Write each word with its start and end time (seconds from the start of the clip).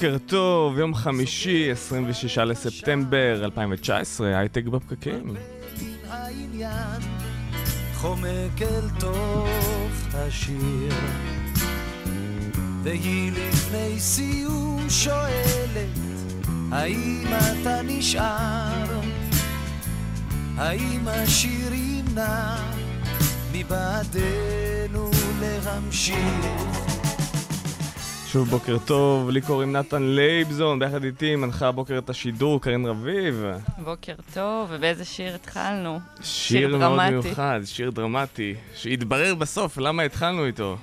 בוקר 0.00 0.18
טוב, 0.26 0.78
יום 0.78 0.94
חמישי, 0.94 1.70
26 1.70 2.38
לספטמבר 2.38 3.44
2019, 3.44 4.38
הייטק 4.38 4.64
בפקקים. 4.64 5.36
חומק 7.94 8.62
אל 8.62 8.88
תוך 9.00 10.14
השיר 10.14 10.92
והיא 12.82 13.32
לפני 13.32 14.00
סיום 14.00 14.86
שואלת 14.88 15.98
האם 16.72 17.26
אתה 17.26 17.82
נשאר? 17.82 19.00
האם 20.56 21.08
השיר 21.08 21.72
ימנע 21.74 22.56
מבעדנו 23.52 25.10
להמשיך? 25.40 26.89
שוב 28.32 28.48
בוקר 28.48 28.78
טוב, 28.78 29.30
לי 29.30 29.40
קוראים 29.40 29.72
נתן 29.72 30.02
לייבזון, 30.02 30.78
ביחד 30.78 31.04
איתי 31.04 31.36
מנחה 31.36 31.68
הבוקר 31.68 31.98
את 31.98 32.10
השידור, 32.10 32.60
קרן 32.60 32.86
רביב. 32.86 33.44
בוקר 33.84 34.14
טוב, 34.34 34.68
ובאיזה 34.70 35.04
שיר 35.04 35.34
התחלנו? 35.34 36.00
שיר 36.22 36.76
מאוד 36.76 36.80
דרמטי. 36.80 37.10
מיוחד, 37.10 37.60
שיר 37.64 37.90
דרמטי, 37.90 38.54
שהתברר 38.74 39.34
בסוף 39.34 39.78
למה 39.78 40.02
התחלנו 40.02 40.46
איתו. 40.46 40.76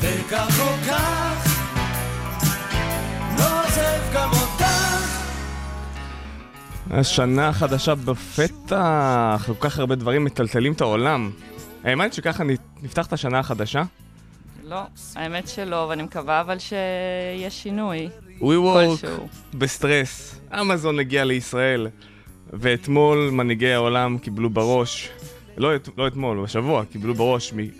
וכך 0.00 0.60
או 0.60 0.72
כך 0.88 1.46
עוזב 3.38 4.14
גם 4.14 4.30
אותך 4.30 4.59
השנה 6.90 7.48
החדשה 7.48 7.94
בפתח, 7.94 9.42
כל 9.46 9.54
כך 9.68 9.78
הרבה 9.78 9.94
דברים 9.94 10.24
מטלטלים 10.24 10.72
את 10.72 10.80
העולם. 10.80 11.30
האמנת 11.84 12.12
שככה 12.12 12.44
נפתח 12.82 13.06
את 13.06 13.12
השנה 13.12 13.38
החדשה? 13.38 13.82
לא, 14.64 14.80
האמת 15.16 15.48
שלא, 15.48 15.86
ואני 15.90 16.02
מקווה 16.02 16.40
אבל 16.40 16.58
שיהיה 16.58 17.50
שינוי 17.50 18.08
We 18.40 18.42
work. 18.42 19.06
בסטרס, 19.54 20.40
אמזון 20.60 20.98
הגיע 20.98 21.24
לישראל, 21.24 21.88
ואתמול 22.52 23.30
מנהיגי 23.32 23.72
העולם 23.72 24.18
קיבלו 24.18 24.50
בראש, 24.50 25.10
לא, 25.56 25.76
את, 25.76 25.88
לא 25.98 26.06
אתמול, 26.06 26.42
בשבוע, 26.42 26.84
קיבלו 26.84 27.14
בראש 27.14 27.52
מ- 27.52 27.70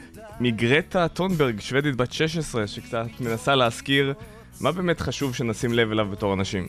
מגרטה 0.41 1.08
טונברג, 1.08 1.61
שוודית 1.61 1.97
בת 1.97 2.12
16, 2.12 2.67
שקצת 2.67 3.06
מנסה 3.20 3.55
להזכיר 3.55 4.14
מה 4.61 4.73
באמת 4.73 5.01
חשוב 5.01 5.34
שנשים 5.34 5.73
לב 5.73 5.90
אליו 5.90 6.07
בתור 6.07 6.34
אנשים. 6.34 6.68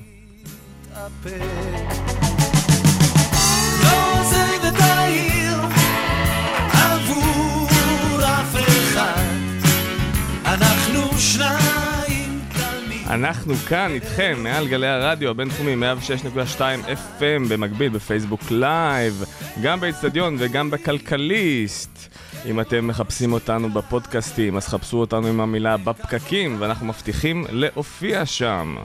אנחנו 13.11 13.55
כאן 13.55 13.91
איתכם, 13.91 14.35
מעל 14.43 14.67
גלי 14.67 14.87
הרדיו 14.87 15.29
הבינתחומי 15.29 15.75
106.2 15.75 16.59
FM, 16.87 17.49
במקביל 17.49 17.89
בפייסבוק 17.89 18.41
live, 18.51 19.23
גם 19.61 19.79
באצטדיון 19.79 20.35
וגם 20.39 20.71
בכלכליסט. 20.71 22.17
אם 22.45 22.59
אתם 22.59 22.87
מחפשים 22.87 23.33
אותנו 23.33 23.69
בפודקאסטים, 23.69 24.57
אז 24.57 24.67
חפשו 24.67 24.97
אותנו 24.97 25.27
עם 25.27 25.39
המילה 25.39 25.77
בפקקים, 25.77 26.55
ואנחנו 26.59 26.87
מבטיחים 26.87 27.45
להופיע 27.49 28.25
שם. 28.25 28.75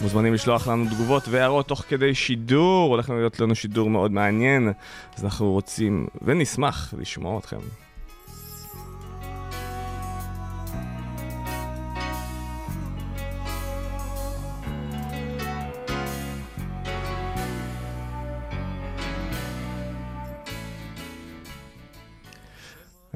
מוזמנים 0.00 0.34
לשלוח 0.34 0.68
לנו 0.68 0.84
תגובות 0.84 1.28
והערות 1.28 1.68
תוך 1.68 1.84
כדי 1.88 2.14
שידור, 2.14 2.90
הולך 2.90 3.10
להיות 3.10 3.40
לנו 3.40 3.54
שידור 3.54 3.90
מאוד 3.90 4.12
מעניין, 4.12 4.72
אז 5.16 5.24
אנחנו 5.24 5.52
רוצים 5.52 6.06
ונשמח 6.22 6.94
לשמוע 6.98 7.38
אתכם. 7.38 7.85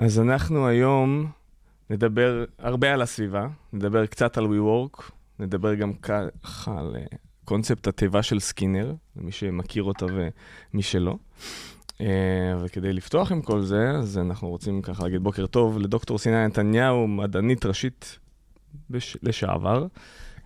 אז 0.03 0.21
אנחנו 0.21 0.67
היום 0.67 1.31
נדבר 1.91 2.45
הרבה 2.59 2.93
על 2.93 3.03
הסביבה, 3.03 3.49
נדבר 3.73 4.07
קצת 4.07 4.39
על 4.39 4.45
WeWork, 4.45 5.03
נדבר 5.39 5.75
גם 5.75 5.93
ככה 5.93 6.79
על 6.79 6.97
אה, 6.97 7.17
קונספט 7.45 7.87
התיבה 7.87 8.23
של 8.23 8.41
סקינר, 8.41 8.95
למי 9.17 9.33
שמכיר 9.33 9.83
אותה 9.83 10.07
ומי 10.07 10.83
שלא. 10.83 11.17
אה, 12.01 12.57
וכדי 12.61 12.93
לפתוח 12.93 13.33
עם 13.33 13.43
כל 13.43 13.63
זה, 13.63 13.91
אז 13.91 14.19
אנחנו 14.19 14.49
רוצים 14.49 14.83
ככה 14.83 15.05
להגיד 15.05 15.23
בוקר 15.23 15.47
טוב 15.47 15.79
לדוקטור 15.79 16.19
סיני 16.19 16.47
נתניהו, 16.47 17.09
מדענית 17.09 17.67
ראשית 17.67 18.19
בש... 18.91 19.17
לשעבר, 19.23 19.87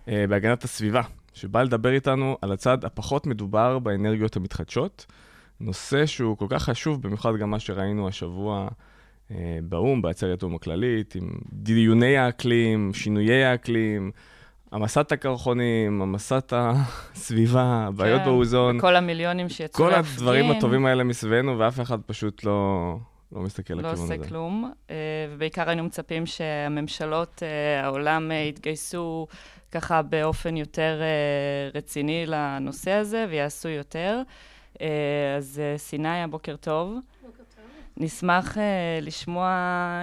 אה, 0.07 0.25
בהגנת 0.29 0.63
הסביבה, 0.63 1.01
שבאה 1.33 1.63
לדבר 1.63 1.91
איתנו 1.91 2.37
על 2.41 2.51
הצד 2.51 2.85
הפחות 2.85 3.27
מדובר 3.27 3.79
באנרגיות 3.79 4.35
המתחדשות, 4.35 5.05
נושא 5.59 6.05
שהוא 6.05 6.37
כל 6.37 6.47
כך 6.49 6.63
חשוב, 6.63 7.01
במיוחד 7.01 7.35
גם 7.35 7.49
מה 7.49 7.59
שראינו 7.59 8.07
השבוע 8.07 8.67
באו"ם, 9.63 10.01
בעצרת 10.01 10.41
האו"ם 10.43 10.55
הכללית, 10.55 11.15
עם 11.15 11.29
דיוני 11.53 12.17
האקלים, 12.17 12.93
שינויי 12.93 13.43
האקלים, 13.43 14.11
המסת 14.71 15.11
הקרחונים, 15.11 16.01
המסת 16.01 16.53
הסביבה, 16.55 17.89
בעיות 17.95 18.19
כן, 18.19 18.25
באוזון, 18.25 18.79
כל 18.79 18.95
המיליונים 18.95 19.49
שיצאו 19.49 19.85
כל 19.85 19.89
להפגין. 19.89 20.13
הדברים 20.15 20.51
הטובים 20.51 20.85
האלה 20.85 21.03
מסביבנו, 21.03 21.59
ואף 21.59 21.79
אחד 21.79 22.01
פשוט 22.05 22.43
לא, 22.43 22.95
לא 23.31 23.41
מסתכל 23.41 23.73
לא 23.73 23.79
לכיוון 23.79 24.03
עושה 24.03 24.13
הזה. 24.15 24.27
כלום, 24.27 24.71
אה, 24.89 24.95
ובעיקר 25.33 25.69
היינו 25.69 25.83
מצפים 25.83 26.25
שהממשלות, 26.25 27.43
אה, 27.43 27.85
העולם 27.85 28.31
אה, 28.31 28.35
יתגייסו 28.35 29.27
ככה 29.71 30.01
באופן 30.01 30.57
יותר 30.57 31.01
אה, 31.01 31.69
רציני 31.79 32.25
לנושא 32.25 32.91
הזה 32.91 33.25
ויעשו 33.29 33.69
יותר. 33.69 34.21
אה, 34.81 34.87
אז 35.37 35.61
אה, 35.63 35.77
סיני, 35.77 36.23
הבוקר 36.23 36.55
טוב. 36.55 36.97
נשמח 37.97 38.57
uh, 38.57 38.59
לשמוע 39.01 39.47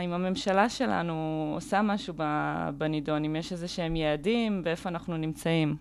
אם 0.05 0.13
הממשלה 0.13 0.69
שלנו 0.69 1.51
עושה 1.55 1.83
משהו 1.83 2.15
בנידון, 2.79 3.25
אם 3.25 3.37
יש 3.37 3.53
איזה 3.53 3.69
שהם 3.69 3.97
יעדים 3.97 4.63
ואיפה 4.65 4.89
אנחנו 4.89 5.17
נמצאים. 5.17 5.77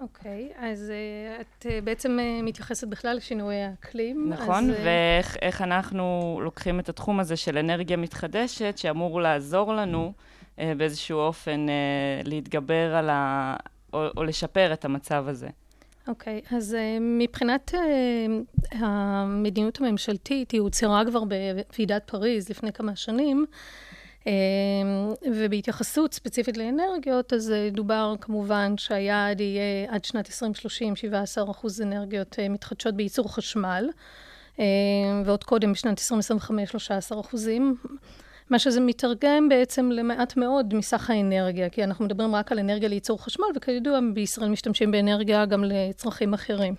אוקיי, 0.00 0.52
אז 0.56 0.90
אה, 0.90 1.40
את 1.40 1.66
אה, 1.70 1.80
בעצם 1.80 2.18
אה, 2.20 2.42
מתייחסת 2.42 2.88
בכלל 2.88 3.16
לשינויי 3.16 3.62
האקלים. 3.62 4.30
נכון? 4.30 4.70
אז, 4.70 4.76
אה, 4.76 4.84
ואיך 4.84 5.36
איך 5.42 5.62
אנחנו 5.62 6.38
לוקחים 6.42 6.80
את 6.80 6.88
התחום 6.88 7.20
הזה 7.20 7.36
של 7.36 7.58
אנרגיה 7.58 7.96
מתחדשת, 7.96 8.78
שאמור 8.78 9.20
לעזור 9.20 9.74
לנו 9.74 10.12
אה, 10.58 10.72
באיזשהו 10.76 11.18
אופן 11.18 11.68
אה, 11.68 11.74
להתגבר 12.24 12.96
על 12.96 13.10
ה... 13.10 13.56
או, 13.92 14.06
או 14.16 14.24
לשפר 14.24 14.72
את 14.72 14.84
המצב 14.84 15.24
הזה. 15.28 15.48
אוקיי, 16.08 16.40
אז 16.50 16.74
אה, 16.74 16.98
מבחינת 17.00 17.74
אה, 17.74 18.26
המדיניות 18.78 19.80
הממשלתית, 19.80 20.50
היא 20.50 20.60
הוצהרה 20.60 21.04
כבר 21.06 21.22
בוועידת 21.24 22.10
פריז 22.10 22.48
לפני 22.48 22.72
כמה 22.72 22.96
שנים, 22.96 23.46
אה, 24.26 24.32
ובהתייחסות 25.32 26.14
ספציפית 26.14 26.56
לאנרגיות, 26.56 27.32
אז 27.32 27.50
אה, 27.50 27.68
דובר 27.72 28.14
כמובן 28.20 28.74
שהיעד 28.76 29.40
יהיה 29.40 29.86
עד 29.88 30.04
שנת 30.04 30.26
2030, 30.26 30.94
17% 31.36 31.82
אנרגיות 31.82 32.38
אה, 32.38 32.48
מתחדשות 32.48 32.94
בייצור 32.94 33.34
חשמל, 33.34 33.88
אה, 34.60 34.64
ועוד 35.24 35.44
קודם 35.44 35.72
בשנת 35.72 35.98
2025, 35.98 36.70
13 36.70 37.20
אחוזים. 37.20 37.76
מה 38.50 38.58
שזה 38.58 38.80
מתרגם 38.80 39.48
בעצם 39.48 39.90
למעט 39.90 40.36
מאוד 40.36 40.74
מסך 40.74 41.10
האנרגיה, 41.10 41.68
כי 41.68 41.84
אנחנו 41.84 42.04
מדברים 42.04 42.34
רק 42.34 42.52
על 42.52 42.58
אנרגיה 42.58 42.88
לייצור 42.88 43.24
חשמל, 43.24 43.46
וכידוע 43.56 43.98
בישראל 44.14 44.48
משתמשים 44.48 44.90
באנרגיה 44.90 45.46
גם 45.46 45.64
לצרכים 45.64 46.34
אחרים. 46.34 46.74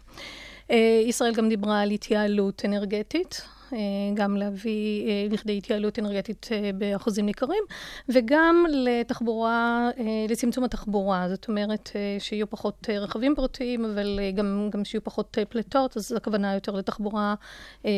אה, 0.71 1.01
ישראל 1.05 1.33
גם 1.33 1.49
דיברה 1.49 1.81
על 1.81 1.91
התייעלות 1.91 2.65
אנרגטית, 2.65 3.41
אה, 3.73 3.77
גם 4.13 4.37
להביא 4.37 5.07
אה, 5.07 5.27
לכדי 5.29 5.57
התייעלות 5.57 5.99
אנרגטית 5.99 6.49
באחוזים 6.77 7.25
ניכרים, 7.25 7.63
וגם 8.09 8.65
לתחבורה, 8.69 9.89
לצמצום 10.29 10.63
התחבורה. 10.63 11.29
זאת 11.29 11.47
אומרת, 11.47 11.89
שיהיו 12.19 12.49
פחות 12.49 12.89
רכבים 12.89 13.35
פרטיים, 13.35 13.85
אבל 13.85 14.19
גם, 14.35 14.69
גם 14.71 14.85
שיהיו 14.85 15.03
פחות 15.03 15.37
פליטות, 15.49 15.97
אז 15.97 16.11
הכוונה 16.11 16.53
יותר 16.53 16.71
לתחבורה 16.71 17.35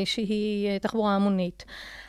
שהיא 0.05 0.77
תחבורה 0.77 1.15
המונית. 1.15 1.65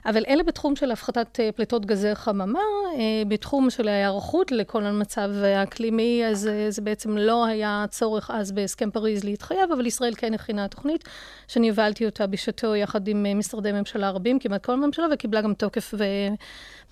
אבל 0.06 0.24
אלה 0.28 0.42
בתחום 0.42 0.76
של 0.76 0.90
הפחתת 0.90 1.40
אה, 1.40 1.52
פליטות 1.52 1.86
גזי 1.86 2.14
חממה, 2.14 2.58
אה, 2.98 3.22
בתחום 3.28 3.70
של 3.70 3.88
ההיערכות 3.88 4.52
לכל 4.52 4.84
המצב 4.84 5.30
האקלימי, 5.42 6.22
אז 6.26 6.46
אה, 6.46 6.70
זה 6.70 6.82
בעצם 6.82 7.18
לא 7.18 7.46
היה 7.46 7.84
צורך 7.90 8.30
אז 8.30 8.52
בהסכם 8.52 8.90
פריז 8.90 9.24
להתחייב, 9.24 9.72
אבל 9.72 9.86
ישראל 9.86 10.14
כן 10.16 10.34
הכינה 10.34 10.68
תוכנית, 10.68 11.04
שאני 11.48 11.68
הובלתי 11.68 12.06
אותה 12.06 12.26
בשעתו 12.26 12.76
יחד 12.76 13.08
עם 13.08 13.38
משרדי 13.38 13.72
ממשלה 13.72 14.10
רבים, 14.10 14.38
כמעט 14.38 14.64
כל 14.64 14.72
הממשלה, 14.72 15.06
וקיבלה 15.12 15.40
גם 15.40 15.54
תוקף 15.54 15.94
ו... 15.98 16.04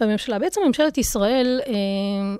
בממשלה. 0.00 0.38
בעצם 0.38 0.60
ממשלת 0.66 0.98
ישראל 0.98 1.60
אה, 1.66 1.72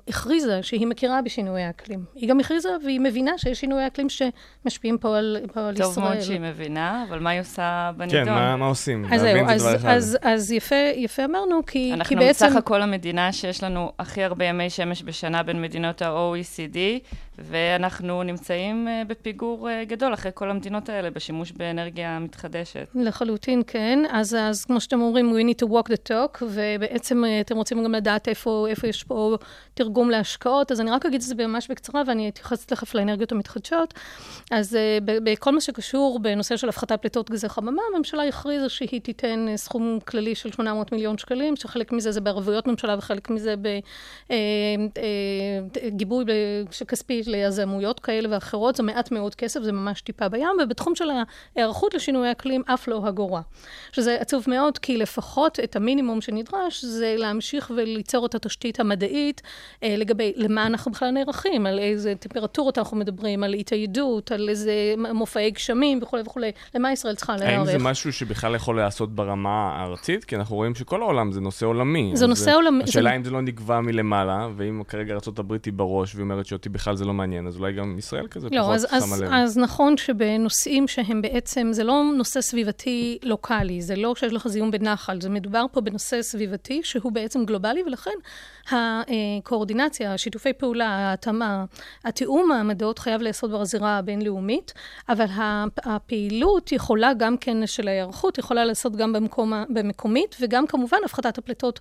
הכריזה 0.07 0.63
שהיא 0.63 0.87
מכירה 0.87 1.21
בשינויי 1.21 1.63
האקלים. 1.63 2.05
היא 2.15 2.29
גם 2.29 2.39
הכריזה 2.39 2.69
והיא 2.83 2.99
מבינה 2.99 3.37
שיש 3.37 3.59
שינויי 3.59 3.87
אקלים 3.87 4.07
שמשפיעים 4.09 4.97
פה 4.97 5.17
על, 5.17 5.37
פה 5.53 5.67
על 5.67 5.77
טוב 5.77 5.91
ישראל. 5.91 6.05
מאוד 6.05 6.19
שהיא 6.21 6.39
מבינה, 6.39 7.05
אבל 7.09 7.19
מה 7.19 7.29
היא 7.29 7.41
עושה 7.41 7.91
בנידון? 7.97 8.25
כן, 8.25 8.31
מה, 8.31 8.55
מה 8.55 8.65
עושים? 8.65 9.05
אז 9.13 9.21
זהו, 9.21 9.45
אז, 9.47 9.75
אחד. 9.75 9.89
אז, 9.89 10.17
אז 10.21 10.51
יפה, 10.51 10.75
יפה 10.95 11.25
אמרנו, 11.25 11.65
כי, 11.65 11.71
כי 11.71 11.93
אנחנו 11.93 12.15
בעצם... 12.15 12.47
בסך 12.47 12.55
הכל 12.55 12.81
המדינה 12.81 13.33
שיש 13.33 13.63
לנו 13.63 13.91
הכי 13.99 14.23
הרבה 14.23 14.45
ימי 14.45 14.69
שמש 14.69 15.03
בשנה 15.03 15.43
בין 15.43 15.61
מדינות 15.61 16.01
ה-OECD, 16.01 16.77
ואנחנו 17.41 18.23
נמצאים 18.23 18.87
אה, 18.87 19.01
בפיגור 19.07 19.69
אה, 19.69 19.83
גדול 19.85 20.13
אחרי 20.13 20.31
כל 20.33 20.49
המדינות 20.49 20.89
האלה 20.89 21.09
בשימוש 21.09 21.51
באנרגיה 21.51 22.19
מתחדשת. 22.19 22.87
לחלוטין 22.95 23.61
כן. 23.67 23.99
אז, 24.11 24.35
אז 24.39 24.65
כמו 24.65 24.81
שאתם 24.81 25.01
אומרים, 25.01 25.33
we 25.33 25.53
need 25.53 25.65
to 25.65 25.69
walk 25.69 25.89
the 25.89 26.11
talk, 26.11 26.43
ובעצם 26.43 27.25
אה, 27.25 27.41
אתם 27.41 27.55
רוצים 27.55 27.83
גם 27.83 27.95
לדעת 27.95 28.27
איפה, 28.27 28.65
איפה 28.69 28.87
יש 28.87 29.03
פה 29.03 29.37
תרגום 29.73 30.09
להשקעות, 30.09 30.71
אז 30.71 30.81
אני 30.81 30.91
רק 30.91 31.05
אגיד 31.05 31.21
את 31.21 31.27
זה 31.27 31.35
ממש 31.35 31.67
בקצרה, 31.71 32.01
ואני 32.07 32.29
אתייחס 32.29 32.65
תכף 32.65 32.95
לאנרגיות 32.95 33.31
המתחדשות. 33.31 33.93
אז 34.51 34.77
בכל 35.05 35.51
מה 35.51 35.61
שקשור 35.61 36.19
בנושא 36.19 36.57
של 36.57 36.69
הפחתת 36.69 37.01
פליטות 37.01 37.29
גזי 37.29 37.49
חממה, 37.49 37.81
הממשלה 37.93 38.23
הכריזה 38.23 38.69
שהיא 38.69 39.01
תיתן 39.01 39.45
סכום 39.55 39.99
כללי 40.07 40.35
של 40.35 40.51
800 40.51 40.91
מיליון 40.91 41.17
שקלים, 41.17 41.55
שחלק 41.55 41.91
מזה 41.91 42.11
זה 42.11 42.21
בערבויות 42.21 42.67
ממשלה 42.67 42.95
וחלק 42.97 43.29
מזה 43.29 43.55
בגיבוי 45.93 46.25
כספי 46.87 47.23
ליזמויות 47.29 47.99
כאלה 47.99 48.27
ואחרות, 48.31 48.75
זה 48.75 48.83
מעט 48.83 49.11
מאוד 49.11 49.35
כסף, 49.35 49.61
זה 49.63 49.71
ממש 49.71 50.01
טיפה 50.01 50.29
בים, 50.29 50.47
ובתחום 50.63 50.95
של 50.95 51.05
ההיערכות 51.55 51.93
לשינוי 51.93 52.31
אקלים, 52.31 52.61
אף 52.65 52.87
לא 52.87 53.07
אגורה. 53.09 53.41
שזה 53.91 54.17
עצוב 54.19 54.43
מאוד, 54.47 54.77
כי 54.77 54.97
לפחות 54.97 55.59
את 55.63 55.75
המינימום 55.75 56.21
שנדרש, 56.21 56.85
זה 56.85 57.15
להמשיך 57.17 57.71
וליצור 57.75 58.25
את 58.25 58.35
התשתית 58.35 58.79
המדעית 58.79 59.41
אה, 59.83 59.95
לגבי 59.97 60.33
למה 60.35 60.65
אנחנו 60.65 60.91
בכלל 60.91 61.11
נערכים, 61.11 61.65
על 61.65 61.79
איזה 61.79 62.13
טמפרטורות 62.19 62.77
אנחנו 62.77 62.97
מדברים, 62.97 63.43
על 63.43 63.53
התאיידות, 63.53 64.31
על 64.31 64.49
איזה 64.49 64.71
מופעי 65.13 65.51
גשמים 65.51 65.99
וכולי 66.01 66.23
וכולי, 66.25 66.51
למה 66.75 66.91
ישראל 66.91 67.15
צריכה 67.15 67.35
להיערך. 67.35 67.57
האם 67.69 67.79
זה 67.79 67.85
משהו 67.85 68.13
שבכלל 68.13 68.55
יכול 68.55 68.75
להיעשות 68.75 69.15
ברמה 69.15 69.49
הארצית? 69.75 70.25
כי 70.25 70.35
אנחנו 70.35 70.55
רואים 70.55 70.75
שכל 70.75 71.01
העולם 71.01 71.31
זה 71.31 71.41
נושא 71.41 71.65
עולמי. 71.65 72.11
זה 72.13 72.27
נושא 72.27 72.55
עולמי. 72.55 72.83
השאלה 72.83 73.09
זה- 73.09 73.15
אם 73.15 73.23
זה 73.23 73.31
לא 73.31 73.41
נקבע 73.41 73.79
מלמעלה, 73.81 74.47
ואם 74.55 74.81
כרגע 74.87 75.13
ארה"ב 75.13 75.51
היא 75.65 75.73
בראש, 75.73 76.15
והיא 76.15 76.23
אומרת 76.23 76.45
שאותי 76.45 76.69
בכלל 76.69 76.95
זה 76.95 77.05
לא 77.05 77.13
מעניין, 77.19 77.47
אז 77.47 77.57
אולי 77.57 77.73
גם 77.73 77.95
ישראל 77.97 78.27
כזה 78.27 78.47
לא, 78.51 78.61
פחות 78.61 78.73
אז, 78.73 78.87
שמה 78.89 79.15
אז, 79.15 79.21
לב. 79.21 79.29
אז 79.33 79.57
נכון 79.57 79.97
שבנושאים 79.97 80.87
שהם 80.87 81.21
בעצם, 81.21 81.69
זה 81.71 81.83
לא 81.83 82.03
נושא 82.17 82.41
סביבתי 82.41 83.17
לוקאלי, 83.23 83.81
זה 83.81 83.95
לא 83.95 84.15
שיש 84.15 84.33
לך 84.33 84.47
זיהום 84.47 84.71
בנחל, 84.71 85.21
זה 85.21 85.29
מדובר 85.29 85.65
פה 85.71 85.81
בנושא 85.81 86.21
סביבתי 86.21 86.81
שהוא 86.83 87.11
בעצם 87.11 87.45
גלובלי, 87.45 87.83
ולכן 87.83 88.17
הקואורדינציה, 88.71 90.13
השיתופי 90.13 90.53
פעולה, 90.53 90.87
ההתאמה, 90.87 91.65
התיאום 92.05 92.51
העמדות 92.51 92.99
חייב 92.99 93.21
להיעשות 93.21 93.51
בזירה 93.51 93.97
הבינלאומית, 93.97 94.73
אבל 95.09 95.25
הפעילות 95.83 96.71
יכולה 96.71 97.13
גם 97.13 97.37
כן, 97.37 97.67
של 97.67 97.87
ההיערכות, 97.87 98.37
יכולה 98.37 98.65
לעשות 98.65 98.95
גם 98.95 99.13
במקום, 99.13 99.53
במקומית, 99.69 100.35
וגם 100.41 100.67
כמובן 100.67 100.97
הפחתת 101.05 101.37
הפליטות 101.37 101.79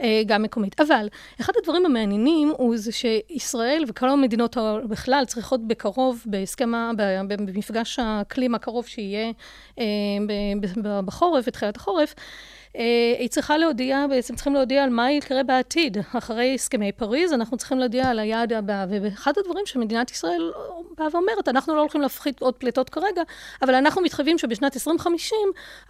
אה, 0.00 0.22
גם 0.26 0.42
מקומית. 0.42 0.80
אבל 0.80 1.08
אחד 1.40 1.52
הדברים 1.58 1.86
המעניינים 1.86 2.52
הוא 2.56 2.76
זה 2.76 2.92
שישראל 2.92 3.84
וכל 3.88 4.08
המדינות 4.08 4.56
בכלל 4.88 5.24
צריכות 5.26 5.68
בקרוב, 5.68 6.22
בהסכם, 6.26 6.72
במפגש 7.28 7.98
האקלים 7.98 8.54
הקרוב 8.54 8.86
שיהיה 8.86 9.32
אה, 9.78 9.84
בחורף, 11.04 11.46
בתחילת 11.46 11.76
החורף, 11.76 12.14
אה, 12.78 13.14
היא 13.18 13.28
צריכה 13.28 13.58
להודיע, 13.58 14.06
בעצם 14.10 14.34
צריכים 14.34 14.54
להודיע 14.54 14.84
על 14.84 14.90
מה 14.90 15.12
יקרה 15.12 15.42
בעתיד. 15.42 15.96
אחרי 16.24 16.54
הסכמי 16.54 16.92
פריז, 16.92 17.32
אנחנו 17.32 17.56
צריכים 17.56 17.78
להודיע 17.78 18.08
על 18.08 18.18
היעד 18.18 18.52
הבא. 18.52 18.84
ואחד 19.02 19.32
הדברים 19.38 19.66
שמדינת 19.66 20.10
ישראל 20.10 20.52
באה 20.98 21.08
ואומרת, 21.12 21.48
אנחנו 21.48 21.74
לא 21.74 21.80
הולכים 21.80 22.00
להפחית 22.00 22.42
עוד 22.42 22.54
פליטות 22.54 22.90
כרגע, 22.90 23.22
אבל 23.62 23.74
אנחנו 23.74 24.02
מתחייבים 24.02 24.38
שבשנת 24.38 24.74
2050 24.74 25.38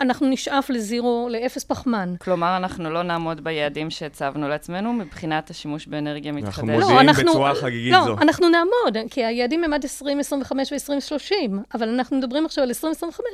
אנחנו 0.00 0.26
נשאף 0.26 0.70
לזירו, 0.70 1.28
לאפס 1.30 1.64
פחמן. 1.64 2.14
כלומר, 2.18 2.56
אנחנו 2.56 2.90
לא 2.90 3.02
נעמוד 3.02 3.44
ביעדים 3.44 3.90
שהצבנו 3.90 4.48
לעצמנו 4.48 4.92
מבחינת 4.92 5.50
השימוש 5.50 5.86
באנרגיה 5.86 6.32
אנחנו 6.32 6.48
מתחדשת. 6.48 6.88
מודיעים 6.88 7.28
בצורה 7.28 7.54
חגיגית 7.54 7.92
לא, 7.92 8.04
זו. 8.04 8.16
אנחנו 8.20 8.48
נעמוד, 8.48 9.10
כי 9.10 9.24
היעדים 9.24 9.64
הם 9.64 9.72
עד 9.72 9.84
2025 9.84 10.72
ו-2030, 10.72 11.34
אבל 11.74 11.88
אנחנו 11.88 12.16
מדברים 12.16 12.46
עכשיו 12.46 12.64
על 12.64 12.68
2025, 12.68 13.26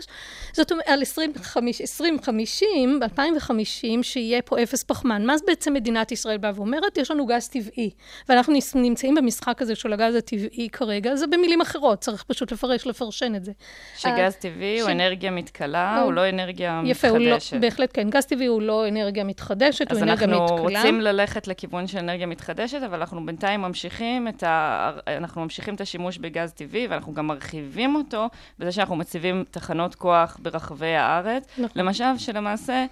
זאת 0.52 0.73
אומרת, 0.73 0.88
על 0.88 0.99
2050, 0.99 1.81
2050, 1.81 3.00
ב-2050, 3.00 4.02
שיהיה 4.02 4.43
פה 4.43 4.62
אפס 4.62 4.82
פחמן. 4.82 5.26
מה 5.26 5.35
בעצם 5.47 5.75
מדינת 5.75 6.12
ישראל 6.12 6.38
באה 6.38 6.52
ואומרת? 6.55 6.89
יש 6.98 7.10
לנו 7.10 7.26
גז 7.26 7.48
טבעי, 7.48 7.90
ואנחנו 8.28 8.52
נמצאים 8.75 9.14
במשחק 9.14 9.62
הזה 9.62 9.75
של 9.75 9.92
הגז 9.92 10.14
הטבעי 10.14 10.69
כרגע, 10.72 11.16
זה 11.16 11.26
במילים 11.26 11.60
אחרות, 11.60 12.00
צריך 12.00 12.22
פשוט 12.22 12.52
לפרש, 12.52 12.87
לפרשן 12.87 13.34
את 13.34 13.44
זה. 13.44 13.52
שגז 13.96 14.34
טבעי 14.34 14.78
ש- 14.78 14.82
הוא 14.82 14.90
אנרגיה 14.90 15.31
מתכלה, 15.31 15.96
הוא- 15.96 16.04
הוא 16.04 16.12
לא 16.12 16.28
אנרגיה 16.28 16.82
יפה, 16.84 17.08
לא, 17.08 17.19
מתחדשת. 17.19 17.56
בהחלט 17.60 17.90
כן, 17.94 18.10
גז 18.10 18.25
טבעי 18.26 18.46
הוא 18.46 18.62
לא 18.62 18.88
אנרגיה 18.88 19.25
מתחדשת, 19.25 19.90
הוא 19.90 19.96
אז 19.96 20.02
אנרגיה 20.02 20.26
אנחנו 20.26 20.44
מתכלה. 20.44 20.78
רוצים 20.81 21.00
ללכת 21.00 21.48
לכיוון 21.48 21.87
של 21.87 21.98
אנרגיה 21.98 22.26
מתחדשת, 22.26 22.82
אבל 22.87 22.98
אנחנו 22.98 23.26
בינתיים 23.26 23.60
ממשיכים 23.62 24.28
את, 24.28 24.42
ה... 24.42 24.90
אנחנו 25.08 25.42
ממשיכים 25.42 25.75
את 25.75 25.81
השימוש 25.81 26.19
בגז 26.19 26.52
טבעי, 26.52 26.87
ואנחנו 26.87 27.14
גם 27.14 27.26
מרחיבים 27.26 27.94
אותו 27.94 28.26
בזה 28.58 28.72
שאנחנו 28.72 28.96
מציבים 28.96 29.44
תחנות 29.50 29.94
כוח 29.94 30.37
ברחבי 30.42 30.94
הארץ. 30.94 31.44
נכון. 31.58 31.82
למשל, 31.82 32.04
שלמעשה 32.19 32.84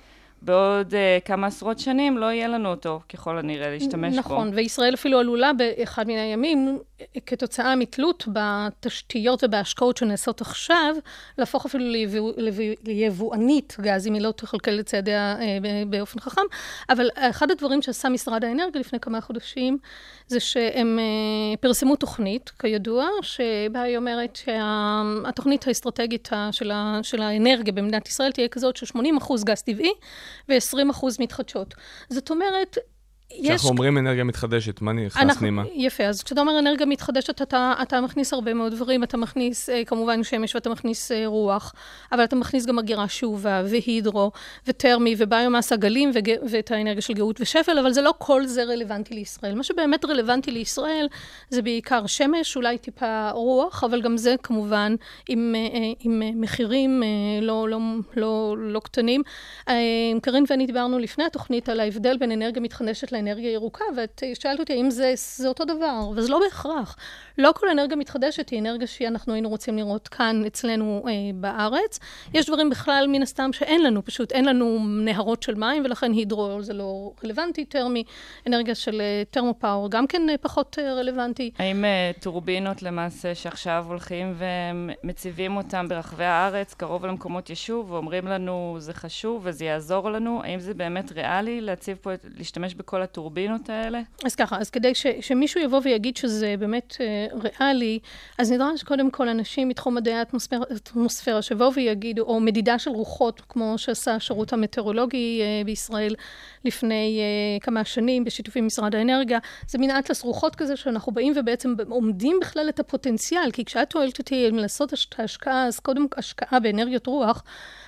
בעוד 0.43 0.91
uh, 0.94 0.96
כמה 1.24 1.46
עשרות 1.46 1.79
שנים 1.79 2.19
לא 2.19 2.27
יהיה 2.27 2.48
לנו 2.48 2.69
אותו, 2.70 3.01
ככל 3.08 3.39
הנראה, 3.39 3.70
להשתמש 3.70 4.15
בו. 4.15 4.19
נכון, 4.20 4.51
וישראל 4.55 4.94
אפילו 4.94 5.19
עלולה 5.19 5.51
באחד 5.53 6.06
מן 6.06 6.17
הימים, 6.19 6.79
כתוצאה 7.27 7.77
מתלות 7.77 8.24
בתשתיות 8.32 9.44
ובהשקעות 9.44 9.96
שנעשות 9.96 10.41
עכשיו, 10.41 10.94
להפוך 11.39 11.67
אפילו 11.67 11.84
ליבוא- 11.84 12.32
ליבוא- 12.36 12.74
ליבואנית 12.86 13.77
גז, 13.81 14.06
אם 14.06 14.15
היא 14.15 14.22
לא 14.22 14.31
תכלכל 14.31 14.81
את 14.81 14.86
צעדיה 14.86 15.36
אה, 15.41 15.58
באופן 15.86 16.20
חכם. 16.20 16.41
אבל 16.91 17.08
אחד 17.17 17.51
הדברים 17.51 17.82
שעשה 17.82 18.08
משרד 18.08 18.44
האנרגיה 18.44 18.81
לפני 18.81 19.01
כמה 19.01 19.20
חודשים, 19.20 19.79
זה 20.27 20.41
שהם 20.41 20.98
אה, 20.98 21.56
פרסמו 21.60 21.96
תוכנית, 21.96 22.51
כידוע, 22.58 23.06
שבה 23.22 23.81
היא 23.82 23.96
אומרת 23.96 24.36
שהתוכנית 24.36 25.67
האסטרטגית 25.69 26.29
של 26.53 26.70
ה- 26.70 27.01
של 27.03 27.22
האנרגיה 27.22 27.72
במדינת 27.72 28.08
ישראל 28.08 28.32
תהיה 28.32 28.48
כזאת 28.48 28.77
של 28.77 28.86
80% 28.86 28.98
גז 29.44 29.62
טבעי 29.62 29.93
ו-20% 30.49 31.06
מתחדשות. 31.19 31.75
זאת 32.11 32.31
אומרת, 32.31 32.79
יש... 33.31 33.47
כשאנחנו 33.47 33.69
אומרים 33.69 33.99
אנרגיה 33.99 34.25
מתחדשת, 34.25 34.81
מה 34.81 34.93
נכנס 34.93 35.17
אנחנו, 35.17 35.41
פנימה? 35.41 35.63
יפה, 35.75 36.05
אז 36.05 36.23
כשאתה 36.23 36.41
אומר 36.41 36.58
אנרגיה 36.58 36.87
מתחדשת, 36.87 37.43
אתה, 37.43 37.75
אתה 37.82 38.01
מכניס 38.01 38.32
הרבה 38.32 38.55
מאוד 38.55 38.73
דברים, 38.73 39.05
אתה 39.05 39.17
מכניס 39.17 39.70
אה, 39.70 39.85
כמובן 39.85 40.25
שמש 40.25 40.55
ואתה 40.55 40.70
מכניס 40.70 41.13
אה, 41.13 41.27
רוח, 41.27 41.75
אבל 42.13 42.25
אתה 42.25 42.37
מכניס 42.37 42.67
גם 42.67 42.79
אגירה 42.79 43.08
שאובה, 43.08 43.63
והידרו, 43.70 44.31
וטרמי, 44.67 45.15
וביומאס 45.19 45.73
הגלים, 45.73 46.11
וג, 46.15 46.31
ואת 46.51 46.70
האנרגיה 46.70 47.03
של 47.03 47.13
גאות 47.13 47.41
ושפל, 47.41 47.79
אבל 47.79 47.93
זה 47.93 48.03
לא 48.03 48.15
כל 48.19 48.47
זה 48.47 48.65
רלוונטי 48.65 49.15
לישראל. 49.15 49.55
מה 49.55 49.63
שבאמת 49.63 50.05
רלוונטי 50.05 50.51
לישראל 50.51 51.08
זה 51.51 51.63
בעיקר 51.63 52.06
שמש, 52.06 52.56
אולי 52.56 52.79
טיפה 52.79 53.31
רוח, 53.31 53.85
אבל 53.85 54.03
גם 54.03 54.17
זה 54.17 54.35
כמובן 54.43 54.94
עם, 55.29 55.55
אה, 55.56 55.79
עם 56.01 56.23
אה, 56.23 56.31
מחירים 56.35 57.03
אה, 57.03 57.08
לא, 57.43 57.69
לא, 57.69 57.79
לא, 58.17 58.56
לא 58.58 58.81
קטנים. 58.81 59.23
אה, 59.69 59.75
קרין 60.23 60.44
ואני 60.51 60.67
דיברנו 60.67 60.99
לפני 60.99 61.25
התוכנית 61.25 61.69
על 61.69 61.81
ההבדל 61.81 62.17
בין 62.19 62.32
אנרגיה 62.32 62.63
מתחדשת 62.63 63.13
לאנרגיה 63.19 63.53
ירוקה, 63.53 63.84
ואת 63.96 64.22
שאלת 64.34 64.60
אותי 64.60 64.72
האם 64.72 64.91
זה, 64.91 65.13
זה 65.17 65.48
אותו 65.48 65.65
דבר, 65.65 66.08
וזה 66.17 66.31
לא 66.31 66.41
בהכרח. 66.44 66.96
לא 67.39 67.53
כל 67.56 67.69
אנרגיה 67.69 67.96
מתחדשת 67.96 68.48
היא 68.48 68.60
אנרגיה 68.60 68.87
שאנחנו 68.87 69.32
היינו 69.32 69.48
רוצים 69.48 69.77
לראות 69.77 70.08
כאן 70.08 70.43
אצלנו 70.46 71.05
אה, 71.08 71.13
בארץ. 71.34 71.98
יש 72.34 72.46
דברים 72.46 72.70
בכלל, 72.70 73.06
מן 73.08 73.22
הסתם, 73.22 73.53
שאין 73.53 73.82
לנו, 73.82 74.05
פשוט 74.05 74.32
אין 74.32 74.44
לנו 74.44 74.79
נהרות 74.89 75.43
של 75.43 75.55
מים, 75.55 75.84
ולכן 75.84 76.13
הידרו 76.13 76.63
זה 76.63 76.72
לא 76.72 77.13
רלוונטי. 77.25 77.65
טרמי, 77.69 78.05
אנרגיה 78.46 78.75
של 78.75 79.01
אה, 79.01 79.22
טרמופאור, 79.31 79.91
גם 79.91 80.06
כן 80.06 80.22
אה, 80.31 80.39
פחות 80.39 80.79
אה, 80.79 80.94
רלוונטי. 80.94 81.51
האם 81.58 81.84
אה, 81.84 82.10
טורבינות 82.20 82.82
למעשה 82.82 83.34
שעכשיו 83.34 83.84
הולכים 83.89 84.34
ומציבים 84.39 85.56
אותם 85.56 85.87
ברחבי 85.89 86.25
הארץ, 86.25 86.75
קרוב 86.75 87.06
למקומות 87.06 87.51
יישוב, 87.51 87.93
ואומרים 87.93 88.27
לנו 88.27 88.77
זה 88.79 88.94
חשוב 88.94 89.43
וזה 89.44 89.65
יעזור 89.65 90.10
לנו, 90.10 90.43
האם 90.44 90.60
זה 90.60 90.75
באמת 90.75 91.13
ריאלי 91.13 91.60
להציב 91.60 91.98
פה, 92.01 92.10
להשתמש 92.37 92.75
בכל 92.75 93.03
הטורבינות 93.10 93.70
האלה? 93.70 94.00
אז 94.24 94.34
ככה, 94.34 94.58
אז 94.58 94.70
כדי 94.70 94.94
ש, 94.94 95.06
שמישהו 95.20 95.60
יבוא 95.60 95.81
ויגיד 95.84 96.17
שזה 96.17 96.55
באמת 96.58 96.96
אה, 97.00 97.27
ריאלי, 97.60 97.98
אז 98.38 98.53
נדרש 98.53 98.82
קודם 98.82 99.10
כל 99.10 99.29
אנשים 99.29 99.69
מתחום 99.69 99.94
מדעי 99.94 100.15
האטמוספירה, 100.15 101.43
שיבואו 101.43 101.74
ויגידו, 101.74 102.22
או 102.22 102.41
מדידה 102.41 102.79
של 102.79 102.91
רוחות, 102.91 103.43
כמו 103.48 103.74
שעשה 103.77 104.15
השירות 104.15 104.53
המטאורולוגי 104.53 105.41
אה, 105.43 105.65
בישראל 105.65 106.15
לפני 106.65 107.20
אה, 107.20 107.60
כמה 107.60 107.84
שנים, 107.84 108.24
בשיתוף 108.24 108.56
עם 108.56 108.67
משרד 108.67 108.94
האנרגיה. 108.94 109.38
זה 109.69 109.79
מין 109.79 109.91
אטלס 109.91 110.22
רוחות 110.22 110.56
כזה, 110.56 110.77
שאנחנו 110.77 111.12
באים 111.12 111.32
ובעצם 111.36 111.74
עומדים 111.88 112.38
בכלל 112.41 112.69
את 112.69 112.81
הפוטנציאל, 112.81 113.50
כי 113.53 113.65
כשאת 113.65 113.93
שואלת 113.93 114.19
אותי 114.19 114.48
אם 114.48 114.56
לעשות 114.56 114.93
את 114.93 115.20
ההשקעה, 115.20 115.67
אז 115.67 115.81
קודם 115.81 116.06
השקעה 116.17 116.60
באנרגיות 116.60 117.06
רוח, 117.06 117.43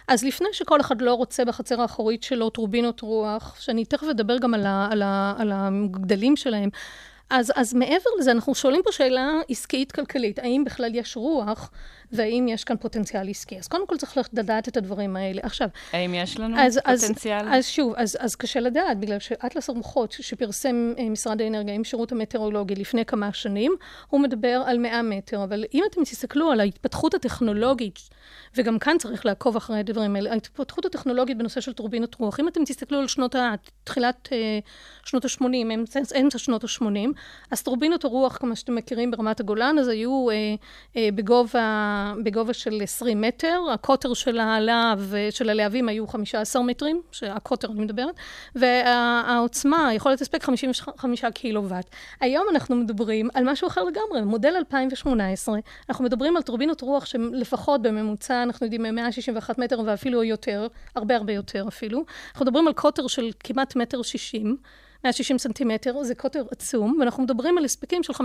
אז 0.09 0.25
לפני 0.25 0.49
שכל 0.53 0.81
אחד 0.81 1.01
לא 1.01 1.15
רוצה 1.15 1.45
בחצר 1.45 1.81
האחורית 1.81 2.23
שלו 2.23 2.51
טורבינות 2.51 3.01
רוח, 3.01 3.57
שאני 3.61 3.85
תכף 3.85 4.07
אדבר 4.11 4.39
גם 4.39 4.55
על, 4.55 4.67
ה, 4.67 4.89
על, 4.91 5.03
ה, 5.03 5.35
על 5.39 5.53
הגדלים 5.55 6.37
שלהם, 6.37 6.69
אז, 7.31 7.53
אז 7.57 7.75
מעבר 7.75 8.11
לזה, 8.19 8.31
אנחנו 8.31 8.55
שואלים 8.55 8.81
פה 8.85 8.93
שאלה 8.93 9.33
עסקית-כלכלית, 9.49 10.39
האם 10.39 10.65
בכלל 10.65 10.95
יש 10.95 11.17
רוח, 11.17 11.71
והאם 12.13 12.47
יש 12.49 12.65
כאן 12.65 12.77
פוטנציאל 12.77 13.29
עסקי. 13.29 13.59
אז 13.59 13.69
קודם 13.69 13.87
כל 13.87 13.97
צריך 13.97 14.19
לדעת 14.33 14.69
את 14.69 14.77
הדברים 14.77 15.17
האלה. 15.17 15.41
עכשיו, 15.45 15.69
האם 15.93 16.15
יש 16.15 16.41
לנו 16.41 16.57
אז, 16.59 16.79
פוטנציאל? 16.79 17.49
אז, 17.49 17.59
אז 17.59 17.67
שוב, 17.67 17.95
אז, 17.97 18.17
אז 18.21 18.37
קשה 18.37 18.61
לדעת, 18.61 19.01
בגלל 19.01 19.19
שאטלס 19.19 19.69
הרוחות 19.69 20.13
שפרסם 20.13 20.93
אה, 20.99 21.09
משרד 21.11 21.41
האנרגיה 21.41 21.75
עם 21.75 21.85
שירות 21.85 22.13
המטאורולוגי 22.13 22.75
לפני 22.75 23.05
כמה 23.05 23.33
שנים, 23.33 23.73
הוא 24.09 24.21
מדבר 24.21 24.63
על 24.67 24.79
100 24.79 25.03
מטר, 25.03 25.45
אבל 25.45 25.65
אם 25.75 25.85
אתם 25.91 26.05
תסתכלו 26.05 26.51
על 26.51 26.61
ההתפתחות 26.61 27.15
הטכנולוגית, 27.15 27.99
וגם 28.57 28.79
כאן 28.79 28.97
צריך 28.99 29.27
לעקוב 29.27 29.57
אחרי 29.57 29.79
הדברים 29.79 30.17
האלה, 30.17 30.33
ההתפתחות 30.33 30.85
הטכנולוגית 30.85 31.39
בנושא 31.39 31.61
של 31.61 31.73
טורבינות 31.73 32.15
רוח, 32.15 32.41
אם 32.41 32.49
אתם 32.49 32.65
תסתכלו 32.65 32.99
על 32.99 33.09
שנות 33.09 33.35
ה... 33.35 33.55
תחילת 33.85 34.29
אה, 34.33 34.59
שנות 35.05 35.25
ה-80, 35.25 35.45
אמצע, 35.75 36.01
אמצע 36.21 36.39
שנות 36.39 36.65
ה-80, 36.65 37.09
אז 37.51 37.63
טורבינות 37.63 38.05
הרוח, 38.05 38.37
כמו 38.37 38.57
שאתם 38.57 38.75
מכירים 38.75 39.11
ברמת 39.11 39.41
הגולן, 39.41 39.77
אז 39.79 39.89
היו 39.89 40.31
אה, 40.31 40.35
אה, 40.97 41.09
בגובה, 41.15 42.00
בגובה 42.25 42.53
של 42.53 42.83
20 42.83 43.21
מטר, 43.21 43.61
הקוטר 43.75 44.15
של 44.15 44.41
הלהב, 44.41 45.01
של 45.31 45.49
הלהבים 45.49 45.89
היו 45.89 46.07
15 46.07 46.63
מטרים, 46.63 47.03
הקוטר 47.23 47.69
אני 47.71 47.81
מדברת, 47.81 48.15
והעוצמה, 48.55 49.91
יכולת 49.95 50.21
הספק 50.21 50.43
55 50.43 51.25
קילוואט. 51.25 51.91
היום 52.21 52.47
אנחנו 52.51 52.77
מדברים 52.77 53.29
על 53.35 53.51
משהו 53.51 53.69
אחר 53.69 53.85
לגמרי, 53.85 54.23
מודל 54.25 54.53
2018, 54.57 55.59
אנחנו 55.89 56.05
מדברים 56.05 56.37
על 56.37 56.43
טורבינות 56.43 56.81
רוח 56.81 57.05
שלפחות 57.05 57.83
בממוצע, 57.83 58.43
אנחנו 58.43 58.67
יודעים, 58.67 58.83
161 58.83 59.59
מטר 59.59 59.81
ואפילו 59.87 60.25
יותר, 60.25 60.67
הרבה 60.97 61.17
הרבה 61.17 61.33
יותר 61.33 61.65
אפילו. 61.69 62.05
אנחנו 62.33 62.45
מדברים 62.45 62.67
על 62.67 62.73
קוטר 62.73 63.07
של 63.07 63.31
כמעט 63.41 63.77
מטר 63.77 64.03
60. 64.03 64.57
160 65.05 65.39
סנטימטר, 65.39 66.03
זה 66.03 66.15
קוטר 66.15 66.45
עצום, 66.51 66.97
ואנחנו 67.01 67.23
מדברים 67.23 67.59
על 67.59 67.65
הספקים 67.65 68.03
של 68.03 68.13
5.3 68.13 68.23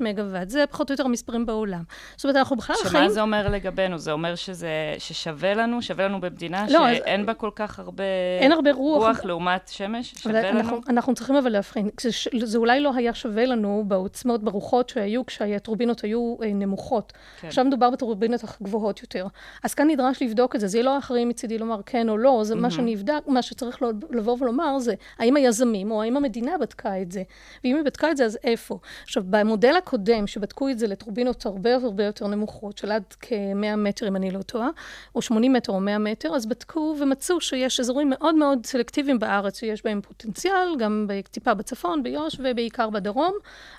מגוואט. 0.00 0.48
זה 0.48 0.64
פחות 0.70 0.90
או 0.90 0.92
יותר 0.92 1.04
המספרים 1.04 1.46
בעולם. 1.46 1.82
זאת 2.16 2.24
אומרת, 2.24 2.36
אנחנו 2.36 2.56
בכלל 2.56 2.76
שמה 2.80 2.90
חיים... 2.90 3.08
זה 3.10 3.20
אומר 3.20 3.48
לגבינו? 3.48 3.98
זה 3.98 4.12
אומר 4.12 4.34
שזה, 4.34 4.68
ששווה 4.98 5.54
לנו, 5.54 5.82
שווה 5.82 6.04
לנו 6.04 6.20
במדינה 6.20 6.66
לא, 6.70 6.88
אז- 6.88 6.96
שאין 6.96 7.26
בה 7.26 7.34
כל 7.34 7.50
כך 7.54 7.78
הרבה, 7.78 8.04
אין 8.40 8.52
הרבה 8.52 8.72
רוח. 8.72 9.06
רוח 9.06 9.24
לעומת 9.24 9.68
שמש? 9.68 10.14
שווה 10.18 10.50
אנחנו, 10.50 10.72
לנו? 10.76 10.80
אנחנו 10.88 11.14
צריכים 11.14 11.36
אבל 11.36 11.50
להבחין, 11.52 11.88
זה, 12.00 12.10
זה 12.46 12.58
אולי 12.58 12.80
לא 12.80 12.92
היה 12.94 13.14
שווה 13.14 13.44
לנו 13.44 13.84
בעוצמות, 13.86 14.42
ברוחות 14.44 14.88
שהיו 14.88 15.26
כשהטורבינות 15.26 16.00
היו 16.00 16.36
אה, 16.42 16.52
נמוכות. 16.54 17.12
כן. 17.40 17.46
עכשיו 17.48 17.64
מדובר 17.64 17.90
בטורבינות 17.90 18.40
גבוהות 18.62 19.02
יותר. 19.02 19.26
אז 19.64 19.74
כאן 19.74 19.90
נדרש 19.90 20.22
לבדוק 20.22 20.54
את 20.54 20.60
זה, 20.60 20.66
זה 20.66 20.78
יהיה 20.78 20.84
לא 20.84 20.98
אחראי 20.98 21.24
מצידי 21.24 21.58
לומר 21.58 21.80
כן 21.86 22.08
או 22.08 22.16
לא, 22.18 22.40
זה 22.42 22.54
מה 22.54 22.70
שנבדק, 22.70 23.22
מה 23.26 23.42
שצריך 23.42 23.78
לבוא 24.10 24.36
ולומר 24.40 24.78
זה, 24.78 24.94
האם 25.18 25.36
היזמים 25.36 25.90
או 25.90 25.97
האם 26.02 26.16
המדינה 26.16 26.58
בדקה 26.60 27.02
את 27.02 27.12
זה, 27.12 27.22
ואם 27.64 27.76
היא 27.76 27.84
בדקה 27.84 28.10
את 28.10 28.16
זה, 28.16 28.24
אז 28.24 28.38
איפה? 28.44 28.78
עכשיו, 29.02 29.22
במודל 29.26 29.76
הקודם, 29.76 30.26
שבדקו 30.26 30.68
את 30.68 30.78
זה 30.78 30.86
לטורבינות 30.86 31.46
הרבה 31.46 31.74
הרבה 31.74 32.04
יותר 32.04 32.26
נמוכות, 32.26 32.78
של 32.78 32.90
עד 32.92 33.02
כ-100 33.20 33.76
מטר, 33.76 34.08
אם 34.08 34.16
אני 34.16 34.30
לא 34.30 34.42
טועה, 34.42 34.68
או 35.14 35.22
80 35.22 35.52
מטר 35.52 35.72
או 35.72 35.80
100 35.80 35.98
מטר, 35.98 36.34
אז 36.36 36.46
בדקו 36.46 36.96
ומצאו 37.00 37.40
שיש 37.40 37.80
אזורים 37.80 38.10
מאוד 38.10 38.34
מאוד 38.34 38.66
סלקטיביים 38.66 39.18
בארץ, 39.18 39.58
שיש 39.58 39.84
בהם 39.84 40.00
פוטנציאל, 40.00 40.76
גם 40.78 41.06
טיפה 41.30 41.54
בצפון, 41.54 42.02
ביו"ש, 42.02 42.36
ובעיקר 42.38 42.90
בדרום, 42.90 43.32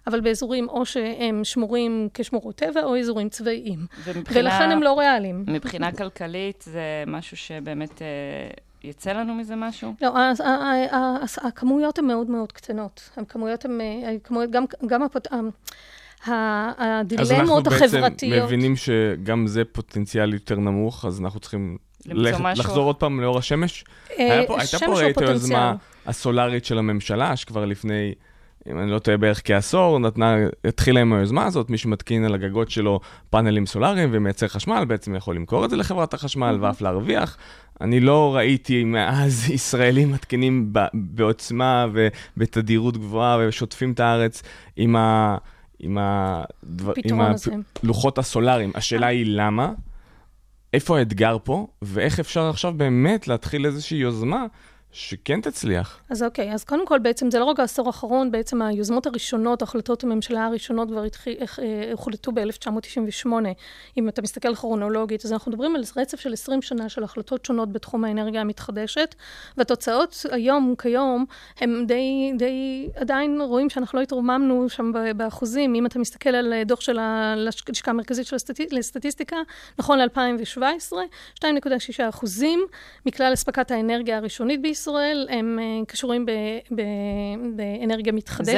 אבל 0.07 0.21
באזורים 0.21 0.69
או 0.69 0.85
שהם 0.85 1.43
שמורים 1.43 2.09
כשמורות 2.13 2.55
טבע, 2.55 2.83
או 2.83 2.97
אזורים 2.99 3.29
צבאיים. 3.29 3.79
ומבחינה- 4.05 4.39
ולכן 4.39 4.71
הם 4.71 4.83
לא 4.83 4.99
ריאליים. 4.99 5.43
מבחינה 5.47 5.91
כלכלית 5.91 6.61
זה 6.67 6.81
משהו 7.07 7.37
שבאמת 7.37 8.01
אה, 8.01 8.07
יצא 8.83 9.11
לנו 9.11 9.35
מזה 9.35 9.55
משהו? 9.55 9.93
לא, 10.01 10.11
הכמויות 11.41 11.99
הן 11.99 12.05
מאוד 12.05 12.29
מאוד 12.29 12.51
קטנות. 12.51 13.09
הכמויות 13.17 13.65
הן, 13.65 13.81
אה, 13.81 14.11
הכמויות, 14.15 14.51
גם, 14.51 14.63
גם 14.87 15.03
הפוט... 15.03 15.27
ה- 15.31 15.35
ה- 16.31 17.01
אז 17.17 17.31
אנחנו 17.31 17.35
הדילמות 17.35 17.63
בעצם 17.63 17.85
החברתיות. 17.85 18.45
מבינים 18.45 18.75
שגם 18.75 19.47
זה 19.47 19.65
פוטנציאל 19.65 20.33
יותר 20.33 20.55
נמוך, 20.55 21.05
אז 21.05 21.21
אנחנו 21.21 21.39
צריכים 21.39 21.77
לח-. 22.05 22.39
לחזור 22.55 22.85
עוד 22.85 22.95
פעם 22.95 23.21
לאור 23.21 23.37
השמש. 23.37 23.83
אה, 24.19 24.39
הייתה 24.57 24.79
פה 24.85 24.93
ראית. 24.99 25.17
היוזמה 25.17 25.75
הסולארית 26.05 26.65
של 26.65 26.77
הממשלה, 26.77 27.35
שכבר 27.35 27.65
לפני, 27.65 28.13
אם 28.71 28.79
אני 28.79 28.91
לא 28.91 28.99
טועה, 28.99 29.17
בערך 29.17 29.41
כעשור, 29.43 29.99
נתנה, 29.99 30.35
התחילה 30.65 31.01
עם 31.01 31.13
היוזמה 31.13 31.45
הזאת, 31.45 31.69
מי 31.69 31.77
שמתקין 31.77 32.25
על 32.25 32.33
הגגות 32.33 32.69
שלו 32.69 32.99
פאנלים 33.29 33.65
סולאריים 33.65 34.09
ומייצר 34.11 34.47
חשמל, 34.47 34.85
בעצם 34.87 35.15
יכול 35.15 35.35
למכור 35.35 35.65
את 35.65 35.69
זה 35.69 35.75
לחברת 35.75 36.13
החשמל 36.13 36.57
ואף 36.61 36.81
להרוויח. 36.81 37.37
אני 37.81 37.99
לא 37.99 38.35
ראיתי 38.35 38.83
מאז 38.83 39.45
ישראלים 39.49 40.11
מתקינים 40.11 40.69
ב- 40.73 40.87
בעוצמה 40.93 41.87
ובתדירות 41.93 42.97
גבוהה 42.97 43.37
ושוטפים 43.47 43.91
את 43.91 43.99
הארץ 43.99 44.43
עם 44.75 44.95
ה... 44.95 45.37
עם, 45.79 45.97
הדבר, 46.01 46.93
עם. 47.05 47.21
הלוחות 47.83 48.17
הסולאריים. 48.17 48.71
השאלה 48.75 49.07
היא 49.07 49.25
למה, 49.27 49.71
איפה 50.73 50.99
האתגר 50.99 51.37
פה, 51.43 51.67
ואיך 51.81 52.19
אפשר 52.19 52.49
עכשיו 52.49 52.73
באמת 52.73 53.27
להתחיל 53.27 53.65
איזושהי 53.65 53.97
יוזמה 53.97 54.45
שכן 54.91 55.41
תצליח. 55.41 55.99
אז 56.09 56.23
אוקיי, 56.23 56.53
אז 56.53 56.63
קודם 56.63 56.87
כל 56.87 56.99
בעצם 56.99 57.31
זה 57.31 57.39
לא 57.39 57.45
רק 57.45 57.59
העשור 57.59 57.87
האחרון, 57.87 58.31
בעצם 58.31 58.61
היוזמות 58.61 59.05
הראשונות, 59.05 59.61
החלטות 59.61 60.03
הממשלה 60.03 60.45
הראשונות 60.45 60.87
כבר 60.87 61.03
איך, 61.27 61.59
אה, 61.59 61.91
הוחלטו 61.91 62.31
ב-1998, 62.31 63.27
אם 63.97 64.09
אתה 64.09 64.21
מסתכל 64.21 64.55
כרונולוגית, 64.55 65.25
אז 65.25 65.33
אנחנו 65.33 65.51
מדברים 65.51 65.75
על 65.75 65.81
רצף 65.97 66.19
של 66.19 66.33
20 66.33 66.61
שנה 66.61 66.89
של 66.89 67.03
החלטות 67.03 67.45
שונות 67.45 67.71
בתחום 67.71 68.03
האנרגיה 68.05 68.41
המתחדשת, 68.41 69.15
והתוצאות 69.57 70.25
היום, 70.31 70.75
כיום, 70.77 71.25
הם 71.59 71.83
די, 71.87 72.31
די, 72.37 72.89
עדיין 72.95 73.41
רואים 73.41 73.69
שאנחנו 73.69 73.97
לא 73.97 74.03
התרוממנו 74.03 74.69
שם 74.69 74.91
באחוזים. 75.15 75.75
אם 75.75 75.85
אתה 75.85 75.99
מסתכל 75.99 76.29
על 76.29 76.53
אה, 76.53 76.63
דוח 76.63 76.81
של 76.81 76.99
הלשכה 76.99 77.91
המרכזית 77.91 78.25
של 78.25 78.35
הסטטיסטיקה, 78.35 78.75
לסטטיסטיקה, 78.75 79.37
נכון 79.79 79.99
ל-2017, 79.99 80.93
2.6 81.39 81.45
אחוזים 82.09 82.65
מכלל 83.05 83.33
אספקת 83.33 83.71
האנרגיה 83.71 84.17
הראשונית 84.17 84.61
בישראל. 84.61 84.78
בישראל 84.79 85.27
הם 85.29 85.59
uh, 85.59 85.85
קשורים 85.85 86.25
ב, 86.25 86.31
ב, 86.71 86.81
באנרגיה 87.55 88.13
מתחדשת. 88.13 88.53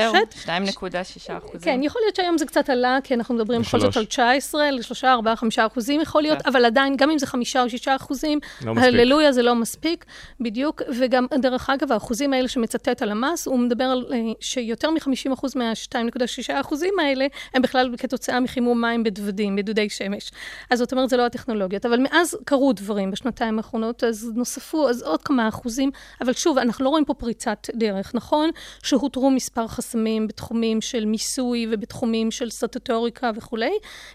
זהו, 0.45 0.55
2.6 0.87 1.37
אחוזים. 1.37 1.59
כן, 1.61 1.83
יכול 1.83 2.01
להיות 2.05 2.15
שהיום 2.15 2.37
זה 2.37 2.45
קצת 2.45 2.69
עלה, 2.69 2.97
כי 3.03 3.13
אנחנו 3.13 3.35
מדברים 3.35 3.61
בכל 3.61 3.79
זאת 3.79 3.97
על 3.97 4.05
19, 4.05 4.71
ל-3, 4.71 4.81
4, 5.03 5.35
5 5.35 5.59
אחוזים 5.59 6.01
יכול 6.01 6.21
להיות. 6.21 6.37
אבל 6.45 6.65
עדיין, 6.65 6.97
גם 6.97 7.09
אם 7.09 7.19
זה 7.19 7.27
5 7.27 7.55
או 7.55 7.69
6 7.69 7.87
אחוזים, 7.87 8.39
לא. 8.61 8.73
הללויה 8.77 9.31
זה 9.31 9.41
לא 9.41 9.55
מספיק, 9.55 10.05
בדיוק. 10.39 10.81
וגם, 10.99 11.25
דרך 11.41 11.69
אגב, 11.69 11.91
האחוזים 11.91 12.33
האלה 12.33 12.47
שמצטט 12.47 13.01
הלמ"ס, 13.01 13.47
הוא 13.47 13.59
מדבר 13.59 13.83
על 13.83 14.05
אה, 14.13 14.17
שיותר 14.39 14.89
מ-50 14.89 15.33
אחוז 15.33 15.55
מה-2.6 15.55 16.53
אחוזים 16.61 16.93
האלה, 17.01 17.27
הם 17.53 17.61
בכלל 17.61 17.95
כתוצאה 17.97 18.39
מחימום 18.39 18.81
מים 18.81 19.03
בדוודים, 19.03 19.55
בדודי 19.55 19.89
שמש. 19.89 20.31
אז 20.69 20.79
זאת 20.79 20.91
אומרת, 20.91 21.09
זה 21.09 21.17
לא 21.17 21.25
הטכנולוגיות. 21.25 21.85
אבל 21.85 21.99
מאז 21.99 22.37
קרו 22.45 22.73
דברים 22.73 23.11
בשנתיים 23.11 23.57
האחרונות, 23.57 24.03
אז 24.03 24.31
נוספו, 24.35 24.89
אז 24.89 25.03
עוד 25.03 25.21
כמה 25.21 25.47
אחוזים. 25.47 25.91
אבל 26.21 26.33
שוב, 26.33 26.57
אנחנו 26.57 26.85
לא 26.85 26.89
רואים 26.89 27.05
פה 27.05 27.13
פריצת 27.13 27.67
דרך. 27.75 28.15
נכון 28.15 28.49
שהותרו 28.83 29.31
מספר 29.31 29.67
חסמים 29.67 30.27
בתחומים 30.27 30.81
של 30.81 31.05
מיסוי 31.05 31.67
ובתחומים 31.71 32.31
של 32.31 32.49
סטטוטוריקה 32.49 33.31
וכולי. 33.35 33.71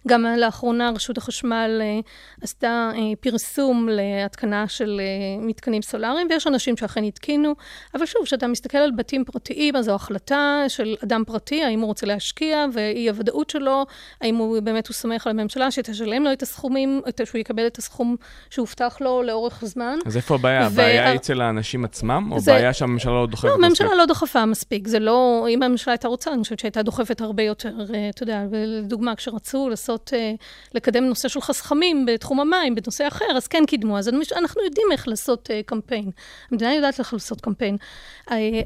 גם 0.09 0.25
לאחרונה 0.39 0.91
רשות 0.95 1.19
החשמל 1.19 1.81
אה, 1.81 2.01
עשתה 2.43 2.91
אה, 2.95 3.01
פרסום 3.21 3.89
להתקנה 3.89 4.69
של 4.69 5.01
אה, 5.01 5.47
מתקנים 5.47 5.83
סולאריים, 5.83 6.27
ויש 6.31 6.47
אנשים 6.47 6.77
שאכן 6.77 7.05
התקינו, 7.05 7.55
אבל 7.95 8.07
שוב, 8.07 8.23
כשאתה 8.25 8.47
מסתכל 8.47 8.79
על 8.79 8.91
בתים 8.97 9.25
פרטיים, 9.25 9.77
אז 9.77 9.85
זו 9.85 9.95
החלטה 9.95 10.65
של 10.69 10.97
אדם 11.05 11.23
פרטי, 11.27 11.65
האם 11.65 11.81
הוא 11.81 11.87
רוצה 11.87 12.07
להשקיע, 12.07 12.67
ואי 12.73 13.09
הוודאות 13.09 13.51
שלו, 13.51 13.87
האם 14.21 14.37
הוא 14.37 14.61
באמת 14.61 14.87
הוא 14.87 14.95
סומך 14.95 15.27
על 15.27 15.31
הממשלה 15.31 15.71
שתשלם 15.71 16.25
לו 16.25 16.33
את 16.33 16.43
הסכומים, 16.43 17.01
שהוא 17.25 17.39
יקבל 17.39 17.67
את 17.67 17.79
הסכום 17.79 18.17
שהובטח 18.51 18.97
לו 19.01 19.23
לאורך 19.23 19.65
זמן. 19.65 19.99
אז 20.07 20.17
איפה 20.17 20.35
הבעיה? 20.35 20.67
הבעיה 20.67 21.11
היא 21.11 21.17
אצל 21.17 21.41
האנשים 21.41 21.85
עצמם, 21.87 22.29
או 22.33 22.41
זה... 22.41 22.53
בעיה 22.53 22.73
שהממשלה 22.73 23.13
לא 23.13 23.27
דוחפת 23.27 23.45
מספיק? 23.45 23.61
לא, 23.61 23.67
הממשלה 23.67 23.95
לא 23.95 24.07
דוחפה 24.07 24.47
מספיק. 24.47 24.89
זה 24.89 24.99
לא, 24.99 25.47
אם 25.49 25.63
הממשלה 25.63 25.93
הייתה 25.93 26.09
רוצה, 26.09 26.33
אני 26.33 26.43
חושבת 26.43 26.59
שהייתה 26.59 26.83
דוחפת 26.83 27.21
הרבה 27.21 27.43
יותר, 27.43 27.75
אה, 27.95 28.09
אתה 28.09 28.23
יודע, 28.23 28.43
לדוגמה, 28.53 29.15
כשרצו 29.15 29.69
לעשות, 29.69 30.11
אה, 30.15 30.33
לקדם 30.75 31.05
נושא 31.05 31.29
של 31.29 31.41
חסכמים 31.41 32.07
בתחום 32.07 32.41
המים, 32.41 32.75
בנושא 32.75 33.09
אחר, 33.09 33.37
אז 33.37 33.47
כן 33.47 33.63
קידמו. 33.67 33.99
אז 33.99 34.09
אנחנו 34.37 34.63
יודעים 34.65 34.87
איך 34.93 35.09
לעשות 35.09 35.51
אה, 35.51 35.61
קמפיין. 35.67 36.11
המדינה 36.51 36.75
יודעת 36.75 36.99
איך 36.99 37.13
לעשות 37.13 37.41
קמפיין. 37.41 37.77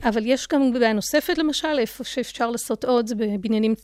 אבל 0.02 0.26
יש 0.26 0.48
גם 0.48 0.72
בעיה 0.72 0.92
נוספת, 0.92 1.38
למשל, 1.38 1.78
איפה 1.78 2.04
שאפשר 2.04 2.50
לעשות 2.50 2.84
עוד, 2.84 3.06
זה 3.06 3.14
בבניינים 3.14 3.74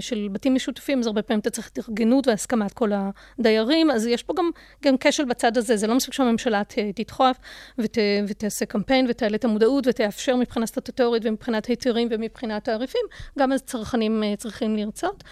של 0.00 0.28
בתים 0.32 0.54
משותפים, 0.54 1.00
אז 1.00 1.06
הרבה 1.06 1.22
פעמים 1.22 1.40
אתה 1.40 1.50
צריך 1.50 1.66
התארגנות 1.66 2.28
והסכמת 2.28 2.72
כל 2.72 2.90
הדיירים, 3.38 3.90
אז 3.90 4.06
יש 4.06 4.22
פה 4.22 4.34
גם, 4.36 4.50
גם 4.84 4.94
כשל 5.00 5.24
בצד 5.24 5.58
הזה. 5.58 5.76
זה 5.76 5.86
לא 5.86 5.94
מספיק 5.94 6.14
שהממשלה 6.14 6.62
תדחוף 6.94 7.36
ות, 7.78 7.98
ותעשה 8.28 8.66
קמפיין 8.66 8.79
ותעלה 9.08 9.36
את 9.36 9.44
המודעות 9.44 9.86
ותאפשר 9.86 10.36
מבחינה 10.36 10.66
סטטוטורית 10.66 11.22
ומבחינת 11.26 11.66
היתרים 11.66 12.08
ומבחינת 12.10 12.64
תעריפים, 12.64 13.06
גם 13.38 13.52
אז 13.52 13.62
צרכנים 13.62 14.22
צריכים 14.36 14.76
לרצות. 14.76 15.24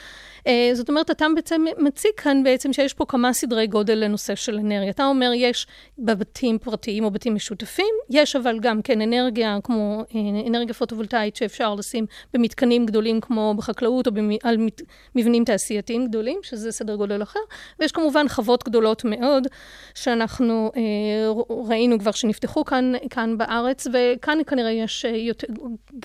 אה, 0.48 0.70
זאת 0.72 0.88
אומרת, 0.88 1.10
אתה 1.10 1.26
בעצם 1.34 1.64
מציג 1.78 2.10
כאן 2.16 2.42
בעצם 2.42 2.72
שיש 2.72 2.94
פה 2.94 3.04
כמה 3.08 3.32
סדרי 3.32 3.66
גודל 3.66 3.94
לנושא 3.94 4.34
של 4.34 4.58
אנרגיה. 4.58 4.90
אתה 4.90 5.06
אומר, 5.06 5.30
יש 5.34 5.66
בבתים 5.98 6.58
פרטיים 6.58 7.04
או 7.04 7.10
בתים 7.10 7.34
משותפים, 7.34 7.94
יש 8.10 8.36
אבל 8.36 8.58
גם 8.60 8.82
כן 8.82 9.00
אנרגיה 9.00 9.58
כמו 9.64 10.04
אה, 10.14 10.46
אנרגיה 10.46 10.74
פוטו-וולטאית 10.74 11.36
שאפשר 11.36 11.74
לשים 11.74 12.06
במתקנים 12.34 12.86
גדולים 12.86 13.20
כמו 13.20 13.54
בחקלאות 13.56 14.06
או 14.06 14.12
במ... 14.12 14.30
על 14.42 14.56
מבנים 15.14 15.44
תעשייתיים 15.44 16.08
גדולים, 16.08 16.38
שזה 16.42 16.72
סדר 16.72 16.96
גודל 16.96 17.22
אחר, 17.22 17.40
ויש 17.80 17.92
כמובן 17.92 18.28
חוות 18.28 18.64
גדולות 18.64 19.04
מאוד, 19.04 19.46
שאנחנו 19.94 20.72
אה, 20.76 20.82
ראינו 21.68 21.98
כבר 21.98 22.12
שנפתחו 22.12 22.64
כאן, 22.64 22.92
כאן 23.10 23.38
בארץ, 23.38 23.86
וכאן 23.92 24.38
כנראה 24.46 24.70
יש 24.70 25.04
יותר 25.04 25.46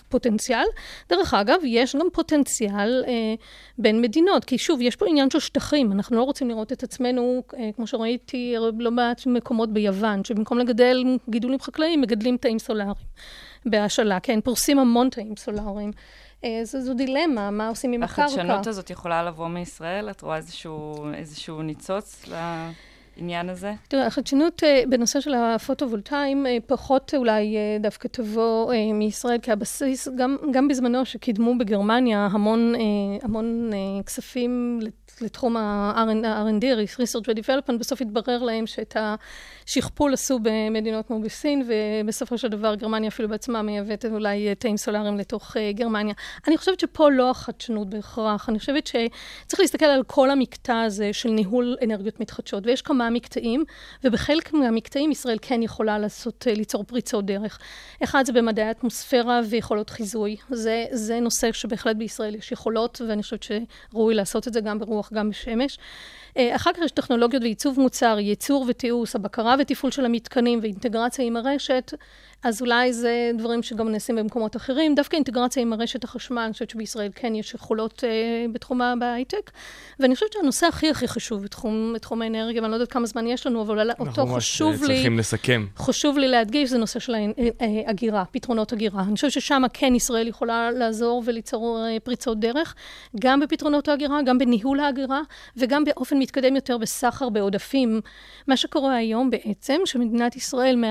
פוטנציאל. 0.09 0.65
דרך 1.09 1.33
אגב, 1.33 1.59
יש 1.63 1.95
גם 1.95 2.07
פוטנציאל 2.13 3.03
בין 3.77 4.01
מדינות. 4.01 4.32
מדינות, 4.33 4.45
כי 4.45 4.57
שוב, 4.57 4.81
יש 4.81 4.95
פה 4.95 5.05
עניין 5.09 5.29
של 5.29 5.39
שטחים, 5.39 5.91
אנחנו 5.91 6.17
לא 6.17 6.23
רוצים 6.23 6.49
לראות 6.49 6.71
את 6.71 6.83
עצמנו, 6.83 7.43
אה, 7.57 7.69
כמו 7.75 7.87
שראיתי 7.87 8.55
לא 8.79 8.91
מעט 8.91 9.25
מקומות 9.25 9.73
ביוון, 9.73 10.23
שבמקום 10.23 10.57
לגדל 10.57 11.03
גידולים 11.29 11.59
חקלאיים, 11.59 12.01
מגדלים 12.01 12.37
תאים 12.37 12.59
סולאריים 12.59 12.95
בהשאלה, 13.65 14.19
כן, 14.19 14.41
פורסים 14.41 14.79
המון 14.79 15.09
תאים 15.09 15.35
סולאריים. 15.35 15.91
אה, 16.43 16.59
זו, 16.63 16.81
זו 16.81 16.93
דילמה, 16.93 17.51
מה 17.51 17.67
עושים 17.67 17.93
עם 17.93 18.03
הקרקע. 18.03 18.23
החדשנות 18.23 18.67
הזאת 18.67 18.89
יכולה 18.89 19.23
לבוא 19.23 19.47
מישראל? 19.47 20.09
את 20.09 20.21
רואה 20.21 20.37
איזשהו, 20.37 21.07
איזשהו 21.13 21.61
ניצוץ 21.61 22.27
ל... 22.27 22.33
העניין 23.17 23.49
הזה? 23.49 23.73
תראה, 23.87 24.05
החדשנות 24.05 24.63
uh, 24.63 24.89
בנושא 24.89 25.19
של 25.19 25.33
הפוטו-וולטאים 25.33 26.45
uh, 26.45 26.49
פחות 26.67 27.13
אולי 27.17 27.55
uh, 27.55 27.81
דווקא 27.81 28.07
תבוא 28.07 28.73
מישראל, 28.93 29.37
כי 29.37 29.51
הבסיס, 29.51 30.07
גם, 30.15 30.37
גם 30.51 30.67
בזמנו 30.67 31.05
שקידמו 31.05 31.57
בגרמניה 31.57 32.27
המון, 32.31 32.73
המון 33.21 33.71
כספים 34.05 34.79
לתחום 35.21 35.57
ה-R&D, 35.57 36.63
Research 36.99 37.25
ו-Development, 37.27 37.77
בסוף 37.79 38.01
התברר 38.01 38.43
להם 38.43 38.67
שאת 38.67 38.97
השכפול 39.67 40.13
עשו 40.13 40.39
במדינות 40.41 41.07
כמו 41.07 41.21
בסין, 41.21 41.67
ובסופו 41.67 42.37
של 42.37 42.47
דבר 42.47 42.75
גרמניה 42.75 43.07
אפילו 43.07 43.29
בעצמה 43.29 43.61
מייבאת 43.61 44.05
אולי 44.05 44.55
תאים 44.55 44.77
סולאריים 44.77 45.17
לתוך 45.17 45.55
uh, 45.55 45.59
גרמניה. 45.77 46.13
אני 46.47 46.57
חושבת 46.57 46.79
שפה 46.79 47.09
לא 47.09 47.29
החדשנות 47.29 47.89
בהכרח, 47.89 48.49
אני 48.49 48.59
חושבת 48.59 48.87
שצריך 48.87 49.59
להסתכל 49.59 49.85
על 49.85 50.03
כל 50.03 50.29
המקטע 50.29 50.81
הזה 50.81 51.13
של 51.13 51.29
ניהול 51.29 51.77
אנרגיות 51.83 52.19
מתחדשות, 52.19 52.67
ויש 52.67 52.81
כמה 52.81 53.09
מקטעים, 53.09 53.63
ובחלק 54.03 54.53
מהמקטעים 54.53 55.11
ישראל 55.11 55.37
כן 55.41 55.63
יכולה 55.63 55.99
לעשות, 55.99 56.47
אה, 56.47 56.53
ליצור 56.53 56.83
פריצות 56.83 57.25
דרך. 57.25 57.59
אחד 58.03 58.25
זה 58.25 58.33
במדעי 58.33 58.65
האטמוספירה 58.65 59.39
ויכולות 59.49 59.89
חיזוי. 59.89 60.35
זה, 60.49 60.85
זה 60.91 61.19
נושא 61.19 61.51
שבהחלט 61.51 61.95
בישראל 61.95 62.35
יש 62.35 62.51
יכולות, 62.51 63.01
ואני 63.07 63.23
חושבת 63.23 63.43
שראוי 63.43 64.15
לעשות 64.15 64.47
את 64.47 64.53
זה 64.53 64.61
גם 64.61 64.79
ברוח, 64.79 65.13
גם 65.13 65.29
בשמש. 65.29 65.77
אה, 66.37 66.55
אחר 66.55 66.73
כך 66.73 66.79
יש 66.85 66.91
טכנולוגיות 66.91 67.43
ועיצוב 67.43 67.79
מוצר, 67.79 68.17
ייצור 68.19 68.65
ותיעוש, 68.67 69.15
הבקרה 69.15 69.52
ותפעול 69.59 69.91
של 69.91 70.05
המתקנים 70.05 70.59
ואינטגרציה 70.61 71.25
עם 71.25 71.37
הרשת. 71.37 71.93
אז 72.43 72.61
אולי 72.61 72.93
זה 72.93 73.31
דברים 73.37 73.63
שגם 73.63 73.89
נעשים 73.89 74.15
במקומות 74.15 74.55
אחרים. 74.55 74.95
דווקא 74.95 75.15
אינטגרציה 75.15 75.61
עם 75.61 75.73
הרשת 75.73 76.03
החשמל, 76.03 76.41
אני 76.41 76.53
חושבת 76.53 76.69
שבישראל 76.69 77.09
כן 77.15 77.35
יש 77.35 77.53
יכולות 77.53 78.03
אה, 78.03 78.45
בתחום 78.51 78.81
בהייטק. 78.99 79.51
ואני 79.99 80.15
חושבת 80.15 80.33
שהנושא 80.33 80.67
הכי 80.67 80.89
הכי 80.89 81.07
חשוב 81.07 81.43
בתחום, 81.43 81.91
בתחום 81.95 82.21
האנרגיה, 82.21 82.61
ואני 82.61 82.71
לא 82.71 82.75
יודעת 82.75 82.91
כמה 82.91 83.05
זמן 83.05 83.27
יש 83.27 83.47
לנו, 83.47 83.61
אבל 83.61 83.91
אותו 83.99 84.25
חשוב 84.27 84.67
לי... 84.67 84.73
אנחנו 84.73 84.81
ממש 84.81 84.87
צריכים 84.87 85.19
לסכם. 85.19 85.65
חשוב 85.77 86.17
לי 86.17 86.27
להדגיש, 86.27 86.69
זה 86.69 86.77
נושא 86.77 86.99
של 86.99 87.15
הגירה, 87.87 88.19
אה, 88.19 88.25
פתרונות 88.25 88.73
הגירה. 88.73 89.03
אני 89.03 89.15
חושבת 89.15 89.31
ששם 89.31 89.63
כן 89.73 89.95
ישראל 89.95 90.27
יכולה 90.27 90.71
לעזור 90.71 91.23
וליצור 91.25 91.85
אה, 91.85 91.99
פריצות 91.99 92.39
דרך, 92.39 92.75
גם 93.19 93.39
בפתרונות 93.39 93.87
ההגירה, 93.87 94.21
גם 94.21 94.37
בניהול 94.37 94.79
ההגירה, 94.79 95.21
וגם 95.57 95.83
באופן 95.83 96.19
מתקדם 96.19 96.55
יותר 96.55 96.77
בסחר 96.77 97.29
בעודפים. 97.29 98.01
מה 98.47 98.57
שקורה 98.57 98.95
היום 98.95 99.29
בעצם, 99.29 99.81
שמדינת 99.85 100.35
ישראל, 100.35 100.83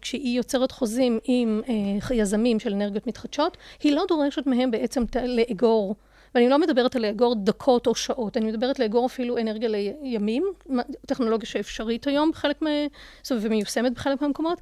כשהיא 0.00 0.36
יוצרת 0.36 0.72
חוזים, 0.72 0.97
חוזים 0.98 1.18
עם 1.24 1.60
אה, 1.68 2.16
יזמים 2.16 2.60
של 2.60 2.72
אנרגיות 2.72 3.06
מתחדשות, 3.06 3.56
היא 3.82 3.92
לא 3.92 4.04
דורשת 4.08 4.46
מהם 4.46 4.70
בעצם 4.70 5.04
לאגור. 5.26 5.94
ואני 6.34 6.48
לא 6.48 6.58
מדברת 6.58 6.96
על 6.96 7.02
לאגור 7.02 7.34
דקות 7.34 7.86
או 7.86 7.94
שעות, 7.94 8.36
אני 8.36 8.46
מדברת 8.46 8.78
לאגור 8.78 9.06
אפילו 9.06 9.38
אנרגיה 9.38 9.68
לימים, 10.02 10.44
טכנולוגיה 11.06 11.48
שאפשרית 11.48 12.06
היום 12.06 12.30
בחלק 12.30 12.62
מה... 12.62 12.70
ומיושמת 13.30 13.92
בחלק 13.92 14.22
מהמקומות. 14.22 14.58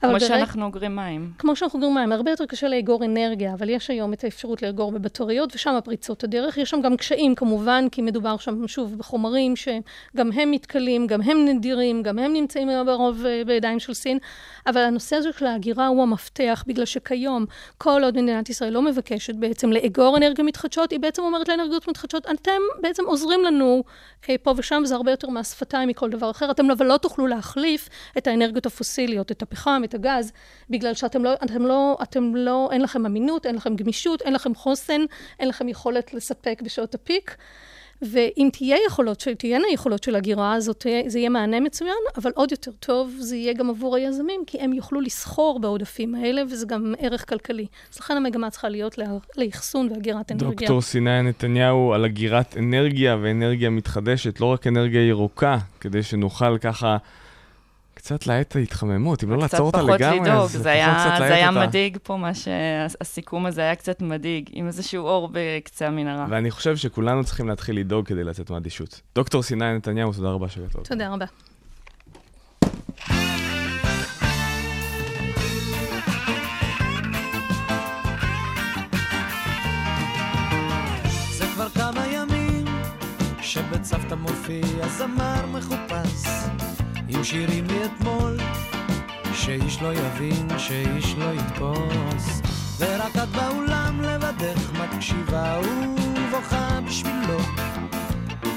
כמו 0.00 0.10
ברק... 0.10 0.20
שאנחנו 0.20 0.64
אוגרים 0.64 0.96
מים. 0.96 1.32
כמו 1.38 1.56
שאנחנו 1.56 1.78
אוגרים 1.78 1.94
מים. 1.94 2.12
הרבה 2.12 2.30
יותר 2.30 2.46
קשה 2.46 2.68
לאגור 2.68 3.04
אנרגיה, 3.04 3.54
אבל 3.54 3.68
יש 3.68 3.90
היום 3.90 4.12
את 4.12 4.24
האפשרות 4.24 4.62
לאגור 4.62 4.92
בבטריות, 4.92 5.54
ושם 5.54 5.74
הפריצות 5.74 6.24
הדרך. 6.24 6.58
יש 6.58 6.70
שם 6.70 6.80
גם 6.80 6.96
קשיים 6.96 7.34
כמובן, 7.34 7.86
כי 7.92 8.02
מדובר 8.02 8.36
שם 8.36 8.68
שוב 8.68 8.98
בחומרים 8.98 9.56
שגם 9.56 10.32
הם 10.32 10.50
מתכלים, 10.50 11.06
גם 11.06 11.22
הם 11.22 11.44
נדירים, 11.44 12.02
גם 12.02 12.18
הם 12.18 12.32
נמצאים 12.32 12.68
ברוב 12.86 13.26
אה, 13.26 13.42
בידיים 13.46 13.80
של 13.80 13.94
סין. 13.94 14.18
אבל 14.66 14.80
הנושא 14.80 15.16
הזה 15.16 15.28
של 15.38 15.46
ההגירה 15.46 15.86
הוא 15.86 16.02
המפתח, 16.02 16.64
בגלל 16.66 16.84
שכיום, 16.84 17.46
כל 17.78 18.00
עוד 18.04 18.22
מדינת 18.22 18.50
ישראל 18.50 18.72
לא 18.72 18.82
מבקשת 18.82 19.34
בעצם 19.34 19.72
לאגור 19.72 20.16
אנרגיה 20.16 20.44
מתחדשות, 20.44 20.90
היא 20.90 21.00
בעצם 21.00 21.22
אומרת 21.22 21.48
לאנרגיות 21.48 21.88
מתחדשות, 21.88 22.26
אתם 22.26 22.60
בעצם 22.82 23.02
עוזרים 23.06 23.44
לנו 23.44 23.82
פה 24.42 24.54
ושם, 24.56 24.82
זה 24.84 24.94
הרבה 24.94 25.10
יותר 25.10 25.28
מהשפתיים 25.28 25.88
מכל 25.88 26.10
דבר 26.10 26.30
אחר. 26.30 26.50
אתם 26.50 26.70
אבל 26.70 26.86
לא 26.86 26.96
תוכלו 26.96 27.26
להחליף 27.26 27.88
את 28.18 28.26
האנרגיות 28.26 28.66
הפוסיליות, 28.66 29.32
את 29.32 29.42
הפחם, 29.42 29.82
את 29.86 29.94
הגז, 29.94 30.32
בגלל 30.70 30.94
שאתם 30.94 31.24
לא, 31.24 31.34
אתם 31.34 31.66
לא, 31.66 31.98
אתם 32.02 32.36
לא, 32.36 32.68
אין 32.72 32.82
לכם 32.82 33.06
אמינות, 33.06 33.46
אין 33.46 33.54
לכם 33.54 33.76
גמישות, 33.76 34.22
אין 34.22 34.32
לכם 34.32 34.54
חוסן, 34.54 35.00
אין 35.40 35.48
לכם 35.48 35.68
יכולת 35.68 36.14
לספק 36.14 36.62
בשעות 36.64 36.94
הפיק. 36.94 37.36
ואם 38.02 38.48
תהיה 38.52 38.76
יכולות, 38.86 39.24
תהיינה 39.38 39.64
יכולות 39.72 40.02
של 40.02 40.16
הגירה, 40.16 40.54
הזאת, 40.54 40.86
זה 41.06 41.18
יהיה 41.18 41.28
מענה 41.28 41.60
מצוין, 41.60 41.96
אבל 42.16 42.30
עוד 42.34 42.50
יותר 42.50 42.70
טוב 42.80 43.14
זה 43.18 43.36
יהיה 43.36 43.52
גם 43.52 43.70
עבור 43.70 43.96
היזמים, 43.96 44.40
כי 44.46 44.58
הם 44.60 44.72
יוכלו 44.72 45.00
לסחור 45.00 45.60
בעודפים 45.60 46.14
האלה, 46.14 46.42
וזה 46.50 46.66
גם 46.66 46.94
ערך 46.98 47.28
כלכלי. 47.28 47.66
אז 47.92 47.98
לכן 47.98 48.16
המגמה 48.16 48.50
צריכה 48.50 48.68
להיות 48.68 48.98
לאחסון 49.36 49.88
ואגירת 49.92 50.32
אנרגיה. 50.32 50.50
דוקטור 50.50 50.82
סיני 50.82 51.22
נתניהו 51.22 51.92
על 51.92 52.04
אגירת 52.04 52.56
אנרגיה 52.56 53.16
ואנרגיה 53.22 53.70
מתחדשת, 53.70 54.40
לא 54.40 54.46
רק 54.46 54.66
אנרגיה 54.66 55.08
ירוקה, 55.08 55.58
כדי 55.80 56.02
שנוכל 56.02 56.58
ככה... 56.58 56.96
קצת 58.06 58.26
להאט 58.26 58.48
את 58.48 58.56
ההתחממות, 58.56 59.24
אם 59.24 59.30
לא 59.30 59.38
לעצור 59.38 59.66
אותה 59.66 59.82
לגמרי, 59.82 60.20
אז 60.20 60.26
לפחות 60.26 60.50
קצת 60.50 60.64
להאט 60.64 61.06
אותה. 61.06 61.28
זה 61.28 61.34
היה 61.34 61.50
מדאיג 61.50 61.98
פה, 62.02 62.16
מה 62.16 62.34
שהסיכום 62.34 63.46
הזה 63.46 63.60
היה 63.60 63.74
קצת 63.74 64.02
מדאיג, 64.02 64.50
עם 64.52 64.66
איזשהו 64.66 65.04
אור 65.04 65.30
בקצה 65.32 65.86
המנהרה. 65.86 66.26
ואני 66.30 66.50
חושב 66.50 66.76
שכולנו 66.76 67.24
צריכים 67.24 67.48
להתחיל 67.48 67.78
לדאוג 67.78 68.06
כדי 68.06 68.24
לצאת 68.24 68.50
מהאדישות. 68.50 69.00
דוקטור 69.14 69.42
סיני 69.42 69.74
נתניהו, 69.76 70.12
תודה 70.12 70.28
רבה 70.28 70.48
שבאת. 70.48 70.88
תודה 70.88 71.12
רבה. 71.12 71.24
שבצוותא 83.40 84.14
מופיע 84.14 84.88
זמר 84.88 85.46
מחופש 85.46 86.28
עם 87.08 87.24
שירים 87.24 87.66
מאתמול 87.66 88.36
שאיש 89.32 89.82
לא 89.82 89.94
יבין, 89.94 90.58
שאיש 90.58 91.14
לא 91.18 91.24
יתפוס. 91.34 92.40
ורק 92.78 93.16
את 93.16 93.28
באולם 93.28 94.00
לבדך 94.00 94.72
מקשיבה 94.72 95.60
ובוכה 95.60 96.80
בשבילו. 96.86 97.38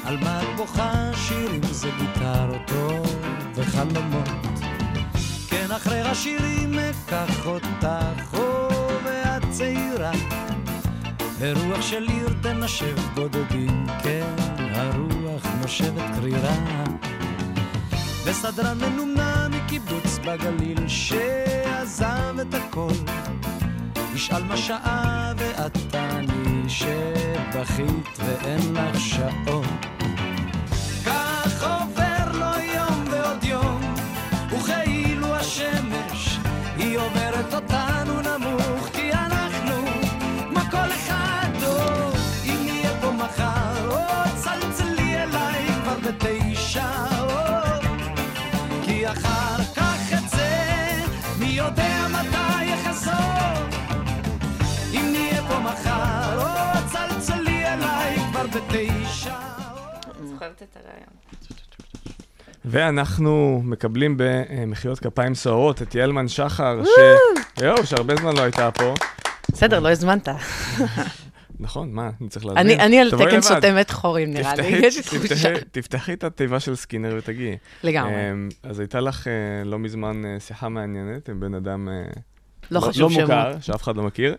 על 0.06 0.18
מה 0.18 0.42
את 0.42 0.48
בוכה? 0.58 1.12
שירים 1.16 1.62
זה 1.64 1.90
גיטרתו 2.00 3.04
וחלומות. 3.56 4.30
כן, 5.50 5.72
אחרי 5.72 6.02
השירים 6.02 6.72
אקח 6.80 7.46
אותך, 7.46 8.34
או 8.34 8.70
ואת 9.04 9.44
צעירה. 9.50 10.12
ברוח 11.40 11.82
של 11.82 12.08
עיר 12.08 12.30
תנשב 12.42 12.96
בודדים, 13.14 13.86
כן, 14.04 14.36
הרוח 14.60 15.46
נושבת 15.62 16.16
קרירה. 16.16 16.56
וסדרן 18.24 18.78
מנומנה 18.78 19.48
מקיבוץ 19.50 20.20
בגליל 20.26 20.88
שעזב 20.88 22.40
את 22.42 22.54
הכל. 22.54 22.94
ישאל 24.16 24.44
מה 24.44 24.58
שעה 24.58 25.34
ואת 25.38 25.78
תעני 25.92 26.70
שבכית 26.70 28.20
ואין 28.26 28.74
לך 28.74 29.00
שעון. 29.00 29.66
כך 31.06 31.64
עובר 31.64 32.32
לו 32.34 32.64
יום 32.76 33.04
ועוד 33.12 33.44
יום 33.44 33.94
וכאילו 34.52 35.36
השמש 35.36 36.40
היא 36.78 36.98
עוברת 36.98 37.54
אותנו 37.54 38.22
נמוך 38.22 38.88
כי 38.94 39.12
אנחנו 39.14 39.76
כמו 40.50 40.60
כל 40.72 40.92
אחד 40.92 41.50
עוד 41.66 42.16
אם 42.46 42.58
נהיה 42.66 42.92
פה 43.02 43.12
מחר 43.12 43.90
או 43.90 44.30
צלצלי 44.36 45.24
אליי 45.24 45.68
כבר 45.84 45.98
בתשע 46.00 46.39
ואנחנו 62.66 63.62
מקבלים 63.64 64.16
במחיאות 64.18 65.00
כפיים 65.00 65.36
סוערות 65.36 65.82
את 65.82 65.96
יעלמן 65.96 66.28
שחר, 66.28 66.84
ש... 66.84 67.00
יואו, 67.62 67.86
שהרבה 67.86 68.16
זמן 68.16 68.36
לא 68.36 68.42
הייתה 68.42 68.72
פה. 68.72 68.94
בסדר, 69.52 69.80
לא 69.80 69.90
הזמנת. 69.90 70.28
נכון, 71.60 71.92
מה, 71.92 72.10
אני 72.22 72.30
צריך 72.30 72.46
להזמין. 72.46 72.80
אני 72.80 73.00
על 73.00 73.12
תקן 73.12 73.42
סותמת 73.42 73.92
חורים, 73.92 74.34
נראה 74.34 74.56
לי, 74.56 74.68
יש 74.68 74.98
תחושה. 74.98 75.54
תפתחי 75.72 76.14
את 76.14 76.24
התיבה 76.24 76.60
של 76.60 76.76
סקינר 76.76 77.16
ותגיעי. 77.18 77.58
לגמרי. 77.84 78.32
אמ, 78.32 78.50
אז 78.64 78.80
הייתה 78.80 79.00
לך 79.00 79.28
אה, 79.28 79.64
לא 79.66 79.80
מזמן 79.80 80.26
אה, 80.26 80.40
שיחה 80.40 80.70
מעניינת 80.70 81.30
עם 81.30 81.40
בן 81.40 81.54
אדם 81.54 81.90
אה, 81.90 82.04
לא 82.72 82.80
חשוב 82.80 83.04
לא 83.04 83.10
שמות. 83.10 83.22
מוכר, 83.22 83.54
שאף 83.62 83.84
אחד 83.84 83.96
לא 83.96 84.04
מכיר, 84.04 84.36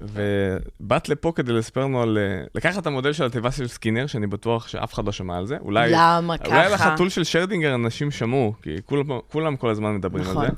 ובאת 0.00 1.08
לפה 1.08 1.32
כדי 1.34 1.52
לספר 1.52 1.80
לנו 1.80 2.02
על... 2.02 2.18
אה, 2.18 2.44
לקחת 2.54 2.82
את 2.82 2.86
המודל 2.86 3.12
של 3.12 3.24
התיבה 3.24 3.50
של 3.50 3.68
סקינר, 3.68 4.06
שאני 4.06 4.26
בטוח 4.26 4.68
שאף 4.68 4.94
אחד 4.94 5.06
לא 5.06 5.12
שמע 5.12 5.36
על 5.36 5.46
זה. 5.46 5.56
אולי... 5.60 5.90
למה 5.92 6.34
אולי 6.46 6.68
ככה? 6.70 6.74
החתול 6.74 7.08
של 7.08 7.24
שרדינגר 7.24 7.74
אנשים 7.74 8.10
שמעו, 8.10 8.54
כי 8.62 8.76
כולם, 8.86 9.04
כולם 9.28 9.56
כל 9.56 9.70
הזמן 9.70 9.94
מדברים 9.94 10.24
נכון. 10.24 10.44
על 10.44 10.50
זה. 10.50 10.56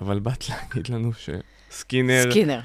אבל 0.00 0.18
באת 0.18 0.48
להגיד 0.48 0.88
לנו 0.88 1.10
שסקינר... 1.12 2.30
סקינר. 2.30 2.60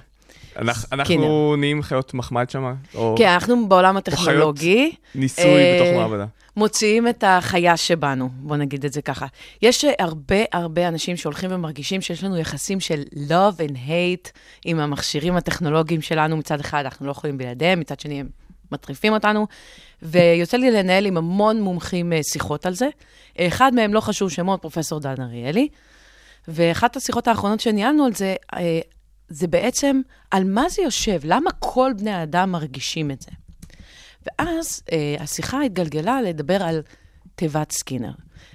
אנחנו, 0.57 1.05
סקינר. 1.05 1.55
נהיים 1.55 1.81
חיות 1.81 2.13
מחמד 2.13 2.49
שם? 2.49 2.73
או 2.95 3.15
כן, 3.17 3.27
אנחנו 3.27 3.69
בעולם 3.69 3.97
הטכנולוגי. 3.97 4.95
ניסוי 5.15 5.45
אה, 5.45 5.79
בתוך 5.81 6.01
מעבדה? 6.01 6.25
מוציאים 6.57 7.07
את 7.07 7.23
החיה 7.27 7.77
שבנו, 7.77 8.29
בוא 8.33 8.57
נגיד 8.57 8.85
את 8.85 8.93
זה 8.93 9.01
ככה. 9.01 9.25
יש 9.61 9.85
הרבה 9.99 10.35
הרבה 10.51 10.87
אנשים 10.87 11.17
שהולכים 11.17 11.49
ומרגישים 11.53 12.01
שיש 12.01 12.23
לנו 12.23 12.37
יחסים 12.37 12.79
של 12.79 13.03
love 13.13 13.57
and 13.57 13.75
hate 13.87 14.31
עם 14.65 14.79
המכשירים 14.79 15.35
הטכנולוגיים 15.35 16.01
שלנו. 16.01 16.37
מצד 16.37 16.59
אחד, 16.59 16.85
אנחנו 16.85 17.05
לא 17.05 17.11
יכולים 17.11 17.37
בלעדיהם, 17.37 17.79
מצד 17.79 17.99
שני, 17.99 18.19
הם 18.19 18.27
מטריפים 18.71 19.13
אותנו. 19.13 19.47
ויוצא 20.01 20.57
לי 20.57 20.71
לנהל 20.71 21.05
עם 21.05 21.17
המון 21.17 21.61
מומחים 21.61 22.13
אה, 22.13 22.23
שיחות 22.23 22.65
על 22.65 22.73
זה. 22.73 22.87
אחד 23.39 23.73
מהם, 23.73 23.93
לא 23.93 23.99
חשוב 23.99 24.29
שמות, 24.29 24.61
פרופסור 24.61 24.99
דן 24.99 25.21
אריאלי. 25.21 25.67
ואחת 26.47 26.95
השיחות 26.95 27.27
האחרונות 27.27 27.59
שניהלנו 27.59 28.05
על 28.05 28.13
זה, 28.13 28.35
אה, 28.53 28.79
זה 29.33 29.47
בעצם 29.47 30.01
על 30.31 30.43
מה 30.43 30.69
זה 30.69 30.81
יושב, 30.81 31.19
למה 31.23 31.51
כל 31.59 31.91
בני 31.97 32.11
האדם 32.11 32.51
מרגישים 32.51 33.11
את 33.11 33.21
זה. 33.21 33.31
ואז 34.25 34.83
אה, 34.91 35.15
השיחה 35.19 35.61
התגלגלה 35.61 36.21
לדבר 36.21 36.63
על 36.63 36.81
תיבת 37.35 37.71
סקינר. 37.71 38.11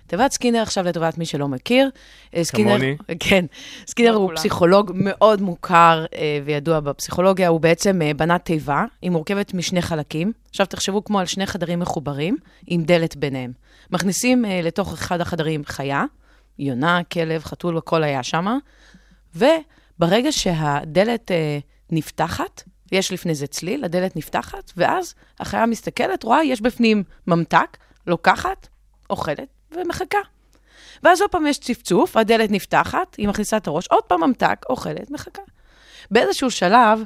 תיבת 0.06 0.32
סקינר, 0.32 0.62
עכשיו 0.62 0.84
לטובת 0.84 1.18
מי 1.18 1.26
שלא 1.26 1.48
מכיר, 1.48 1.90
אה, 2.34 2.44
סקינר, 2.44 2.78
כמוני. 2.78 2.96
כן, 3.28 3.44
סקינר 3.86 4.10
לא 4.10 4.16
הוא 4.16 4.26
כולם. 4.26 4.36
פסיכולוג 4.36 4.92
מאוד 4.94 5.42
מוכר 5.42 6.04
אה, 6.14 6.40
וידוע 6.44 6.80
בפסיכולוגיה, 6.80 7.48
הוא 7.48 7.60
בעצם 7.60 8.02
אה, 8.02 8.14
בנה 8.14 8.38
תיבה, 8.38 8.84
היא 9.02 9.10
מורכבת 9.10 9.54
משני 9.54 9.82
חלקים. 9.82 10.32
עכשיו 10.50 10.66
תחשבו 10.66 11.04
כמו 11.04 11.20
על 11.20 11.26
שני 11.26 11.46
חדרים 11.46 11.80
מחוברים, 11.80 12.36
עם 12.66 12.82
דלת 12.82 13.16
ביניהם. 13.16 13.52
מכניסים 13.90 14.44
אה, 14.44 14.60
לתוך 14.62 14.92
אחד 14.92 15.20
החדרים 15.20 15.64
חיה, 15.64 16.04
יונה, 16.58 17.00
כלב, 17.12 17.44
חתול, 17.44 17.78
הכל 17.78 18.02
היה 18.02 18.22
שמה, 18.22 18.56
וברגע 20.00 20.32
שהדלת 20.32 21.30
אה, 21.30 21.58
נפתחת, 21.90 22.62
יש 22.92 23.12
לפני 23.12 23.34
זה 23.34 23.46
צליל, 23.46 23.84
הדלת 23.84 24.16
נפתחת, 24.16 24.72
ואז 24.76 25.14
החיה 25.40 25.66
מסתכלת, 25.66 26.22
רואה, 26.22 26.44
יש 26.44 26.60
בפנים 26.60 27.02
ממתק, 27.26 27.76
לוקחת, 28.06 28.68
אוכלת 29.10 29.48
ומחכה. 29.72 30.18
ואז 31.02 31.20
עוד 31.20 31.30
פעם 31.30 31.46
יש 31.46 31.58
צפצוף, 31.58 32.16
הדלת 32.16 32.50
נפתחת, 32.50 33.14
היא 33.14 33.28
מכניסה 33.28 33.56
את 33.56 33.66
הראש, 33.66 33.86
עוד 33.86 34.04
פעם 34.04 34.24
ממתק, 34.24 34.64
אוכלת, 34.68 35.10
מחכה. 35.10 35.42
באיזשהו 36.10 36.50
שלב, 36.50 37.02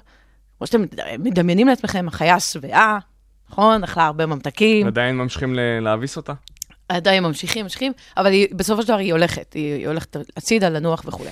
כמו 0.58 0.66
שאתם 0.66 0.84
מדמיינים 1.18 1.68
לעצמכם, 1.68 2.08
החיה 2.08 2.40
שבעה, 2.40 2.98
נכון? 3.50 3.84
אכלה 3.84 4.06
הרבה 4.06 4.26
ממתקים, 4.26 4.86
עדיין 4.86 5.16
ממשיכים 5.16 5.54
להביס 5.80 6.16
אותה? 6.16 6.32
עדיין 6.88 7.22
ממשיכים, 7.22 7.64
ממשיכים, 7.64 7.92
אבל 8.16 8.32
היא, 8.32 8.48
בסופו 8.54 8.82
של 8.82 8.88
דבר 8.88 8.96
היא 8.96 9.12
הולכת, 9.12 9.52
היא, 9.52 9.74
היא 9.74 9.88
הולכת 9.88 10.16
הצידה, 10.36 10.68
לנוח 10.68 11.02
וכולי. 11.06 11.30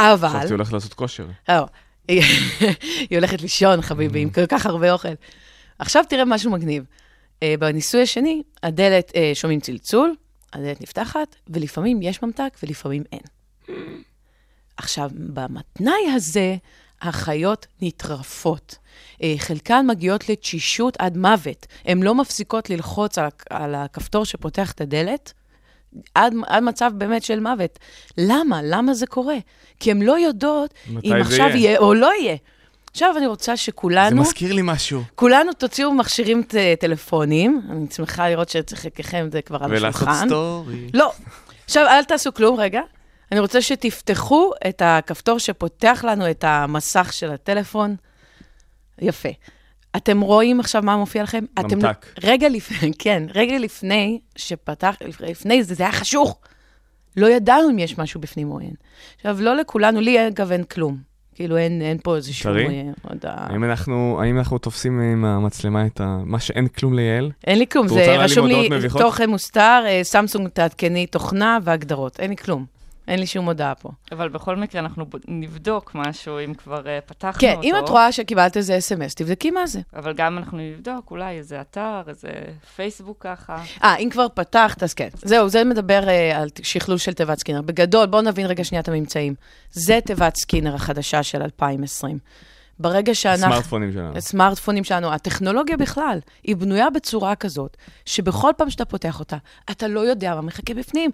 אבל... 0.00 0.28
חשבתי 0.28 0.52
הולך 0.52 0.72
לעשות 0.72 0.94
כושר. 0.94 1.26
לא, 1.48 1.66
היא 2.08 3.18
הולכת 3.18 3.42
לישון, 3.42 3.82
חביבי, 3.82 4.20
עם 4.20 4.30
כל 4.30 4.46
כך 4.46 4.66
הרבה 4.66 4.92
אוכל. 4.92 5.08
עכשיו 5.78 6.04
תראה 6.08 6.24
משהו 6.24 6.50
מגניב. 6.50 6.84
אה, 7.42 7.54
בניסוי 7.58 8.02
השני, 8.02 8.42
הדלת, 8.62 9.12
אה, 9.16 9.30
שומעים 9.34 9.60
צלצול, 9.60 10.14
הדלת 10.52 10.80
נפתחת, 10.80 11.36
ולפעמים 11.48 12.02
יש 12.02 12.22
ממתק 12.22 12.56
ולפעמים 12.62 13.02
אין. 13.12 13.20
עכשיו, 14.76 15.10
במתנאי 15.14 16.10
הזה, 16.14 16.56
החיות 17.02 17.66
נטרפות. 17.82 18.76
אה, 19.22 19.34
חלקן 19.38 19.86
מגיעות 19.88 20.28
לתשישות 20.28 20.96
עד 20.98 21.16
מוות. 21.16 21.66
הן 21.84 22.02
לא 22.02 22.14
מפסיקות 22.14 22.70
ללחוץ 22.70 23.18
על, 23.18 23.28
על 23.50 23.74
הכפתור 23.74 24.24
שפותח 24.24 24.72
את 24.72 24.80
הדלת, 24.80 25.32
עד, 26.14 26.34
עד 26.46 26.62
מצב 26.62 26.92
באמת 26.94 27.22
של 27.22 27.40
מוות. 27.40 27.78
למה? 28.18 28.60
למה 28.62 28.94
זה 28.94 29.06
קורה? 29.06 29.36
כי 29.80 29.90
הן 29.90 30.02
לא 30.02 30.18
יודעות 30.18 30.74
אם 30.88 31.10
זה 31.14 31.16
עכשיו 31.20 31.46
יהיה? 31.48 31.56
יהיה 31.56 31.78
או 31.78 31.94
לא 31.94 32.10
יהיה. 32.20 32.36
עכשיו 32.92 33.14
אני 33.16 33.26
רוצה 33.26 33.52
זה 33.52 33.62
שכולנו, 33.62 34.20
מזכיר 34.22 34.52
לי 34.52 34.62
משהו. 34.64 35.02
כולנו 35.14 35.52
תוציאו 35.52 35.92
מכשירים 35.94 36.42
ט- 36.42 36.54
טלפונים, 36.80 37.62
אני 37.70 37.86
שמחה 37.96 38.28
לראות 38.30 38.48
שאצל 38.48 38.76
חלקכם 38.76 39.28
זה 39.32 39.42
כבר 39.42 39.64
על 39.64 39.70
ולעשות 39.70 40.08
השולחן. 40.08 40.26
סטורי. 40.26 40.90
לא. 40.94 41.12
עכשיו, 41.64 41.86
אל 41.86 42.04
תעשו 42.04 42.34
כלום 42.34 42.60
רגע. 42.60 42.80
אני 43.32 43.40
רוצה 43.40 43.62
שתפתחו 43.62 44.50
את 44.68 44.82
הכפתור 44.84 45.38
שפותח 45.38 46.04
לנו 46.08 46.30
את 46.30 46.44
המסך 46.44 47.12
של 47.12 47.30
הטלפון. 47.30 47.96
יפה. 49.00 49.28
אתם 49.96 50.20
רואים 50.20 50.60
עכשיו 50.60 50.82
מה 50.82 50.96
מופיע 50.96 51.22
לכם? 51.22 51.44
אתם, 51.60 51.76
ממתק. 51.76 52.06
רגע 52.24 52.48
לפני, 52.48 52.92
כן, 52.98 53.22
רגע 53.34 53.58
לפני 53.58 54.20
שפתח, 54.36 54.94
לפני 55.20 55.62
זה, 55.62 55.74
זה 55.74 55.82
היה 55.82 55.92
חשוך. 55.92 56.38
לא 57.16 57.26
ידענו 57.26 57.70
אם 57.70 57.78
יש 57.78 57.98
משהו 57.98 58.20
בפנים 58.20 58.50
או 58.50 58.60
אין. 58.60 58.74
עכשיו, 59.16 59.36
לא 59.40 59.56
לכולנו, 59.56 60.00
לי 60.00 60.28
אגב 60.28 60.52
אין 60.52 60.64
כלום. 60.64 61.10
כאילו, 61.34 61.56
אין, 61.56 61.82
אין 61.82 61.98
פה 62.02 62.16
איזשהו... 62.16 62.52
טרי? 62.52 62.66
אה, 62.66 62.82
הודעה. 63.02 63.46
האם 63.50 63.64
אנחנו, 63.64 64.18
האם 64.22 64.38
אנחנו 64.38 64.58
תופסים 64.58 65.00
עם 65.00 65.24
המצלמה 65.24 65.86
את 65.86 66.00
ה... 66.00 66.18
מה 66.24 66.40
שאין 66.40 66.68
כלום 66.68 66.94
ליעל? 66.94 67.30
אין 67.46 67.58
לי 67.58 67.66
כלום, 67.66 67.88
זה 67.88 68.16
רשום 68.16 68.46
לי 68.46 68.68
מביכות? 68.68 69.02
תוכן 69.02 69.30
מוסתר, 69.30 69.82
אה, 69.86 70.00
סמסונג, 70.02 70.48
תעדכני 70.48 71.06
תוכנה 71.06 71.58
והגדרות. 71.62 72.20
אין 72.20 72.30
לי 72.30 72.36
כלום. 72.36 72.79
אין 73.10 73.18
לי 73.18 73.26
שום 73.26 73.46
הודעה 73.46 73.74
פה. 73.74 73.90
אבל 74.12 74.28
בכל 74.28 74.56
מקרה, 74.56 74.80
אנחנו 74.80 75.06
נבדוק 75.28 75.94
משהו, 75.94 76.38
אם 76.44 76.54
כבר 76.54 76.80
uh, 76.80 77.08
פתחנו 77.08 77.40
כן, 77.40 77.54
אותו. 77.56 77.62
אם 77.62 77.74
את 77.84 77.88
רואה 77.88 78.12
שקיבלת 78.12 78.56
איזה 78.56 78.78
אס.אם.אס, 78.78 79.14
תבדקי 79.14 79.50
מה 79.50 79.66
זה. 79.66 79.80
אבל 79.96 80.12
גם 80.12 80.38
אנחנו 80.38 80.58
נבדוק, 80.58 81.10
אולי 81.10 81.38
איזה 81.38 81.60
אתר, 81.60 82.02
איזה 82.08 82.28
פייסבוק 82.76 83.16
ככה. 83.20 83.62
אה, 83.84 83.96
אם 83.96 84.08
כבר 84.12 84.26
פתחת, 84.34 84.82
אז 84.82 84.94
כן. 84.94 85.08
זהו, 85.14 85.48
זה 85.48 85.64
מדבר 85.64 86.08
אה, 86.08 86.40
על 86.40 86.48
שכלול 86.62 86.98
של 86.98 87.12
תיבת 87.12 87.38
סקינר. 87.38 87.62
בגדול, 87.62 88.06
בואו 88.06 88.22
נבין 88.22 88.46
רגע 88.46 88.64
שנייה 88.64 88.82
את 88.82 88.88
הממצאים. 88.88 89.34
זה 89.72 89.98
תיבת 90.04 90.36
סקינר 90.36 90.74
החדשה 90.74 91.22
של 91.22 91.42
2020. 91.42 92.18
ברגע 92.80 93.14
שאנחנו... 93.14 93.46
הסמארטפונים 93.46 93.92
שלנו. 93.92 94.16
הסמארטפונים 94.16 94.84
שלנו, 94.84 95.12
הטכנולוגיה 95.12 95.76
בכלל, 95.76 96.18
היא 96.42 96.56
בנויה 96.56 96.90
בצורה 96.90 97.34
כזאת, 97.34 97.76
שבכל 98.04 98.50
פעם 98.56 98.70
שאתה 98.70 98.84
פותח 98.84 99.20
אותה, 99.20 99.36
אתה 99.70 99.88
לא 99.88 100.00
יודע 100.00 100.34
מה 100.34 100.40
מחכה 100.40 100.74
בפנים. 100.74 101.10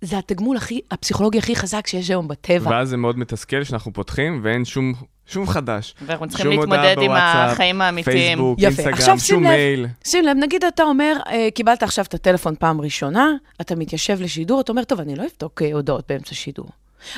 זה 0.00 0.18
התגמול 0.18 0.56
הכי, 0.56 0.80
הפסיכולוגי 0.90 1.38
הכי 1.38 1.56
חזק 1.56 1.86
שיש 1.86 2.10
היום 2.10 2.28
בטבע. 2.28 2.70
ואז 2.70 2.88
זה 2.88 2.96
מאוד 2.96 3.18
מתסכל 3.18 3.64
שאנחנו 3.64 3.92
פותחים 3.92 4.40
ואין 4.42 4.64
שום, 4.64 4.94
שום 5.26 5.46
חדש. 5.46 5.94
ואנחנו 6.06 6.28
צריכים 6.28 6.50
להתמודד 6.50 6.96
עם 7.00 7.06
בוואטסאפ, 7.06 7.52
החיים 7.52 7.82
האמיתיים. 7.82 8.38
פייסבוק, 8.38 8.58
יפה. 8.62 8.82
אינסטגרם, 8.82 9.18
שום 9.18 9.42
לב. 9.42 9.48
מייל. 9.50 9.86
שים 10.04 10.24
לב, 10.24 10.36
נגיד 10.36 10.64
אתה 10.64 10.82
אומר, 10.82 11.16
אה, 11.26 11.48
קיבלת 11.54 11.82
עכשיו 11.82 12.04
את 12.04 12.14
הטלפון 12.14 12.54
פעם 12.58 12.80
ראשונה, 12.80 13.30
אתה 13.60 13.76
מתיישב 13.76 14.20
לשידור, 14.20 14.60
אתה 14.60 14.72
אומר, 14.72 14.84
טוב, 14.84 15.00
אני 15.00 15.16
לא 15.16 15.24
אבדוק 15.32 15.62
אה, 15.62 15.72
הודעות 15.72 16.04
באמצע 16.08 16.34
שידור. 16.34 16.68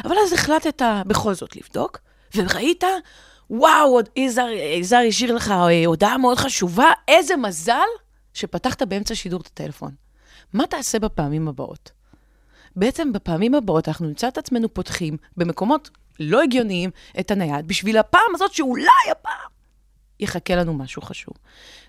אבל 0.05 0.15
אז 0.27 0.33
החלטת 0.33 0.83
בכל 1.07 1.35
זאת 1.35 1.57
לבדוק, 1.57 1.99
וראית, 2.37 2.85
וואו, 3.51 4.01
יזהר 4.17 4.51
יזהר 4.51 5.05
השאיר 5.09 5.35
לך 5.35 5.51
אה, 5.51 5.87
הודעה 5.87 6.19
מאוד 6.19 6.39
חשובה, 6.39 6.91
איזה 7.09 7.37
מזל 7.37 7.89
שפתחת 8.35 8.83
באמצע 8.83 9.15
שידור 9.15 9.41
את 9.41 9.47
הטלפון. 9.47 9.91
מה 10.53 10.67
תעשה 10.67 10.99
בפעמים 10.99 11.49
הבאות? 11.49 12.02
בעצם 12.77 13.13
בפעמים 13.13 13.55
הבאות 13.55 13.89
אנחנו 13.89 14.07
נמצא 14.07 14.29
את 14.29 14.39
עצמנו 14.39 14.75
פותחים 14.75 15.17
במקומות 15.37 15.91
לא 16.21 16.43
הגיוניים 16.43 16.91
את 17.21 17.31
הנייד, 17.31 17.69
בשביל 17.69 17.99
הפעם 17.99 18.35
הזאת 18.35 18.53
שאולי 18.53 19.11
הפעם 19.11 19.51
יחכה 20.21 20.55
לנו 20.55 20.75
משהו 20.75 21.03
חשוב. 21.03 21.35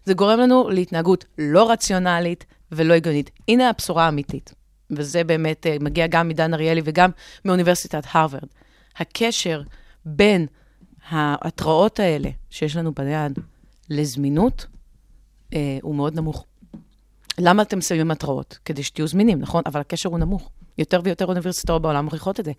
זה 0.06 0.14
גורם 0.14 0.40
לנו 0.40 0.70
להתנהגות 0.70 1.26
לא 1.38 1.72
רציונלית 1.72 2.46
ולא 2.72 2.94
הגיונית. 2.94 3.30
הנה 3.48 3.70
הבשורה 3.70 4.06
האמיתית, 4.06 4.54
וזה 4.92 5.24
באמת 5.24 5.68
אה, 5.68 5.78
מגיע 5.80 6.08
גם 6.08 6.28
מדן 6.28 6.54
אריאלי 6.54 6.82
וגם 6.86 7.10
מאוניברסיטת 7.46 8.04
הרווארד. 8.12 8.48
הקשר 8.98 9.62
בין 10.06 10.48
ההתראות 11.10 12.00
האלה 12.00 12.30
שיש 12.50 12.76
לנו 12.76 12.92
ביד 12.94 13.40
לזמינות 13.90 14.66
אה, 15.54 15.78
הוא 15.82 15.96
מאוד 15.96 16.16
נמוך. 16.16 16.46
למה 17.38 17.62
אתם 17.62 17.82
שמים 17.82 18.12
התראות? 18.12 18.58
כדי 18.66 18.84
שתהיו 18.84 19.08
זמינים, 19.08 19.40
נכון? 19.40 19.64
אבל 19.66 19.82
הקשר 19.82 20.10
הוא 20.10 20.20
נמוך. 20.20 20.50
יותר 20.78 21.02
ויותר 21.04 21.26
אוניברסיטאות 21.26 21.82
בעולם 21.82 22.06
מוכיחות 22.06 22.40
את 22.40 22.46
זה. 22.46 22.52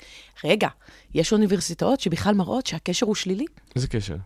רגע, 0.44 0.68
יש 1.14 1.32
אוניברסיטאות 1.32 2.00
שבכלל 2.00 2.34
מראות 2.34 2.66
שהקשר 2.66 3.06
הוא 3.06 3.14
שלילי. 3.14 3.44
איזה 3.76 3.88
קשר? 3.88 4.16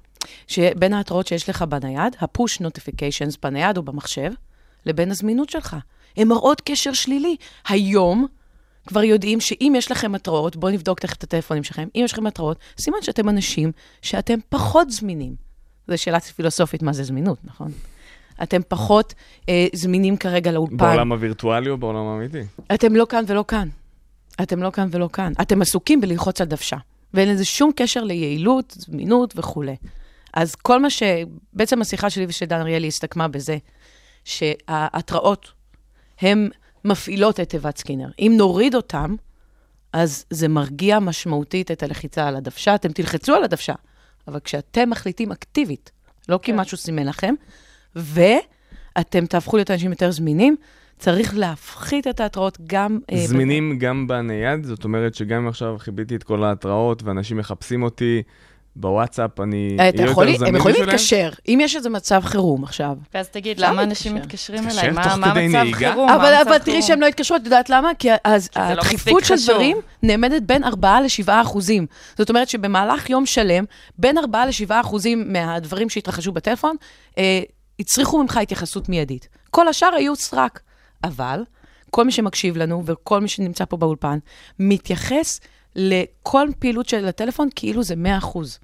שבין 0.47 0.93
ההתראות 0.93 1.27
שיש 1.27 1.49
לך 1.49 1.63
בנייד, 1.63 2.17
ה-push 2.21 2.63
notifications 2.63 3.37
בנייד 3.43 3.77
או 3.77 3.83
במחשב, 3.83 4.31
לבין 4.87 5.11
הזמינות 5.11 5.51
שלך. 5.51 5.77
הן 6.17 6.29
מראות 6.29 6.61
קשר 6.61 6.93
שלילי. 6.93 7.37
היום 7.69 8.27
כבר 8.87 9.03
יודעים 9.03 9.41
שאם 9.41 9.73
יש 9.77 9.91
לכם 9.91 10.15
התראות, 10.15 10.57
בואו 10.57 10.73
נבדוק 10.73 11.01
תכף 11.01 11.17
את 11.17 11.25
הטלפונים 11.25 11.65
שלכם, 11.65 11.89
אם 11.97 12.01
יש 12.05 12.13
לכם 12.13 12.27
התראות, 12.27 12.59
סימן 12.79 12.99
שאתם 13.03 13.29
אנשים 13.29 13.73
שאתם 14.03 14.39
פחות 14.49 14.91
זמינים. 14.91 15.35
זו 15.89 15.99
שאלה 15.99 16.21
פילוסופית 16.21 16.83
מה 16.83 16.93
זה 16.93 17.05
זמינות, 17.05 17.39
נכון? 17.45 17.73
אתם 18.43 18.61
פחות 18.69 19.15
אה, 19.49 19.67
זמינים 19.73 20.17
כרגע 20.17 20.53
לאולפן. 20.53 20.77
בעולם 20.77 21.13
הווירטואלי 21.13 21.71
או 21.71 21.79
בעולם 21.79 22.07
האמיתי? 22.07 22.43
אתם 22.75 22.97
לא 22.97 23.07
כאן 23.09 23.25
ולא 23.27 23.45
כאן. 23.49 23.69
אתם 24.43 24.63
לא 24.63 24.71
כאן 24.71 24.89
ולא 24.91 25.09
כאן. 25.13 25.33
אתם 25.41 25.63
עסוקים 25.63 26.01
בללחוץ 26.01 26.41
על 26.41 26.47
דוושה. 26.47 26.77
ואין 27.15 27.29
לזה 27.29 27.45
שום 27.45 27.71
קשר 27.77 28.05
ליעילות, 28.05 28.75
זמינות 28.79 29.35
וכולי. 29.37 29.77
אז 30.35 30.55
כל 30.55 30.83
מה 30.83 30.91
ש... 30.91 31.03
בעצם 31.53 31.83
השיחה 31.83 32.11
שלי 32.11 32.27
ושל 32.29 32.47
דן 32.47 32.61
אריאלי 32.61 32.89
הסתכמה 32.89 33.29
בזה 33.29 33.59
שההתראות, 34.25 35.53
הן 36.21 36.49
מפעילות 36.85 37.41
את 37.41 37.49
תיבת 37.49 37.79
סקינר. 37.79 38.09
אם 38.19 38.35
נוריד 38.37 38.75
אותם, 38.75 39.15
אז 39.93 40.25
זה 40.31 40.49
מרגיע 40.49 40.99
משמעותית 40.99 41.71
את 41.71 41.83
הלחיצה 41.83 42.29
על 42.29 42.37
הדוושה. 42.37 42.75
אתם 42.75 42.93
תלחצו 42.93 43.35
על 43.35 43.45
הדוושה, 43.45 43.75
אבל 44.29 44.41
כשאתם 44.41 44.91
מחליטים 44.91 45.33
אקטיבית, 45.33 45.91
לא 46.29 46.39
כי 46.43 46.53
כן. 46.53 46.59
משהו 46.59 46.77
סימן 46.77 47.07
לכם, 47.07 47.35
ואתם 47.97 49.27
תהפכו 49.27 49.57
להיות 49.57 49.71
אנשים 49.71 49.91
יותר 49.91 50.11
זמינים, 50.11 50.57
צריך 50.99 51.37
להפחית 51.37 52.07
את 52.07 52.21
ההתראות 52.21 52.59
גם... 52.67 52.99
אה, 53.13 53.27
זמינים 53.27 53.79
גם 53.79 54.07
בנייד, 54.07 54.65
זאת 54.65 54.85
אומרת 54.85 55.15
שגם 55.15 55.43
אם 55.43 55.49
עכשיו 55.49 55.77
חיביתי 55.79 56.17
את 56.17 56.23
כל 56.23 56.45
ההתראות 56.45 57.03
ואנשים 57.03 57.37
מחפשים 57.37 57.83
אותי 57.83 58.23
בוואטסאפ, 58.77 59.41
אני 59.41 59.77
אה, 59.79 59.85
אהיה 59.85 59.93
יותר 59.95 60.13
זמין 60.15 60.45
הם 60.47 60.57
יכולים 60.57 60.75
בשבילם? 60.75 60.89
להתקשר, 60.89 61.31
אם 61.49 61.59
יש 61.63 61.77
איזה 61.77 61.91
מצב 61.91 62.23
חירום 62.25 62.65
עכשיו. 62.65 62.97
ואז 63.15 63.29
תגיד, 63.29 63.61
למה 63.61 63.83
אנשים. 63.83 64.15
מתקשרים 64.15 64.69
אליי? 64.69 64.91
מה 64.91 65.03
תוך 65.03 65.13
מה 65.19 65.31
כדי 65.31 65.49
מצב 65.49 65.57
נהיגה? 65.57 65.79
חירום? 65.79 66.09
אבל, 66.09 66.59
תראי? 66.59 66.83
שהם 66.83 67.01
לא 67.01 67.07
התקשרו, 67.07 67.37
את 67.37 67.45
יודעת 67.45 67.71
למה? 67.71 67.91
כי 67.99 68.09
אז 68.25 68.49
לא 68.57 68.63
הדחיפות 68.63 69.25
של 69.25 69.35
חשוב. 69.35 69.55
דברים 69.55 69.77
נאמדת 70.03 70.43
בין 70.43 70.65
4 70.65 71.01
ל-7 71.01 71.29
אחוזים. 71.29 71.87
זאת 72.19 72.29
אומרת 72.29 72.49
שבמהלך 72.49 73.11
יום 73.11 73.27
שלם, 73.27 73.65
בין 73.99 74.19
4 74.19 74.47
ל-7 74.47 74.71
אחוזים 74.81 75.33
מהדברים 75.33 75.89
שהתרחשו 75.89 76.33
בטלפון, 76.33 76.77
אה, 77.19 77.41
הצריכו 77.81 78.23
ממך 78.23 78.37
התייחסות 78.37 78.89
מיידית. 78.89 79.29
כל 79.51 79.69
השאר 79.69 79.95
היו 79.95 80.17
סרק. 80.17 80.61
אבל 81.05 81.43
כל 81.91 82.05
מי 82.05 82.13
שמקשיב 82.13 82.57
לנו 82.57 82.83
וכל 82.87 83.21
מי 83.21 83.29
שנמצא 83.29 83.65
פה 83.65 83.77
באולפן, 83.77 84.19
מתייחס 84.59 85.41
לכל 85.77 86.49
פעילות 86.59 86.89
של 86.89 87.09
הטלפון 87.09 87.49
כאילו 87.55 87.83
זה 87.83 87.97
100 87.97 88.19
אחוז. 88.19 88.59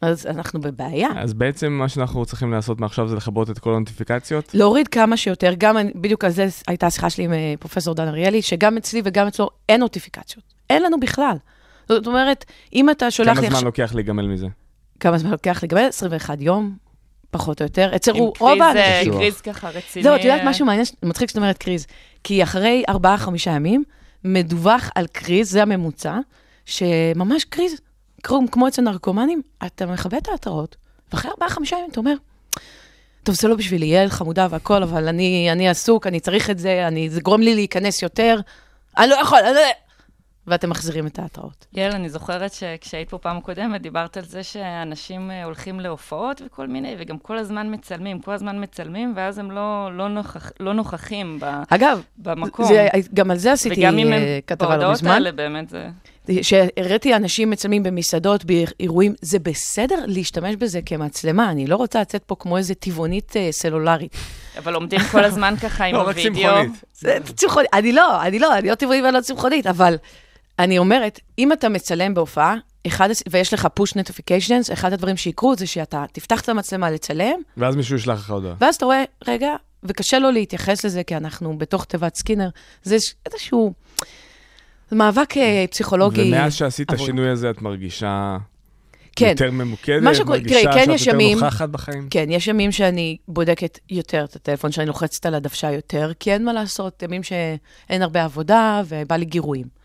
אז 0.00 0.26
אנחנו 0.26 0.60
בבעיה. 0.60 1.08
אז 1.16 1.34
בעצם 1.34 1.72
מה 1.72 1.88
שאנחנו 1.88 2.26
צריכים 2.26 2.52
לעשות 2.52 2.80
מעכשיו 2.80 3.08
זה 3.08 3.16
לכבות 3.16 3.50
את 3.50 3.58
כל 3.58 3.74
הנוטיפיקציות? 3.74 4.54
להוריד 4.54 4.88
כמה 4.88 5.16
שיותר, 5.16 5.54
גם 5.58 5.76
בדיוק 5.94 6.24
על 6.24 6.30
זה 6.30 6.48
הייתה 6.66 6.86
השיחה 6.86 7.10
שלי 7.10 7.24
עם 7.24 7.32
אה, 7.32 7.54
פרופסור 7.60 7.94
דן 7.94 8.08
אריאלי, 8.08 8.42
שגם 8.42 8.76
אצלי 8.76 9.02
וגם 9.04 9.26
אצלו 9.26 9.50
אין 9.68 9.80
נוטיפיקציות. 9.80 10.44
אין 10.70 10.82
לנו 10.82 11.00
בכלל. 11.00 11.36
זאת 11.88 12.06
אומרת, 12.06 12.44
אם 12.74 12.90
אתה 12.90 13.10
שולח 13.10 13.28
כמה 13.32 13.40
לי... 13.40 13.46
זמן 13.46 13.54
עכשיו- 13.54 13.66
לוקח 13.68 13.94
להיגמל 13.94 14.26
מזה? 14.26 14.46
כמה 15.00 15.18
זמן 15.18 15.30
לוקח 15.30 15.62
לגמל? 15.62 15.80
21 15.88 16.40
יום, 16.40 16.76
פחות 17.30 17.60
או 17.60 17.66
יותר. 17.66 17.96
אצל 17.96 18.10
עם 18.10 18.24
רוב 18.38 18.58
קריז, 18.58 18.76
אה, 18.76 18.96
האנשים. 18.96 19.12
קריז 19.12 19.40
ככה 19.40 19.68
רציני. 19.68 20.02
זהו, 20.02 20.16
את 20.16 20.20
יודעת 20.20 20.40
אה, 20.40 20.50
משהו 20.50 20.66
מעניין? 20.66 20.86
מצחיק 21.02 21.28
שאת 21.28 21.36
אומרת 21.36 21.58
קריז. 21.58 21.86
כי 22.24 22.42
אחרי 22.42 22.84
4-5 22.90 22.94
ימים, 23.46 23.84
מדווח 24.24 24.90
על 24.94 25.06
קריז, 25.06 25.50
זה 25.50 25.62
הממוצע, 25.62 26.18
שממש 26.66 27.44
קריז, 27.44 27.80
כמו, 28.22 28.40
כמו 28.50 28.68
אצל 28.68 28.82
נרקומנים, 28.82 29.42
אתה 29.66 29.86
מכבה 29.86 30.18
את 30.18 30.28
ההתראות, 30.28 30.76
ואחרי 31.12 31.30
4-5 31.30 31.44
ימים 31.72 31.86
אתה 31.90 32.00
אומר, 32.00 32.14
טוב, 33.22 33.34
זה 33.34 33.48
לא 33.48 33.56
בשבילי, 33.56 33.86
ילד 33.86 34.10
חמודה 34.10 34.46
והכל, 34.50 34.82
אבל 34.82 35.08
אני, 35.08 35.48
אני 35.52 35.68
עסוק, 35.68 36.06
אני 36.06 36.20
צריך 36.20 36.50
את 36.50 36.58
זה, 36.58 36.86
אני, 36.86 37.10
זה 37.10 37.20
גורם 37.20 37.40
לי 37.40 37.54
להיכנס 37.54 38.02
יותר, 38.02 38.40
אני 38.98 39.08
לא 39.08 39.14
יכול, 39.14 39.38
אני 39.38 39.54
לא... 39.54 39.60
ואתם 40.48 40.70
מחזירים 40.70 41.06
את 41.06 41.18
ההתראות. 41.18 41.66
יעל, 41.72 41.92
אני 41.92 42.08
זוכרת 42.08 42.52
שכשהיית 42.52 43.10
פה 43.10 43.18
פעם 43.18 43.40
קודמת, 43.40 43.82
דיברת 43.82 44.16
על 44.16 44.24
זה 44.24 44.42
שאנשים 44.42 45.30
אה, 45.30 45.44
הולכים 45.44 45.80
להופעות 45.80 46.42
וכל 46.46 46.66
מיני, 46.66 46.96
וגם 46.98 47.18
כל 47.18 47.38
הזמן 47.38 47.74
מצלמים, 47.74 48.20
כל 48.20 48.32
הזמן 48.32 48.62
מצלמים, 48.62 49.12
ואז 49.16 49.38
הם 49.38 49.50
לא, 49.50 49.90
לא, 49.92 50.08
נוכח, 50.08 50.52
לא 50.60 50.72
נוכחים 50.72 51.38
ב, 51.40 51.44
אגב, 51.68 52.02
במקום. 52.18 52.66
זה, 52.66 52.88
גם 53.14 53.30
על 53.30 53.36
זה 53.36 53.52
עשיתי 53.52 53.80
וגם 53.80 53.98
אם 53.98 54.06
הם 54.06 54.12
אה, 54.12 54.38
כתבה 54.46 54.66
לא 54.66 54.70
בהודעות 54.70 54.92
מזמן. 54.92 55.10
האלה, 55.10 55.32
באמת 55.32 55.68
זה... 55.68 55.88
שהראיתי 56.42 57.16
אנשים 57.16 57.50
מצלמים 57.50 57.82
במסעדות, 57.82 58.44
באירועים, 58.44 59.14
זה 59.20 59.38
בסדר 59.38 60.04
להשתמש 60.06 60.56
בזה 60.56 60.80
כמצלמה, 60.86 61.50
אני 61.50 61.66
לא 61.66 61.76
רוצה 61.76 62.00
לצאת 62.00 62.24
פה 62.24 62.34
כמו 62.38 62.56
איזה 62.56 62.74
טבעונית 62.74 63.36
אה, 63.36 63.48
סלולרית. 63.50 64.16
אבל 64.58 64.74
עומדים 64.74 65.00
כל 65.12 65.24
הזמן 65.24 65.54
ככה 65.62 65.84
עם 65.84 65.94
לא, 65.94 66.00
רק 66.00 66.16
הווידאו. 66.16 66.42
צמחונית. 66.42 66.72
זה 66.92 67.18
צמחונית, 67.36 67.68
אני 67.72 67.92
לא, 67.92 68.22
אני 68.22 68.38
לא, 68.38 68.58
אני 68.58 68.68
לא 68.68 68.74
טבעונית 68.74 69.04
ואני 69.04 69.14
לא 69.14 69.20
צמחונית, 69.20 69.66
אבל 69.66 69.96
אני 70.58 70.78
אומרת, 70.78 71.20
אם 71.38 71.52
אתה 71.52 71.68
מצלם 71.68 72.14
בהופעה, 72.14 72.54
אחד, 72.86 73.08
ויש 73.30 73.54
לך 73.54 73.68
push 73.80 73.92
notifications, 73.92 74.72
אחד 74.72 74.92
הדברים 74.92 75.16
שיקרו 75.16 75.56
זה 75.56 75.66
שאתה 75.66 76.04
תפתח 76.12 76.40
את 76.40 76.48
המצלמה 76.48 76.90
לצלם, 76.90 77.40
ואז 77.56 77.76
מישהו 77.76 77.96
ישלח 77.96 78.18
לך 78.20 78.30
הודעה. 78.30 78.54
ואז 78.60 78.74
אתה 78.74 78.84
רואה, 78.84 79.04
רגע, 79.28 79.48
וקשה 79.84 80.18
לו 80.18 80.30
להתייחס 80.30 80.84
לזה, 80.84 81.02
כי 81.02 81.16
אנחנו 81.16 81.58
בתוך 81.58 81.84
תיבת 81.84 82.14
סקינר, 82.14 82.48
זה 82.82 82.96
איזשהו 83.26 83.72
זה 84.90 84.96
מאבק 84.96 85.36
אה, 85.36 85.64
פסיכולוגי. 85.70 86.28
ומאז 86.28 86.54
שעשית 86.54 86.88
את. 86.90 86.94
השינוי 87.00 87.28
הזה, 87.28 87.50
את 87.50 87.62
מרגישה 87.62 88.36
כן. 89.16 89.28
יותר 89.28 89.50
ממוקדת? 89.50 90.14
שקורה- 90.14 90.36
מרגישה 90.36 90.60
תראי, 90.60 90.74
כן, 90.74 90.98
שאת 90.98 91.06
יותר 91.06 91.14
ימים- 91.14 91.38
נוכחת 91.38 91.68
בחיים? 91.68 92.08
כן, 92.10 92.26
יש 92.30 92.48
ימים 92.48 92.72
שאני 92.72 93.16
בודקת 93.28 93.78
יותר 93.90 94.24
את 94.24 94.36
הטלפון, 94.36 94.72
שאני 94.72 94.86
לוחצת 94.86 95.26
על 95.26 95.34
הדוושה 95.34 95.72
יותר, 95.72 96.12
כי 96.20 96.32
אין 96.32 96.44
מה 96.44 96.52
לעשות, 96.52 97.02
ימים 97.02 97.22
שאין 97.22 98.02
הרבה 98.02 98.24
עבודה 98.24 98.82
ובא 98.88 99.16
לי 99.16 99.24
גירויים. 99.24 99.77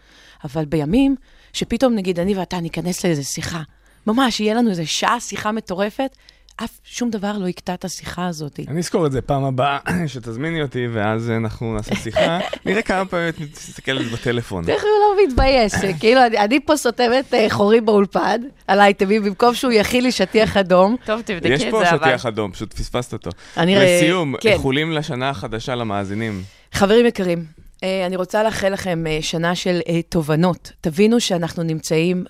אבל 0.44 0.66
בימים 0.66 1.16
שפתאום, 1.54 1.96
נגיד, 1.96 2.20
אני 2.20 2.36
ואתה 2.36 2.60
ניכנס 2.60 3.06
לאיזה 3.06 3.24
שיחה, 3.24 3.62
ממש, 4.08 4.40
יהיה 4.40 4.54
לנו 4.54 4.70
איזה 4.70 4.86
שעה 4.86 5.20
שיחה 5.20 5.52
מטורפת, 5.52 6.18
אף 6.56 6.80
שום 6.84 7.10
דבר 7.10 7.38
לא 7.38 7.48
יקטע 7.48 7.74
את 7.74 7.86
השיחה 7.86 8.28
הזאת. 8.28 8.60
אני 8.68 8.80
אזכור 8.80 9.06
את 9.06 9.12
זה 9.12 9.22
פעם 9.22 9.44
הבאה, 9.44 9.80
שתזמיני 10.08 10.62
אותי, 10.62 10.88
ואז 10.94 11.30
אנחנו 11.30 11.76
נעשה 11.76 11.96
שיחה. 11.96 12.40
נראה 12.66 12.82
כמה 12.82 13.06
פעמים 13.06 13.30
את 13.30 13.40
מסתכלת 13.40 14.12
בטלפון. 14.12 14.70
איך 14.70 14.84
הוא 14.84 14.90
לא 14.90 15.24
מתבייש? 15.28 15.74
כאילו, 16.00 16.22
אני, 16.38 16.60
פה 16.60 16.78
סותמת 16.78 17.34
אה, 17.34 17.46
חורים 17.50 17.86
באולפן 17.86 18.42
על 18.68 18.80
אייטמים, 18.80 19.24
במקום 19.24 19.54
שהוא 19.54 19.72
יכיל 19.72 20.04
לי 20.04 20.12
שטיח 20.12 20.58
אדום. 20.58 20.96
טוב, 21.06 21.22
תבדקי 21.22 21.56
את 21.56 21.60
יש 21.60 21.62
זה, 21.62 21.72
פה 21.72 21.90
אבל... 21.90 21.98
שטיח 21.98 22.26
אדום, 22.26 22.52
פשוט 22.52 22.74
פספסת 22.74 23.14
אותו. 23.14 23.30
אה, 23.58 23.66
לסיום, 23.66 24.36
כן. 24.42 24.50
איחולים 24.50 24.92
לשנה 24.92 25.30
החדשה 25.30 25.76
למאזינים. 25.76 26.42
חברים 26.74 27.06
יקרים, 27.06 27.40
אה, 27.40 27.63
אני 27.84 28.16
רוצה 28.16 28.44
לאחל 28.44 28.70
לכם 28.70 29.08
אה, 29.08 29.18
שנה 29.22 29.56
של 29.56 29.80
אה, 29.88 30.02
תובנות. 30.02 30.72
תבינו 30.82 31.20
שאנחנו 31.20 31.64
נמצאים 31.64 32.26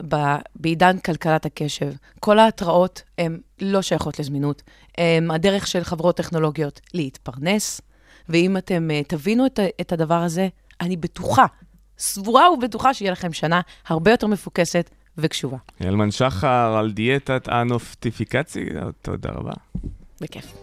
בעידן 0.56 1.00
כלכלת 1.00 1.46
הקשב. 1.46 1.92
כל 2.20 2.40
ההתראות 2.40 3.02
הן 3.18 3.40
לא 3.62 3.82
שייכות 3.82 4.20
לזמינות. 4.20 4.62
הם 4.98 5.32
הדרך 5.32 5.68
של 5.68 5.84
חברות 5.84 6.18
טכנולוגיות 6.18 6.82
להתפרנס, 6.94 7.82
ואם 8.30 8.58
אתם 8.58 8.92
אה, 8.92 9.02
תבינו 9.08 9.46
את, 9.82 9.92
הדבר 9.92 10.22
הזה, 10.22 10.48
אני 10.82 10.98
בטוחה, 10.98 11.46
סבורה 11.98 12.52
ובטוחה 12.52 12.94
שיהיה 12.94 13.12
לכם 13.12 13.34
שנה 13.34 13.62
הרבה 13.88 14.12
יותר 14.12 14.28
מפוקסת 14.28 14.90
וקשובה. 15.18 15.58
ילמן 15.82 16.12
שחר 16.12 16.76
על 16.78 16.92
דיאטת 16.92 17.48
הנופטיפיקציה, 17.48 18.64
תודה 19.02 19.30
רבה. 19.30 19.54
בכיף. 20.22 20.63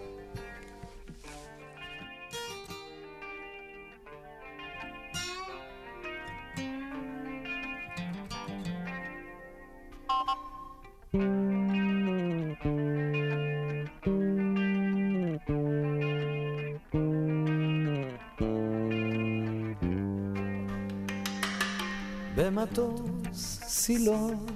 במטוס 22.35 23.61
סילון 23.63 24.47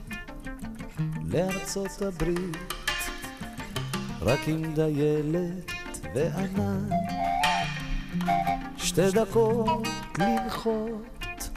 לארצות 1.25 2.03
הברית, 2.03 2.57
רק 4.21 4.49
עם 4.49 4.75
דיילת 4.75 5.71
וענן. 6.14 6.88
שתי 8.77 9.11
דקות 9.11 9.88
לנחות, 10.19 11.49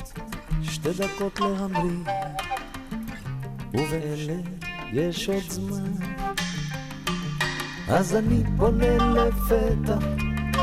שתי 0.64 0.90
דקות 0.94 1.40
להמריא, 1.40 2.14
ובאלה 3.74 4.67
יש 4.94 5.30
עוד 5.30 5.44
זמן. 5.50 5.92
אז 7.90 8.16
אני 8.16 8.44
פונה 8.58 8.98
לפתע 8.98 9.98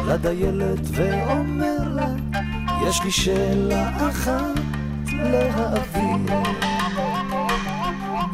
לדיילת 0.09 0.81
ואומר 0.93 1.89
לה, 1.89 2.09
יש 2.89 3.03
לי 3.05 3.11
שאלה 3.11 4.09
אחת 4.09 4.61
להעביר. 5.07 6.35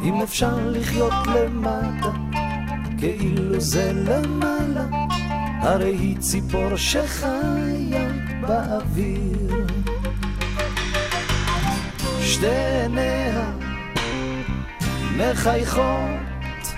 אם 0.03 0.21
אפשר 0.21 0.57
לחיות 0.65 1.13
למטה, 1.35 2.11
כאילו 2.97 3.59
זה 3.59 3.91
למעלה, 3.93 4.85
הרי 5.61 5.95
היא 5.95 6.17
ציפור 6.17 6.75
שחיה 6.75 8.11
באוויר. 8.41 9.65
שתי 12.21 12.47
עיניה 12.47 13.20
מחייכות, 15.17 16.75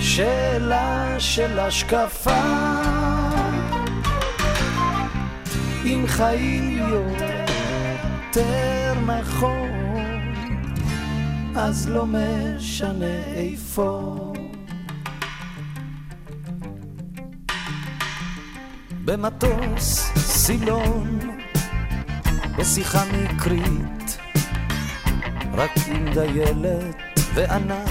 שאלה 0.00 1.14
של 1.18 1.58
השקפה. 1.58 2.42
אם 5.84 6.04
חיים 6.06 6.78
יותר 6.78 7.46
נכון, 9.06 9.70
אז 11.56 11.88
לא 11.88 12.06
משנה 12.06 13.24
איפה. 13.34 14.16
במטוס 19.04 20.10
סילון, 20.16 21.18
בשיחה 22.58 23.02
מקרית, 23.12 24.18
רק 25.54 25.70
עם 25.86 26.04
דיילת 26.14 27.05
וענן. 27.36 27.84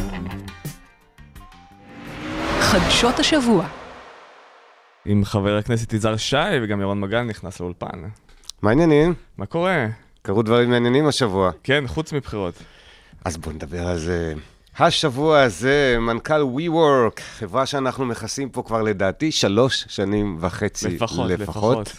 חדשות 2.59 3.19
השבוע. 3.19 3.67
עם 5.05 5.25
חבר 5.25 5.57
הכנסת 5.57 5.93
יזהר 5.93 6.17
שי 6.17 6.37
וגם 6.63 6.81
ירון 6.81 6.99
מגל 6.99 7.21
נכנס 7.21 7.59
לאולפן. 7.59 8.03
מה 8.61 8.69
העניינים? 8.69 9.13
מה 9.37 9.45
קורה? 9.45 9.87
קרו 10.21 10.43
דברים 10.43 10.69
מעניינים 10.69 11.07
השבוע. 11.07 11.51
כן, 11.63 11.83
חוץ 11.87 12.13
מבחירות. 12.13 12.53
אז 13.25 13.37
בואו 13.37 13.55
נדבר 13.55 13.87
על 13.87 13.97
זה. 13.97 14.33
השבוע 14.77 15.41
הזה, 15.41 15.97
מנכ"ל 15.99 16.41
WeWork, 16.41 17.21
חברה 17.21 17.65
שאנחנו 17.65 18.05
מכסים 18.05 18.49
פה 18.49 18.63
כבר 18.63 18.81
לדעתי 18.81 19.31
שלוש 19.31 19.85
שנים 19.87 20.37
וחצי 20.39 20.87
לפחות, 20.87 21.29
לפחות. 21.29 21.95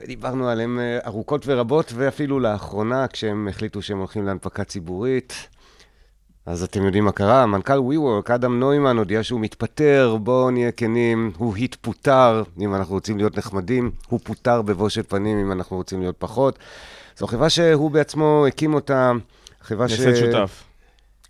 ודיברנו 0.00 0.48
עליהם 0.48 0.78
אה, 0.78 0.98
ארוכות 1.06 1.42
ורבות, 1.46 1.92
ואפילו 1.94 2.40
לאחרונה, 2.40 3.06
כשהם 3.08 3.48
החליטו 3.48 3.82
שהם 3.82 3.98
הולכים 3.98 4.26
להנפקה 4.26 4.64
ציבורית. 4.64 5.48
אז 6.46 6.62
אתם 6.62 6.84
יודעים 6.84 7.04
מה 7.04 7.12
קרה? 7.12 7.46
מנכ"ל 7.46 7.78
WeWork, 7.78 8.34
אדם 8.34 8.60
נוימן, 8.60 8.96
הודיע 8.96 9.22
שהוא 9.22 9.40
מתפטר, 9.40 10.16
בואו 10.20 10.50
נהיה 10.50 10.72
כנים, 10.72 11.32
הוא 11.36 11.56
התפוטר, 11.56 12.42
אם 12.60 12.74
אנחנו 12.74 12.94
רוצים 12.94 13.16
להיות 13.18 13.38
נחמדים, 13.38 13.90
הוא 14.08 14.20
פוטר 14.22 14.62
בבושת 14.62 15.08
פנים, 15.08 15.38
אם 15.38 15.52
אנחנו 15.52 15.76
רוצים 15.76 16.00
להיות 16.00 16.16
פחות. 16.18 16.58
זו 17.16 17.26
חברה 17.26 17.50
שהוא 17.50 17.90
בעצמו 17.90 18.44
הקים 18.48 18.74
אותה, 18.74 19.12
חברה 19.60 19.88
ש... 19.88 20.00
מייסד 20.00 20.24
שותף. 20.24 20.64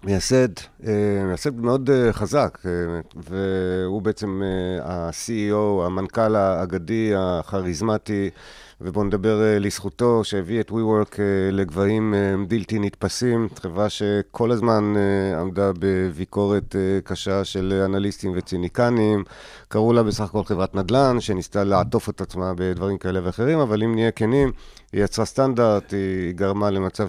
מייסד, 0.05 0.49
אה, 0.87 0.93
מייסד 1.27 1.57
מאוד 1.57 1.91
אה, 1.91 2.13
חזק, 2.13 2.59
אה, 2.67 2.71
והוא 3.17 4.03
בעצם 4.03 4.43
ה-CEO, 4.83 5.87
המנכ"ל 5.87 6.37
האגדי, 6.37 7.13
הכריזמטי, 7.17 8.31
ובואו 8.81 9.05
נדבר 9.05 9.43
אה, 9.43 9.59
לזכותו, 9.59 10.25
שהביא 10.25 10.61
את 10.61 10.71
WeWork 10.71 11.19
אה, 11.19 11.51
לגבהים 11.53 12.15
אה, 12.15 12.35
בלתי 12.49 12.79
נתפסים, 12.79 13.49
חברה 13.63 13.89
שכל 13.89 14.51
הזמן 14.51 14.95
עמדה 15.41 15.71
בביקורת 15.79 16.77
קשה 17.05 17.45
של 17.45 17.83
אנליסטים 17.85 18.33
וציניקנים. 18.37 19.25
קראו 19.69 19.93
לה 19.93 20.03
בסך 20.03 20.25
הכל 20.25 20.45
חברת 20.45 20.75
נדל"ן, 20.75 21.21
שניסתה 21.21 21.65
לעטוף 21.65 22.09
את 22.09 22.21
עצמה 22.21 22.53
בדברים 22.57 22.99
כאלה 22.99 23.21
ואחרים, 23.25 23.59
אבל 23.59 23.83
אם 23.83 23.95
נהיה 23.95 24.11
כנים, 24.11 24.53
היא 24.93 25.05
יצרה 25.05 25.25
סטנדרט, 25.25 25.93
היא 25.93 26.35
גרמה 26.35 26.71
למצב 26.71 27.09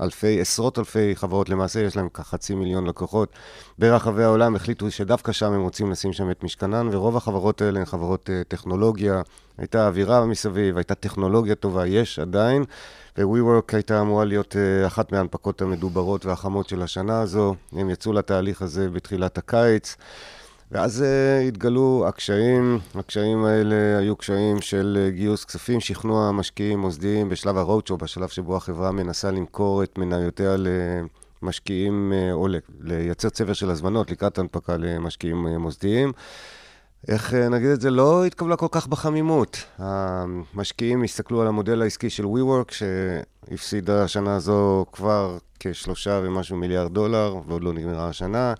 שאלפי, 0.00 0.40
עשרות 0.40 0.78
אלפי 0.78 1.16
חברות, 1.16 1.48
למעשה 1.48 1.80
יש 1.80 1.96
להם 1.96 2.08
כחצי 2.08 2.54
מיליון 2.54 2.86
לקוחות 2.86 3.28
ברחבי 3.78 4.24
העולם, 4.24 4.56
החליטו 4.56 4.90
שדווקא 4.90 5.32
שם 5.32 5.52
הם 5.52 5.62
רוצים 5.62 5.90
לשים 5.90 6.12
שם 6.12 6.30
את 6.30 6.44
משכנן, 6.44 6.88
ורוב 6.92 7.16
החברות 7.16 7.62
האלה 7.62 7.78
הן 7.78 7.84
חברות 7.84 8.30
אה, 8.30 8.42
טכנולוגיה. 8.48 9.22
הייתה 9.58 9.86
אווירה 9.86 10.26
מסביב, 10.26 10.76
הייתה 10.76 10.94
טכנולוגיה 10.94 11.54
טובה, 11.54 11.86
יש 11.86 12.18
עדיין, 12.18 12.64
ו-WeWork 13.18 13.72
הייתה 13.72 14.00
אמורה 14.00 14.24
להיות 14.24 14.56
uh, 14.56 14.86
אחת 14.86 15.12
מההנפקות 15.12 15.62
המדוברות 15.62 16.26
והחמות 16.26 16.68
של 16.68 16.82
השנה 16.82 17.20
הזו. 17.20 17.54
הם 17.72 17.90
יצאו 17.90 18.12
לתהליך 18.12 18.62
הזה 18.62 18.90
בתחילת 18.90 19.38
הקיץ, 19.38 19.96
ואז 20.72 21.04
uh, 21.04 21.48
התגלו 21.48 22.04
הקשיים. 22.08 22.78
הקשיים 22.94 23.44
האלה 23.44 23.98
היו 23.98 24.16
קשיים 24.16 24.60
של 24.60 24.98
uh, 25.08 25.14
גיוס 25.14 25.44
כספים, 25.44 25.80
שכנוע 25.80 26.32
משקיעים 26.32 26.78
מוסדיים 26.78 27.28
בשלב 27.28 27.56
הרואוצ'ו, 27.56 27.96
בשלב 27.96 28.28
שבו 28.28 28.56
החברה 28.56 28.92
מנסה 28.92 29.30
למכור 29.30 29.82
את 29.82 29.98
מניותיה 29.98 30.56
למשקיעים, 31.42 32.12
uh, 32.12 32.32
או 32.32 32.48
לייצר 32.80 33.28
צבר 33.28 33.52
של 33.52 33.70
הזמנות 33.70 34.10
לקראת 34.10 34.38
הנפקה 34.38 34.76
למשקיעים 34.76 35.46
uh, 35.46 35.58
מוסדיים. 35.58 36.12
איך 37.08 37.34
אה, 37.34 37.48
נגיד 37.48 37.68
את 37.68 37.80
זה, 37.80 37.90
לא 37.90 38.24
התקבלה 38.24 38.56
כל 38.56 38.66
כך 38.70 38.86
בחמימות. 38.86 39.64
המשקיעים 39.78 41.02
הסתכלו 41.02 41.40
על 41.40 41.46
המודל 41.46 41.82
העסקי 41.82 42.10
של 42.10 42.24
WeWork, 42.24 42.72
שהפסידה 42.72 44.04
השנה 44.04 44.36
הזו 44.36 44.86
כבר 44.92 45.38
כשלושה 45.60 46.20
ומשהו 46.24 46.56
מיליארד 46.56 46.94
דולר, 46.94 47.36
ועוד 47.46 47.64
לא 47.64 47.72
נגמרה 47.72 48.08
השנה. 48.08 48.54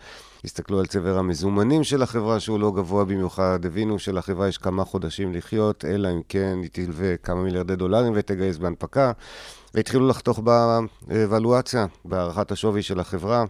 הסתכלו 0.45 0.81
על 0.81 0.87
צבר 0.87 1.19
המזומנים 1.19 1.85
של 1.85 2.03
החברה, 2.03 2.41
שהוא 2.41 2.61
לא 2.61 2.73
גבוה 2.77 3.05
במיוחד. 3.05 3.67
הבינו 3.67 3.99
שלחברה 3.99 4.49
יש 4.49 4.59
כמה 4.59 4.85
חודשים 4.85 5.35
לחיות, 5.35 5.85
אלא 5.85 6.09
אם 6.09 6.21
כן 6.29 6.59
היא 6.63 6.71
תלווה 6.73 7.17
כמה 7.17 7.43
מיליארדי 7.43 7.77
דולרים 7.77 8.13
ותגייס 8.17 8.59
בהנפקה. 8.59 9.13
והתחילו 9.75 10.09
לחתוך 10.09 10.41
באבלואציה, 11.09 11.87
בהערכת 12.05 12.53
השווי 12.53 12.83
של 12.83 13.01
החברה. 13.01 13.45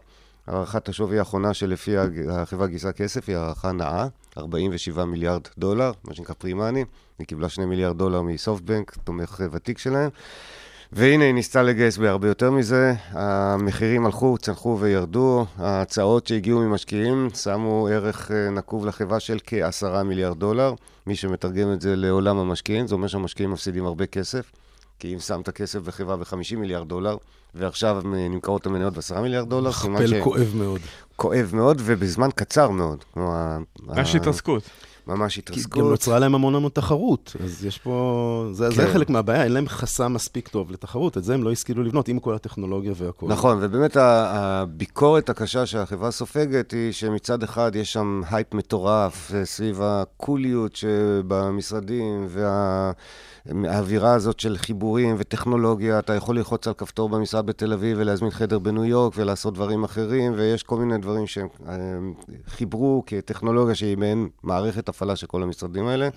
הערכת 0.46 0.88
השווי 0.88 1.18
האחרונה 1.18 1.54
שלפי 1.54 1.96
החברה 2.28 2.66
גייסה 2.66 2.92
כסף 2.92 3.28
היא 3.28 3.36
הערכה 3.36 3.72
נאה, 3.72 4.06
47 4.38 5.04
מיליארד 5.04 5.42
דולר, 5.58 5.92
מה 6.04 6.14
שנקרא 6.14 6.34
פרימני. 6.34 6.84
היא 7.18 7.26
קיבלה 7.26 7.48
2 7.48 7.68
מיליארד 7.68 7.98
דולר 7.98 8.22
מסופטבנק, 8.22 8.96
תומך 9.04 9.42
ותיק 9.52 9.78
שלהם. 9.78 10.10
והנה, 10.92 11.24
היא 11.24 11.34
ניסתה 11.34 11.62
לגייס 11.62 11.98
בהרבה 11.98 12.28
יותר 12.28 12.50
מזה. 12.50 12.94
המחירים 13.10 14.06
הלכו, 14.06 14.38
צנחו 14.38 14.78
וירדו. 14.80 15.46
ההצעות 15.58 16.26
שהגיעו 16.26 16.60
ממשקיעים 16.60 17.28
שמו 17.42 17.88
ערך 17.90 18.30
אה, 18.30 18.50
נקוב 18.50 18.86
לחברה 18.86 19.20
של 19.20 19.38
כ-10 19.46 20.02
מיליארד 20.02 20.38
דולר. 20.38 20.74
מי 21.06 21.16
שמתרגם 21.16 21.72
את 21.72 21.80
זה 21.80 21.96
לעולם 21.96 22.38
המשקיעים, 22.38 22.86
זה 22.86 22.94
אומר 22.94 23.06
שהמשקיעים 23.06 23.50
מפסידים 23.50 23.86
הרבה 23.86 24.06
כסף. 24.06 24.52
כי 24.98 25.14
אם 25.14 25.18
שמת 25.18 25.48
כסף 25.50 25.78
בחברה 25.78 26.16
ב-50 26.16 26.56
מיליארד 26.56 26.88
דולר, 26.88 27.16
ועכשיו 27.54 28.02
נמכרות 28.04 28.66
המניות 28.66 28.94
ב-10 28.94 29.20
מיליארד 29.20 29.48
דולר, 29.48 29.70
מכפל 29.70 30.06
ש... 30.06 30.14
כואב 30.22 30.52
מאוד. 30.54 30.80
כואב 31.20 31.50
מאוד, 31.54 31.82
ובזמן 31.84 32.28
קצר 32.34 32.70
מאוד. 32.70 33.04
יש 33.96 34.14
התעסקות. 34.14 34.62
ממש 35.06 35.40
התרסקות. 35.40 35.82
גם 35.82 35.90
נוצרה 35.90 36.18
להם 36.18 36.34
המון 36.34 36.54
המון 36.54 36.70
תחרות, 36.74 37.36
אז 37.44 37.64
יש 37.64 37.78
פה, 37.78 38.48
זה, 38.52 38.70
זה 38.70 38.86
כן. 38.86 38.92
חלק 38.92 39.10
מהבעיה, 39.10 39.44
אין 39.44 39.52
להם 39.52 39.68
חסם 39.68 40.12
מספיק 40.12 40.48
טוב 40.48 40.70
לתחרות, 40.70 41.18
את 41.18 41.24
זה 41.24 41.34
הם 41.34 41.42
לא 41.42 41.52
השכילו 41.52 41.82
לבנות 41.82 42.08
עם 42.08 42.18
כל 42.18 42.34
הטכנולוגיה 42.34 42.92
והכל. 42.96 43.26
נכון, 43.28 43.58
ובאמת 43.60 43.96
הביקורת 43.96 45.30
הקשה 45.30 45.66
שהחברה 45.66 46.10
סופגת 46.10 46.70
היא 46.70 46.92
שמצד 46.92 47.42
אחד 47.42 47.76
יש 47.76 47.92
שם 47.92 48.22
הייפ 48.30 48.54
מטורף 48.54 49.32
סביב 49.44 49.80
ה-cooliות 49.82 50.76
שבמשרדים 50.76 52.28
והאווירה 53.46 54.14
הזאת 54.14 54.40
של 54.40 54.56
חיבורים 54.58 55.16
וטכנולוגיה. 55.18 55.98
אתה 55.98 56.14
יכול 56.14 56.36
ללחוץ 56.36 56.66
על 56.66 56.74
כפתור 56.74 57.08
במשרד 57.08 57.46
בתל 57.46 57.72
אביב 57.72 57.98
ולהזמין 58.00 58.30
חדר 58.30 58.58
בניו 58.58 58.84
יורק 58.84 59.12
ולעשות 59.16 59.54
דברים 59.54 59.84
אחרים, 59.84 60.32
ויש 60.36 60.62
כל 60.62 60.76
מיני 60.76 60.98
דברים 61.10 61.26
שהם 61.26 61.48
אה, 61.68 61.74
חיברו 62.46 63.02
כטכנולוגיה 63.06 63.74
שהיא 63.74 63.96
מעין 63.96 64.28
מערכת 64.42 64.88
הפעלה 64.88 65.16
של 65.16 65.26
כל 65.26 65.42
המשרדים 65.42 65.86
האלה. 65.86 66.08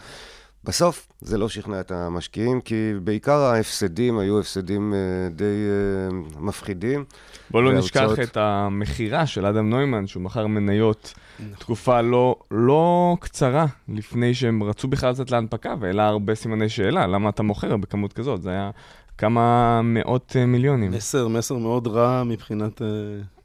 בסוף 0.66 1.08
זה 1.22 1.38
לא 1.38 1.50
שכנע 1.50 1.80
את 1.80 1.92
המשקיעים, 1.92 2.62
כי 2.62 2.92
בעיקר 3.04 3.40
ההפסדים 3.40 4.20
היו 4.20 4.40
הפסדים 4.40 4.94
אה, 4.94 5.30
די 5.30 5.44
אה, 5.44 6.40
מפחידים. 6.40 7.06
בוא 7.52 7.64
לא 7.64 7.74
נשכח 7.74 8.10
את 8.24 8.38
המכירה 8.38 9.26
של 9.26 9.46
אדם 9.46 9.70
נוימן, 9.70 10.08
שהוא 10.08 10.24
מכר 10.24 10.48
מניות 10.48 11.14
תקופה 11.60 12.02
לא, 12.02 12.36
לא 12.52 13.16
קצרה 13.20 13.66
לפני 13.90 14.34
שהם 14.34 14.64
רצו 14.64 14.88
בכלל 14.88 15.10
לצאת 15.10 15.32
להנפקה, 15.32 15.76
והעלה 15.80 16.08
הרבה 16.08 16.36
סימני 16.36 16.70
שאלה, 16.70 17.08
למה 17.08 17.30
אתה 17.30 17.44
מוכר 17.44 17.78
בכמות 17.78 18.14
כזאת? 18.14 18.42
זה 18.42 18.50
היה 18.50 18.72
כמה 19.18 19.82
מאות 19.84 20.36
מיליונים. 20.48 20.92
מסר, 20.92 21.28
מסר 21.28 21.58
מאוד 21.58 21.88
רע 21.88 22.24
מבחינת... 22.24 22.82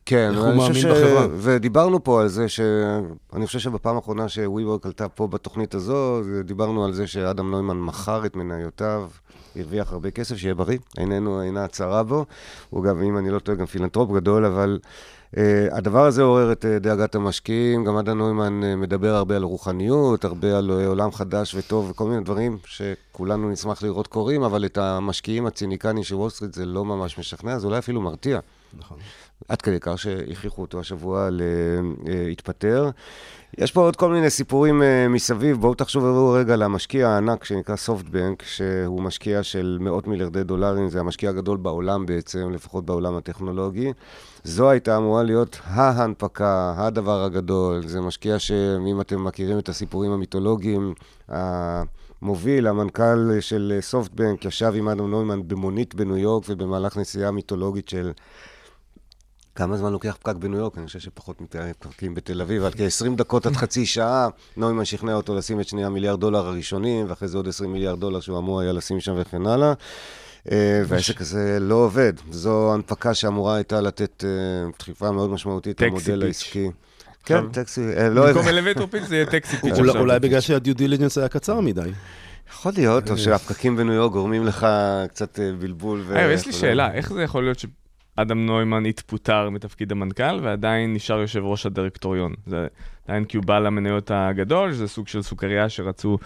כן, 0.09 0.31
איך 0.35 0.45
הוא 0.45 0.67
חושב 0.67 0.89
מאמין 0.89 1.05
בחברה. 1.05 1.27
ודיברנו 1.37 2.05
פה 2.05 2.21
על 2.21 2.29
זה 2.29 2.49
שאני 2.49 3.47
חושב 3.47 3.59
שבפעם 3.59 3.97
האחרונה 3.97 4.29
ש-WeWork 4.29 4.81
עלתה 4.85 5.09
פה 5.09 5.27
בתוכנית 5.27 5.75
הזו, 5.75 6.23
דיברנו 6.45 6.85
על 6.85 6.93
זה 6.93 7.07
שאדם 7.07 7.51
נוימן 7.51 7.77
מכר 7.77 8.27
את 8.27 8.37
מניותיו, 8.37 9.09
הרוויח 9.57 9.93
הרבה 9.93 10.11
כסף, 10.11 10.37
שיהיה 10.37 10.55
בריא, 10.55 10.79
עינינו 10.97 11.43
אינה 11.43 11.65
הצרה 11.65 12.03
בו. 12.03 12.25
הוא 12.71 12.85
גם, 12.85 13.03
אם 13.03 13.19
אני 13.19 13.31
לא 13.31 13.39
טועה, 13.39 13.59
גם 13.59 13.67
פילנטרופ 13.67 14.13
גדול, 14.13 14.45
אבל 14.45 14.79
uh, 15.35 15.39
הדבר 15.71 16.07
הזה 16.07 16.23
עורר 16.23 16.53
את 16.53 16.65
uh, 16.65 16.83
דאגת 16.83 17.15
המשקיעים. 17.15 17.85
גם 17.85 17.97
אדם 17.97 18.19
נוימן 18.19 18.61
uh, 18.63 18.77
מדבר 18.77 19.15
הרבה 19.15 19.37
על 19.37 19.43
רוחניות, 19.43 20.25
הרבה 20.25 20.59
על 20.59 20.71
עולם 20.87 21.13
חדש 21.13 21.55
וטוב, 21.55 21.91
וכל 21.91 22.05
מיני 22.05 22.25
דברים 22.25 22.59
שכולנו 22.65 23.51
נשמח 23.51 23.83
לראות 23.83 24.07
קורים, 24.07 24.43
אבל 24.43 24.65
את 24.65 24.79
המשקיעים 24.79 25.47
הציניקנים 25.47 26.05
של 26.05 26.15
וול 26.15 26.31
סטריט 26.31 26.55
זה 26.55 26.65
לא 26.65 26.85
ממש 26.85 27.19
משכנע, 27.19 27.59
זה 27.59 27.67
אולי 27.67 27.79
אפילו 27.79 28.01
מרתיע. 28.01 28.41
נכון. 28.79 28.99
עד 29.49 29.63
כדי 29.63 29.77
כך 29.81 29.99
שהכריחו 29.99 30.63
אותו 30.63 30.81
השבוע 30.81 31.29
להתפטר. 32.07 32.91
יש 33.59 33.73
פה 33.73 33.81
עוד 33.81 33.97
כל 33.97 34.13
מיני 34.13 34.31
סיפורים 34.31 34.83
אה, 34.83 35.09
מסביב. 35.09 35.61
בואו 35.61 35.75
תחשבו 35.75 36.33
רגע 36.33 36.55
על 36.55 36.63
המשקיע 36.63 37.09
הענק 37.09 37.45
שנקרא 37.45 37.77
סופטבנק, 37.77 38.43
שהוא 38.43 39.03
משקיע 39.03 39.43
של 39.43 39.79
מאות 39.81 40.07
מיליארדי 40.07 40.45
דולרים, 40.45 40.89
זה 40.89 41.01
המשקיע 41.01 41.31
הגדול 41.31 41.57
בעולם 41.57 42.07
בעצם, 42.07 42.51
לפחות 42.51 42.85
בעולם 42.85 43.17
הטכנולוגי. 43.17 43.93
זו 44.45 44.71
הייתה 44.71 44.97
אמורה 44.97 45.23
להיות 45.23 45.59
ההנפקה, 45.65 46.75
הדבר 46.77 47.25
הגדול. 47.25 47.87
זה 47.87 48.01
משקיע 48.01 48.39
שאם 48.39 49.01
אתם 49.01 49.25
מכירים 49.25 49.59
את 49.59 49.69
הסיפורים 49.69 50.13
המיתולוגיים, 50.13 50.95
המוביל, 51.29 52.67
המנכ"ל 52.67 53.41
של 53.41 53.79
סופטבנק, 53.81 54.45
ישב 54.45 54.73
עם 54.77 54.89
אדם 54.89 55.11
נוימן 55.11 55.49
במונית 55.49 55.95
בניו 55.95 56.17
יורק 56.17 56.45
ובמהלך 56.49 56.97
נסיעה 56.97 57.31
מיתולוגית 57.31 57.89
של 57.89 58.13
כמה 59.59 59.77
זמן 59.77 59.93
לוקח 59.93 60.17
פקק 60.23 60.37
בניו 60.37 60.59
יורק? 60.59 60.79
אני 60.79 60.87
חושב 60.87 60.99
שפחות 60.99 61.41
מפקקים 61.41 62.15
בתל 62.15 62.41
אביב, 62.41 62.65
על 62.65 62.73
כ-20 62.73 63.17
דקות 63.17 63.47
עד 63.47 63.57
חצי 63.57 63.87
שעה. 63.87 64.29
נוימן 64.57 64.85
שכנע 64.85 65.15
אותו 65.15 65.35
לשים 65.35 65.61
את 65.61 65.69
שני 65.69 65.85
המיליארד 65.85 66.21
דולר 66.21 66.47
הראשונים, 66.47 67.07
ואחרי 67.09 67.29
זה 67.29 67.37
עוד 67.37 67.49
20 67.49 67.73
מיליארד 67.73 68.01
דולר 68.01 68.21
שהוא 68.21 68.39
אמור 68.39 68.61
היה 68.61 68.73
לשים 68.73 69.01
שם 69.01 69.15
וכן 69.17 69.47
הלאה. 69.47 69.73
אה, 70.53 70.83
והעסק 70.87 71.21
הזה 71.21 71.59
לא 71.61 71.75
עובד. 71.75 72.13
זו 72.31 72.75
הנפקה 72.75 73.15
שאמורה 73.15 73.55
הייתה 73.55 73.81
לתת 73.81 74.25
אה, 74.25 74.71
דחיפה 74.79 75.11
מאוד 75.11 75.31
משמעותית 75.31 75.81
למודל. 75.81 76.23
העסקי. 76.23 76.71
כן, 77.25 77.49
טקסי, 77.53 77.81
אה, 77.97 78.09
לא 78.09 78.27
במקום 78.27 78.39
יודע. 78.43 78.51
elevator 78.51 78.87
pitch 78.87 79.05
זה 79.09 79.15
יהיה 79.15 79.27
taxi 79.27 79.57
pitch 79.57 79.79
אולי- 79.79 80.21
בגלל 80.21 80.41
שה 80.41 80.58
due 80.58 80.75
diligence 80.75 81.19
היה 81.19 81.29
קצר 81.29 81.61
מדי. 81.61 81.91
יכול 82.53 82.73
להיות, 82.77 83.11
או 83.11 83.19
שהפקקים 83.19 83.77
בניו 83.77 83.93
יורק 83.93 84.13
גורמים 84.13 84.47
לך 84.47 84.67
קצת 85.09 85.39
בלבול. 85.59 86.05
יש 86.31 86.47
לי 86.47 86.53
שאלה, 86.53 86.93
איך 86.93 87.13
זה 87.13 87.23
יכול 87.23 87.45
להיות 87.45 87.59
שאדם 88.19 88.47
נוימן 88.47 88.87
התפוטר 88.87 89.51
מתפקיד 89.51 89.93
המנכ"ל 89.93 90.41
ועדיין 90.43 90.95
נשאר 90.95 91.21
יושב 91.21 91.45
ראש 91.45 91.67
הדירקטוריון? 91.67 92.35
זה 92.47 92.67
עדיין 93.09 93.25
כי 93.25 93.37
הוא 93.37 93.45
בעל 93.45 93.67
המניות 93.67 94.11
הגדול, 94.15 94.73
שזה 94.73 94.89
סוג 94.89 95.09
של 95.09 95.23
סוכריה 95.23 95.69
שרצו 95.69 96.19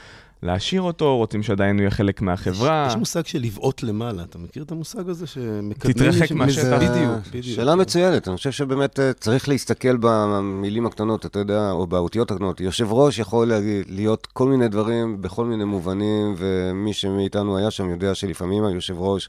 להשאיר 0.42 0.82
אותו, 0.82 1.16
רוצים 1.16 1.42
שעדיין 1.42 1.76
הוא 1.76 1.80
יהיה 1.80 1.90
חלק 1.90 2.22
מהחברה. 2.22 2.86
יש 2.88 2.96
מושג 2.96 3.26
של 3.26 3.38
לבעוט 3.38 3.82
למעלה, 3.82 4.22
אתה 4.22 4.38
מכיר 4.38 4.62
את 4.62 4.72
המושג 4.72 5.08
הזה 5.08 5.26
שמקדמים... 5.26 5.94
תתרחק 5.94 6.32
מהשטח. 6.32 6.76
בדיוק, 6.76 7.26
בדיוק. 7.28 7.56
שאלה 7.56 7.74
מצוינת, 7.74 8.28
אני 8.28 8.36
חושב 8.36 8.50
שבאמת 8.50 9.00
אה, 9.00 9.12
צריך 9.12 9.48
להסתכל 9.48 9.96
במילים 10.00 10.86
הקטנות, 10.86 11.26
אתה 11.26 11.38
יודע, 11.38 11.70
או 11.70 11.86
באותיות 11.86 12.30
הקטנות. 12.30 12.60
יושב 12.60 12.92
ראש 12.92 13.18
יכול 13.18 13.48
להגיד, 13.48 13.86
להיות 13.88 14.26
כל 14.32 14.48
מיני 14.48 14.68
דברים 14.68 15.22
בכל 15.22 15.44
מיני 15.44 15.64
מובנים, 15.64 16.34
ומי 16.38 16.92
שמאיתנו 16.92 17.56
היה 17.56 17.70
שם 17.70 17.90
יודע 17.90 18.14
שלפעמים 18.14 18.64
היושב 18.64 18.94
ראש 18.98 19.28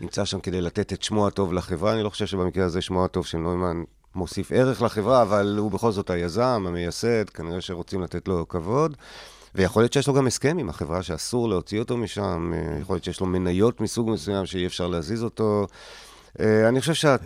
נמצא 0.00 0.24
שם 0.24 0.40
כדי 0.40 0.60
לתת 0.60 0.92
את 0.92 1.02
שמו 1.02 1.26
הטוב 1.26 1.52
לחברה. 1.52 1.92
אני 1.92 2.02
לא 2.02 2.10
חושב 2.10 2.26
שבמקרה 2.26 2.64
הזה 2.64 2.80
שמו 2.82 3.04
הטוב 3.04 3.26
של 3.26 3.38
נוימן 3.38 3.82
מוסיף 4.14 4.52
ערך 4.52 4.82
לחברה, 4.82 5.22
אבל 5.22 5.56
הוא 5.58 5.70
בכל 5.70 5.92
זאת 5.92 6.10
היזם, 6.10 6.64
המייסד, 6.66 7.30
כנראה 7.30 7.60
שרוצים 7.60 8.02
לתת 8.02 8.28
לו 8.28 8.48
כבוד. 8.48 8.96
ויכול 9.54 9.82
להיות 9.82 9.92
שיש 9.92 10.08
לו 10.08 10.14
גם 10.14 10.26
הסכם 10.26 10.58
עם 10.58 10.68
החברה 10.68 11.02
שאסור 11.02 11.48
להוציא 11.48 11.78
אותו 11.78 11.96
משם, 11.96 12.52
אה, 12.54 12.78
יכול 12.80 12.96
להיות 12.96 13.04
שיש 13.04 13.20
לו 13.20 13.26
מניות 13.26 13.80
מסוג 13.80 14.10
מסוים 14.10 14.46
שאי 14.46 14.66
אפשר 14.66 14.88
להזיז 14.88 15.22
אותו. 15.22 15.66
אה, 16.40 16.68
אני 16.68 16.80
חושב 16.80 17.18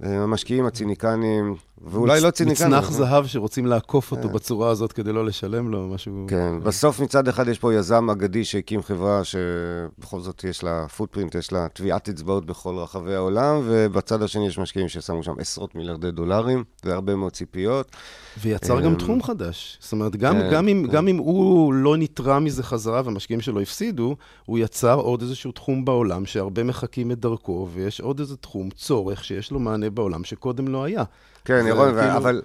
שהמשקיעים 0.00 0.66
הציניקנים, 0.66 1.54
ואולי 1.82 2.20
לא 2.20 2.30
ציניקנים. 2.30 2.70
מצנח 2.70 2.90
זהב 2.90 3.26
שרוצים 3.26 3.66
לעקוף 3.66 4.10
אותו 4.10 4.28
כן. 4.28 4.34
בצורה 4.34 4.70
הזאת 4.70 4.92
כדי 4.92 5.12
לא 5.12 5.26
לשלם 5.26 5.70
לו, 5.70 5.88
משהו... 5.88 6.26
כן, 6.28 6.60
בסוף 6.62 7.00
מצד 7.00 7.28
אחד 7.28 7.48
יש 7.48 7.58
פה 7.58 7.74
יזם 7.74 8.10
אגדי 8.10 8.44
שהקים 8.44 8.82
חברה 8.82 9.20
שבכל 9.24 10.20
זאת 10.20 10.44
יש 10.44 10.64
לה 10.64 10.88
פוטפרינט, 10.88 11.34
יש 11.34 11.52
לה 11.52 11.68
טביעת 11.68 12.08
אצבעות 12.08 12.46
בכל 12.46 12.74
רחבי 12.74 13.14
העולם, 13.14 13.60
ובצד 13.64 14.22
השני 14.22 14.46
יש 14.46 14.58
משקיעים 14.58 14.88
ששמו 14.88 15.22
שם 15.22 15.34
עשרות 15.38 15.74
מיליארדי 15.74 16.10
דולרים 16.10 16.64
והרבה 16.84 17.14
מאוד 17.14 17.32
ציפיות. 17.32 17.96
ויצר 18.42 18.80
גם 18.80 18.90
אמ, 18.90 18.98
תחום 18.98 19.22
חדש. 19.22 19.78
זאת 19.80 19.92
אומרת, 19.92 20.16
גם, 20.16 20.34
כן, 20.34 20.50
גם, 20.52 20.68
אם, 20.68 20.84
כן. 20.86 20.92
גם 20.92 21.08
אם 21.08 21.16
הוא 21.16 21.74
לא 21.74 21.96
נתרע 21.96 22.38
מזה 22.38 22.62
חזרה 22.62 23.02
והמשקיעים 23.04 23.40
שלו 23.40 23.60
הפסידו, 23.60 24.16
הוא 24.44 24.58
יצר 24.58 24.94
עוד 24.94 25.22
איזשהו 25.22 25.52
תחום 25.52 25.84
בעולם 25.84 26.26
שהרבה 26.26 26.64
מחקים 26.64 27.12
את 27.12 27.20
דרכו, 27.20 27.68
ויש 27.72 28.00
עוד 28.00 28.20
איזה 28.20 28.36
תחום, 28.36 28.70
צורך, 28.70 29.24
שיש 29.24 29.50
לו 29.50 29.58
מענה 29.58 29.90
בעולם 29.90 30.24
שקודם 30.24 30.68
לא 30.68 30.84
היה. 30.84 31.04
כן, 31.48 31.64
ירון, 31.66 31.94
כאילו- 32.00 32.16
אבל 32.16 32.42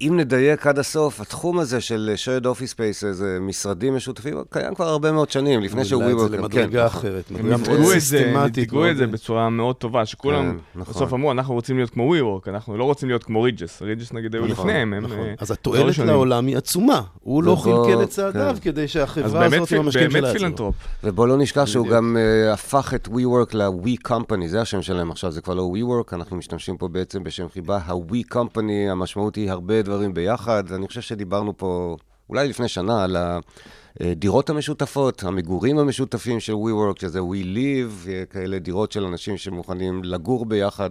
אם 0.00 0.14
נדייק 0.16 0.66
עד 0.66 0.78
הסוף, 0.78 1.20
התחום 1.20 1.58
הזה 1.58 1.80
של 1.80 2.14
shared 2.24 2.44
office 2.44 2.72
spaces, 2.74 3.24
אה, 3.24 3.40
משרדים 3.40 3.96
משותפים, 3.96 4.36
קיים 4.50 4.74
כבר 4.74 4.88
הרבה 4.88 5.12
מאוד 5.12 5.30
שנים, 5.30 5.60
לפני 5.60 5.80
הוא 5.80 5.88
שהוא 5.88 6.10
את 6.10 6.30
זה. 6.30 6.36
למדרגה 6.36 6.80
כן, 6.80 6.86
אחרת, 6.86 7.30
הם 7.30 7.36
מדרגה 7.36 7.56
מאוד 7.56 7.78
דיגו 7.78 7.92
את 7.92 8.00
זה, 8.00 8.18
הם 8.18 8.24
סיסטמטית. 8.24 8.54
דיגו 8.54 8.90
את 8.90 8.96
זה 8.96 9.06
בצורה 9.06 9.50
מאוד 9.50 9.76
טובה, 9.76 10.06
שכולם 10.06 10.50
כן, 10.50 10.80
נכון. 10.80 10.94
בסוף 10.94 11.12
אמרו, 11.12 11.32
אנחנו 11.32 11.54
רוצים 11.54 11.76
להיות 11.76 11.90
כמו 11.90 12.14
WeWork, 12.14 12.48
אנחנו 12.48 12.76
לא 12.76 12.84
רוצים 12.84 13.08
להיות 13.08 13.24
כמו 13.24 13.42
ריג'ס. 13.42 13.82
ריג'ס 13.82 14.12
נגיד 14.12 14.34
היו 14.34 14.46
נכון, 14.46 14.66
לפניהם, 14.66 14.92
הם... 14.92 15.04
נכון. 15.04 15.18
אה, 15.18 15.34
אז 15.38 15.50
התועלת. 15.50 15.98
לעולם 15.98 16.46
היא 16.46 16.56
עצומה. 16.56 17.02
הוא 17.20 17.42
לא 17.42 17.56
חלקל 17.56 18.02
את 18.02 18.08
צעדיו 18.08 18.54
כן. 18.54 18.60
כדי 18.70 18.82
אז 18.82 18.90
שהחברה 18.90 19.40
באמת 19.40 19.60
הזאת 19.60 19.72
עם 19.72 19.80
המשקיעים 19.80 20.10
באמת 20.10 20.20
שלה 20.20 20.28
יצליחו. 20.28 20.44
פילנטרופ. 20.44 20.74
ובוא 21.04 21.28
לא 21.28 21.36
נשכח 21.36 21.64
שהוא. 21.66 21.88
גם 21.88 22.16
uh, 22.16 22.52
הפך 22.52 22.94
את 22.94 23.08
WeWork 23.08 23.56
ל-We 23.56 24.08
Company, 24.08 24.46
זה 24.46 24.60
השם 24.60 24.82
שלהם 24.82 25.10
עכשיו, 25.10 25.30
זה 25.30 25.40
כבר 25.40 25.54
לא 25.54 25.72
WeWork, 25.74 26.14
אנחנו 26.14 26.36
משתמשים 26.36 26.76
פה 26.76 26.88
בעצם 26.88 27.24
בשם 27.24 27.48
חיבה, 27.48 27.76
ה-We 27.76 28.34
Company, 28.34 28.90
המשמעות 28.90 29.34
היא 29.36 29.50
הרבה 29.50 29.83
דברים 29.84 30.14
ביחד. 30.14 30.72
אני 30.72 30.86
חושב 30.86 31.00
שדיברנו 31.00 31.56
פה 31.56 31.96
אולי 32.30 32.48
לפני 32.48 32.68
שנה 32.68 33.04
על 33.04 33.16
הדירות 34.00 34.50
המשותפות, 34.50 35.24
המגורים 35.24 35.78
המשותפים 35.78 36.40
של 36.40 36.52
WeWork, 36.52 37.00
שזה 37.00 37.20
We 37.20 37.44
Live, 37.56 38.08
כאלה 38.30 38.58
דירות 38.58 38.92
של 38.92 39.04
אנשים 39.04 39.36
שמוכנים 39.36 40.04
לגור 40.04 40.46
ביחד 40.46 40.90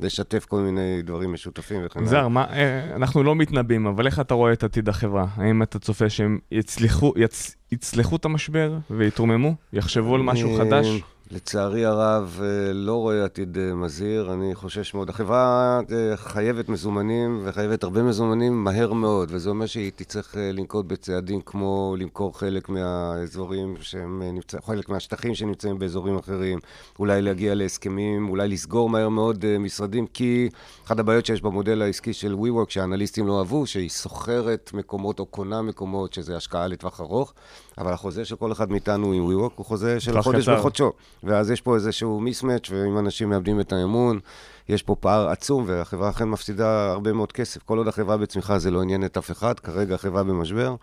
ולשתף 0.00 0.44
כל 0.44 0.60
מיני 0.60 1.02
דברים 1.02 1.32
משותפים 1.32 1.82
וכן 1.86 2.00
הלאה. 2.00 2.10
זר, 2.10 2.28
מה, 2.28 2.44
אה, 2.44 2.96
אנחנו 2.96 3.22
לא 3.22 3.34
מתנבאים, 3.34 3.86
אבל 3.86 4.06
איך 4.06 4.20
אתה 4.20 4.34
רואה 4.34 4.52
את 4.52 4.64
עתיד 4.64 4.88
החברה? 4.88 5.26
האם 5.36 5.62
אתה 5.62 5.78
צופה 5.78 6.10
שהם 6.10 6.38
יצליחו, 6.52 7.12
יצ, 7.16 7.56
יצלחו 7.72 8.16
את 8.16 8.24
המשבר 8.24 8.78
ויתרוממו? 8.90 9.54
יחשבו 9.72 10.14
על 10.14 10.22
משהו 10.22 10.56
חדש? 10.58 10.86
לצערי 11.30 11.84
הרב, 11.84 12.40
אה, 12.42 12.72
לא 12.72 12.94
רואה 12.94 13.24
עתיד 13.24 13.58
אה, 13.58 13.74
מזהיר, 13.74 14.32
אני 14.32 14.54
חושש 14.54 14.94
מאוד. 14.94 15.08
החברה 15.08 15.80
אה, 15.92 16.16
חייבת 16.16 16.68
מזומנים 16.68 17.40
וחייבת 17.44 17.82
הרבה 17.82 18.02
מזומנים 18.02 18.64
מהר 18.64 18.92
מאוד, 18.92 19.28
וזה 19.32 19.50
אומר 19.50 19.66
שהיא 19.66 19.92
תצטרך 19.96 20.34
לנקוט 20.38 20.86
בצעדים 20.86 21.40
כמו 21.40 21.96
למכור 21.98 22.38
חלק 22.38 22.68
מהאזורים 22.68 23.74
שהם 23.80 24.22
נמצאים, 24.22 24.62
חלק 24.62 24.88
מהשטחים 24.88 25.34
שנמצאים 25.34 25.78
באזורים 25.78 26.18
אחרים, 26.18 26.58
אולי 26.98 27.22
להגיע 27.22 27.54
להסכמים, 27.54 28.28
אולי 28.28 28.48
לסגור 28.48 28.90
מהר 28.90 29.08
מאוד 29.08 29.58
משרדים, 29.58 30.06
כי 30.06 30.48
אחת 30.86 30.98
הבעיות 30.98 31.26
שיש 31.26 31.42
במודל 31.42 31.82
העסקי 31.82 32.12
של 32.12 32.34
WeWork, 32.34 32.70
שהאנליסטים 32.70 33.26
לא 33.26 33.38
אהבו, 33.38 33.66
שהיא 33.66 33.88
סוחרת 33.88 34.70
מקומות 34.74 35.20
או 35.20 35.26
קונה 35.26 35.62
מקומות, 35.62 36.12
שזה 36.12 36.36
השקעה 36.36 36.66
לטווח 36.66 37.00
ארוך, 37.00 37.34
אבל 37.78 37.92
החוזה 37.92 38.24
של 38.24 38.36
כל 38.36 38.52
אחד 38.52 38.70
מאיתנו 38.70 39.12
עם 39.12 39.26
WeWork 39.28 39.52
הוא 39.56 39.66
חוזה 39.66 40.00
של 40.00 40.22
חודש. 40.22 40.48
בחודשו. 40.48 40.92
ואז 41.24 41.50
יש 41.50 41.60
פה 41.60 41.74
איזשהו 41.74 42.20
מיסמץ', 42.20 42.70
ואם 42.70 42.98
אנשים 42.98 43.30
מאבדים 43.30 43.60
את 43.60 43.72
האמון, 43.72 44.20
יש 44.68 44.82
פה 44.82 44.96
פער 45.00 45.28
עצום, 45.28 45.64
והחברה 45.66 46.10
אכן 46.10 46.28
מפסידה 46.28 46.92
הרבה 46.92 47.12
מאוד 47.12 47.32
כסף. 47.32 47.62
כל 47.62 47.78
עוד 47.78 47.88
החברה 47.88 48.16
בצמיחה 48.16 48.58
זה 48.58 48.70
לא 48.70 48.82
עניין 48.82 49.04
את 49.04 49.16
אף 49.16 49.30
אחד, 49.30 49.60
כרגע 49.60 49.94
החברה 49.94 50.22
במשבר. 50.22 50.74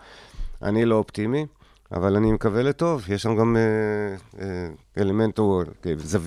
אני 0.61 0.85
לא 0.85 0.95
אופטימי, 0.95 1.45
אבל 1.91 2.15
אני 2.15 2.31
מקווה 2.31 2.63
לטוב. 2.63 3.05
יש 3.09 3.21
שם 3.21 3.35
גם 3.35 3.57
אה, 3.57 4.41
אה, 4.41 4.67
אלמנט, 4.97 5.39
או 5.39 5.61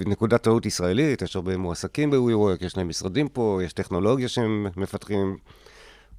נקודת 0.07 0.67
ישראלית, 0.67 1.23
יש 1.23 1.37
הרבה 1.37 1.57
מועסקים 1.57 2.11
ב-WeWork, 2.11 2.65
יש 2.65 2.77
להם 2.77 2.89
משרדים 2.89 3.29
פה, 3.29 3.61
יש 3.65 3.73
טכנולוגיה 3.73 4.29
שהם 4.29 4.67
מפתחים. 4.77 5.37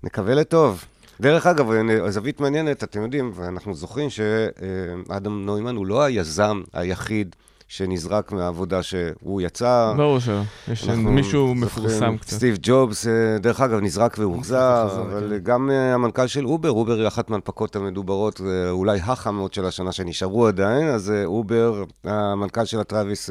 נקווה 0.04 0.36
לטוב. 0.36 0.86
דרך 1.22 1.48
אגב, 1.48 1.70
זווית 2.10 2.40
מעניינת, 2.40 2.84
אתם 2.84 3.02
יודעים, 3.02 3.32
ואנחנו 3.36 3.74
זוכרים 3.74 4.10
שאדם 4.10 5.46
נוימן 5.46 5.76
הוא 5.76 5.86
לא 5.86 6.04
היזם 6.04 6.62
היחיד 6.74 7.36
שנזרק 7.68 8.32
מהעבודה 8.32 8.84
שהוא 8.84 9.42
יצא. 9.42 9.94
ברור 9.98 10.20
שלא, 10.20 10.42
יש 10.72 10.90
מישהו 10.90 11.56
מפורסם 11.56 12.18
קצת. 12.18 12.30
סטיב 12.30 12.58
ג'ובס, 12.62 13.08
אה, 13.08 13.38
דרך 13.40 13.62
אגב, 13.62 13.80
נזרק 13.80 14.16
והוחזר, 14.20 14.88
אבל 15.02 15.30
כן. 15.30 15.44
גם 15.44 15.70
אה, 15.72 15.94
המנכ"ל 15.94 16.28
של 16.28 16.46
אובר, 16.46 16.72
אובר 16.72 17.00
היא 17.00 17.08
אחת 17.08 17.30
מהנפקות 17.30 17.76
המדוברות, 17.76 18.42
אולי 18.70 19.00
החמות 19.00 19.54
של 19.54 19.66
השנה 19.66 19.92
שנשארו 19.92 20.48
עדיין, 20.48 20.88
אז 20.88 21.12
אה, 21.12 21.26
אובר, 21.26 21.84
המנכ"ל 22.04 22.66
של 22.66 22.80
הטראביס 22.80 23.30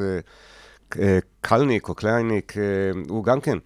קלניק 1.41 1.89
או 1.89 1.95
קלייניק, 1.95 2.53
הוא 3.09 3.23
גם 3.23 3.41
כן. 3.41 3.57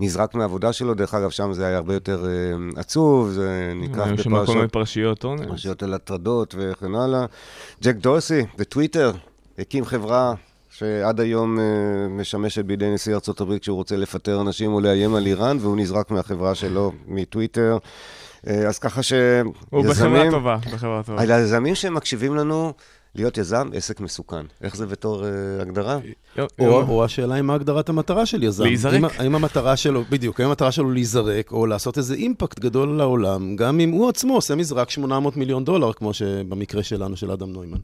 נזרק 0.00 0.34
מהעבודה 0.34 0.72
שלו, 0.72 0.94
דרך 0.94 1.14
אגב, 1.14 1.30
שם 1.30 1.52
זה 1.52 1.66
היה 1.66 1.76
הרבה 1.76 1.94
יותר 1.94 2.24
uh, 2.24 2.80
עצוב, 2.80 3.30
זה 3.30 3.72
נקרא 3.76 4.04
בפרשות... 4.04 4.26
היו 4.26 4.46
שם 4.46 4.46
כל 4.46 4.54
מיני 4.54 4.68
פרשיות 4.68 5.24
אונס. 5.24 5.46
פרשיות 5.48 5.82
על 5.82 5.94
הטרדות 5.94 6.54
וכן 6.58 6.94
הלאה. 6.94 7.26
ג'ק 7.82 7.96
דורסי, 7.96 8.42
בטוויטר, 8.58 9.12
הקים 9.58 9.84
חברה 9.84 10.34
שעד 10.70 11.20
היום 11.20 11.58
uh, 11.58 11.60
משמשת 12.10 12.64
בידי 12.64 12.90
נשיא 12.94 13.14
ארה"ב 13.14 13.58
כשהוא 13.58 13.76
רוצה 13.76 13.96
לפטר 13.96 14.40
אנשים 14.40 14.72
או 14.72 14.80
לאיים 14.80 15.14
על 15.14 15.26
איראן, 15.26 15.56
והוא 15.60 15.76
נזרק 15.76 16.10
מהחברה 16.10 16.54
שלו, 16.54 16.92
מטוויטר. 17.06 17.78
Uh, 18.46 18.50
אז 18.50 18.78
ככה 18.78 19.02
שיזמים... 19.02 19.52
הוא 19.70 19.84
בחברה 19.84 20.30
טובה, 20.30 20.56
בחברה 20.72 21.02
טובה. 21.02 21.22
היזמים 21.22 21.74
שמקשיבים 21.74 22.36
לנו... 22.36 22.72
להיות 23.18 23.38
יזם, 23.38 23.70
עסק 23.74 24.00
מסוכן. 24.00 24.46
איך 24.62 24.76
זה 24.76 24.86
בתור 24.86 25.22
uh, 25.22 25.62
הגדרה? 25.62 25.98
או, 26.38 26.82
או 26.82 27.04
השאלה 27.04 27.34
היא 27.34 27.42
מה 27.42 27.54
הגדרת 27.54 27.88
המטרה 27.88 28.26
של 28.26 28.42
יזם. 28.42 28.64
להיזרק. 28.64 28.92
האם, 28.92 29.04
האם 29.04 29.34
המטרה 29.34 29.76
שלו, 29.76 30.04
בדיוק, 30.10 30.40
האם 30.40 30.48
המטרה 30.48 30.72
שלו 30.72 30.90
להיזרק, 30.90 31.52
או 31.52 31.66
לעשות 31.66 31.98
איזה 31.98 32.14
אימפקט 32.14 32.58
גדול 32.58 32.88
לעולם, 32.96 33.56
גם 33.56 33.80
אם 33.80 33.90
הוא 33.90 34.08
עצמו 34.08 34.34
עושה 34.34 34.54
מזרק 34.54 34.90
800 34.90 35.36
מיליון 35.36 35.64
דולר, 35.64 35.92
כמו 35.92 36.14
שבמקרה 36.14 36.82
שלנו, 36.82 37.16
של 37.16 37.30
אדם 37.30 37.52
נוימן. 37.52 37.78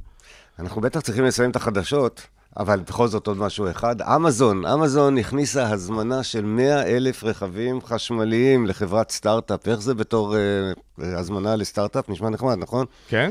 אנחנו 0.59 0.81
בטח 0.81 1.01
צריכים 1.01 1.25
לסיים 1.25 1.51
את 1.51 1.57
החדשות, 1.57 2.27
אבל 2.57 2.81
בכל 2.81 3.09
זאת 3.09 3.27
עוד 3.27 3.37
משהו 3.37 3.71
אחד. 3.71 4.03
אמזון, 4.03 4.67
אמזון 4.67 5.19
הכניסה 5.19 5.71
הזמנה 5.71 6.23
של 6.23 6.45
100 6.45 6.83
אלף 6.83 7.25
רכבים 7.25 7.81
חשמליים 7.83 8.67
לחברת 8.67 9.11
סטארט-אפ. 9.11 9.69
איך 9.69 9.81
זה 9.81 9.95
בתור 9.95 10.35
uh, 10.35 11.03
הזמנה 11.05 11.57
לסטארט-אפ? 11.57 12.09
נשמע 12.09 12.31
נחמד, 12.31 12.55
נכון? 12.59 12.87
כן. 13.09 13.31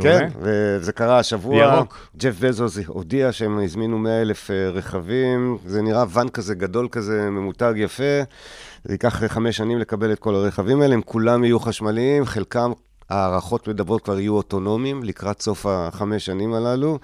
כן, 0.00 0.28
וזה 0.40 0.92
קרה 0.92 1.18
השבוע. 1.18 1.56
ירוק. 1.56 2.10
ג'ף 2.16 2.34
בזוס 2.40 2.78
הודיע 2.86 3.32
שהם 3.32 3.58
הזמינו 3.58 3.98
100 3.98 4.22
אלף 4.22 4.50
אה, 4.50 4.70
רכבים. 4.70 5.58
זה 5.66 5.82
נראה 5.82 6.04
ואן 6.08 6.28
כזה 6.28 6.54
גדול 6.54 6.88
כזה, 6.92 7.30
ממותג 7.30 7.74
יפה. 7.76 8.22
זה 8.84 8.94
ייקח 8.94 9.22
חמש 9.26 9.56
שנים 9.56 9.78
לקבל 9.78 10.12
את 10.12 10.18
כל 10.18 10.34
הרכבים 10.34 10.80
האלה, 10.82 10.94
הם 10.94 11.02
כולם 11.02 11.44
יהיו 11.44 11.60
חשמליים, 11.60 12.24
חלקם, 12.24 12.72
הערכות 13.10 13.68
מדברות 13.68 14.04
כבר 14.04 14.18
יהיו 14.20 14.34
אוטונומיים 14.34 15.04
לקראת 15.04 15.42
סוף 15.42 15.66
החמש 15.66 16.26
שנים 16.26 16.54
הללו. 16.54 16.98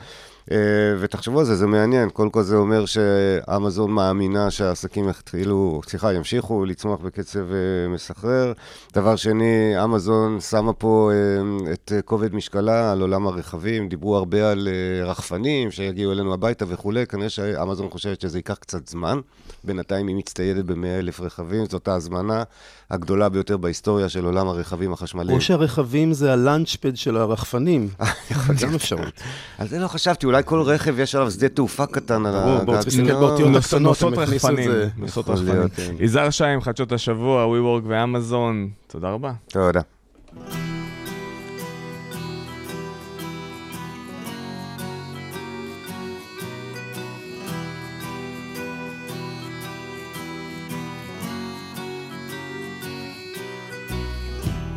אה, 0.52 0.56
ותחשבו 1.00 1.38
על 1.38 1.44
זה, 1.44 1.56
זה 1.56 1.66
מעניין. 1.66 2.10
קודם 2.10 2.30
כל 2.30 2.42
זה 2.42 2.56
אומר 2.56 2.86
שאמזון 2.86 3.90
מאמינה 3.90 4.50
שהעסקים 4.50 5.08
יתחילו, 5.08 5.80
סליחה, 5.88 6.12
ימשיכו 6.12 6.64
לצמוח 6.64 7.00
בקצב 7.00 7.52
אה, 7.52 7.88
מסחרר. 7.88 8.52
דבר 8.94 9.16
שני, 9.16 9.84
אמזון 9.84 10.40
שמה 10.40 10.72
פה 10.72 11.10
אה, 11.12 11.72
את 11.72 11.92
כובד 12.04 12.34
משקלה 12.34 12.92
על 12.92 13.00
עולם 13.00 13.26
הרכבים. 13.26 13.88
דיברו 13.88 14.16
הרבה 14.16 14.50
על 14.50 14.68
רחפנים 15.04 15.70
שיגיעו 15.70 16.12
אלינו 16.12 16.34
הביתה 16.34 16.64
וכולי. 16.68 17.06
כנראה 17.06 17.30
שאמזון 17.30 17.90
חושבת 17.90 18.20
שזה 18.20 18.38
ייקח 18.38 18.54
קצת 18.54 18.88
זמן. 18.88 19.20
בינתיים 19.64 20.08
היא 20.08 20.16
מצטיידת 20.16 20.64
ב-100 20.64 20.98
אלף 20.98 21.20
רכבים, 21.20 21.64
זאת 21.66 21.88
ההזמנה 21.88 22.42
הגדולה 22.90 23.28
ביותר 23.28 23.56
בהיסטוריה 23.56 24.08
של 24.08 24.24
עולם 24.24 24.48
הרכבים 24.48 24.92
החשמליים. 24.92 25.36
או 25.36 25.40
שהרכבים 25.40 26.12
זה 26.12 26.32
הלאנצ'פד 26.32 26.96
של 26.96 27.16
הרחפנים. 27.16 27.88
גם 28.62 28.74
אפשרות. 28.74 29.20
על 29.58 29.68
זה 29.68 29.78
לא 29.78 29.88
חשבתי, 29.88 30.26
אולי 30.26 30.37
כל 30.42 30.60
רכב 30.62 30.98
יש 30.98 31.14
עליו 31.14 31.30
שדה 31.30 31.48
תעופה 31.48 31.86
קטן 31.86 32.26
על 32.26 32.34
הגג. 32.36 32.64
בואו, 32.64 32.82
תסתכל 32.82 33.12
באותיות 33.12 33.56
הקטנות, 33.56 34.02
הם 34.02 34.18
הכניסו 34.18 34.48
את 34.50 34.56
זה. 34.56 34.88
נוסעות 34.96 35.28
רחפנים. 35.28 35.68
כן. 35.68 35.94
יזהר 35.98 36.30
שיים, 36.30 36.60
חדשות 36.60 36.92
השבוע, 36.92 37.46
WeWork 37.46 37.84
ואמזון, 37.88 38.68
תודה 38.86 39.10
רבה. 39.10 39.32
תודה. 39.48 39.80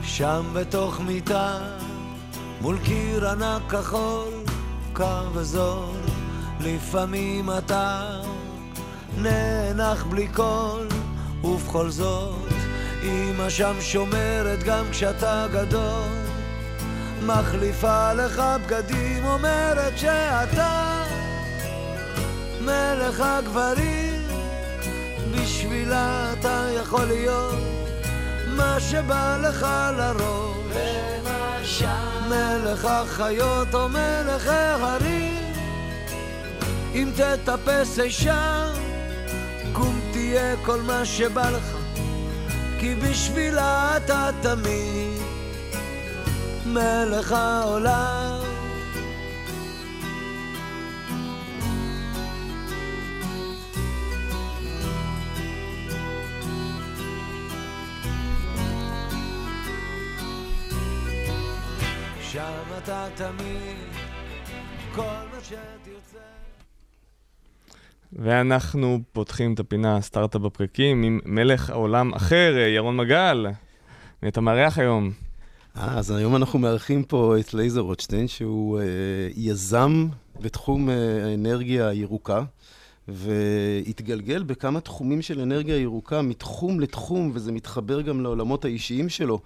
שם 0.04 0.44
בתוך 0.54 1.00
מיטה, 1.00 1.60
מול 2.62 2.78
קיר 2.84 3.30
ענק 3.30 3.62
כחול, 3.72 4.41
קר 5.02 5.28
וזול, 5.34 5.96
לפעמים 6.60 7.50
אתה 7.58 8.10
נאנח 9.18 10.04
בלי 10.04 10.28
קול, 10.28 10.88
ובכל 11.44 11.90
זאת, 11.90 12.50
אמא 13.04 13.50
שם 13.50 13.76
שומרת 13.80 14.64
גם 14.64 14.86
כשאתה 14.92 15.46
גדול, 15.52 16.10
מחליפה 17.26 18.14
לך 18.14 18.42
בגדים, 18.66 19.26
אומרת 19.26 19.98
שאתה 19.98 21.04
מלך 22.62 23.20
הגברים, 23.20 24.22
בשבילה 25.32 26.34
אתה 26.34 26.68
יכול 26.82 27.06
להיות 27.06 27.60
מה 28.48 28.80
שבא 28.80 29.38
לך 29.42 29.68
לראש. 29.98 31.21
למשל. 31.62 31.86
מלך 32.30 32.86
החיות 32.86 33.76
או 33.76 33.90
מלך 33.90 34.48
ההרים. 34.48 35.54
אם 36.94 37.10
תטפס 37.16 38.00
אי 38.00 38.12
שם, 38.12 38.72
קום 39.74 40.00
תהיה 40.12 40.56
כל 40.66 40.82
מה 40.82 41.06
שבא 41.06 41.50
לך. 41.50 41.78
כי 42.80 42.96
בשבילה 42.96 43.98
אתה 43.98 44.30
תמיד 44.42 45.22
מלך 46.66 47.32
העולם. 47.32 48.51
אתה 62.38 63.08
תמיד, 63.16 63.78
כל 64.96 65.02
מה 65.02 65.38
שתרצה. 65.44 66.24
ואנחנו 68.14 69.00
פותחים 69.12 69.54
את 69.54 69.60
הפינה 69.60 70.02
סטארט-אפ 70.02 70.42
בפקקים 70.42 71.04
עם 71.04 71.20
מלך 71.26 71.70
העולם 71.70 72.14
אחר, 72.14 72.54
ירון 72.76 72.98
מגל. 72.98 73.48
מי 74.24 74.30
אתה 74.30 74.42
מארח 74.42 74.78
היום? 74.78 75.12
אה, 75.78 75.98
אז 75.98 76.12
היום 76.12 76.36
אנחנו 76.36 76.60
מארחים 76.60 77.04
פה 77.04 77.36
את 77.40 77.54
לייזר 77.54 77.82
רוטשטיין, 77.82 78.28
שהוא 78.28 78.80
אה, 78.80 78.84
יזם 79.36 80.08
בתחום 80.42 80.90
אה, 80.90 81.26
האנרגיה 81.26 81.88
הירוקה, 81.88 82.44
והתגלגל 83.08 84.44
בכמה 84.44 84.80
תחומים 84.80 85.22
של 85.22 85.40
אנרגיה 85.40 85.78
ירוקה, 85.78 86.22
מתחום 86.22 86.80
לתחום, 86.80 87.32
וזה 87.34 87.52
מתחבר 87.52 88.02
גם 88.02 88.22
לעולמות 88.22 88.66
האישיים 88.66 89.10
שלו. 89.10 89.40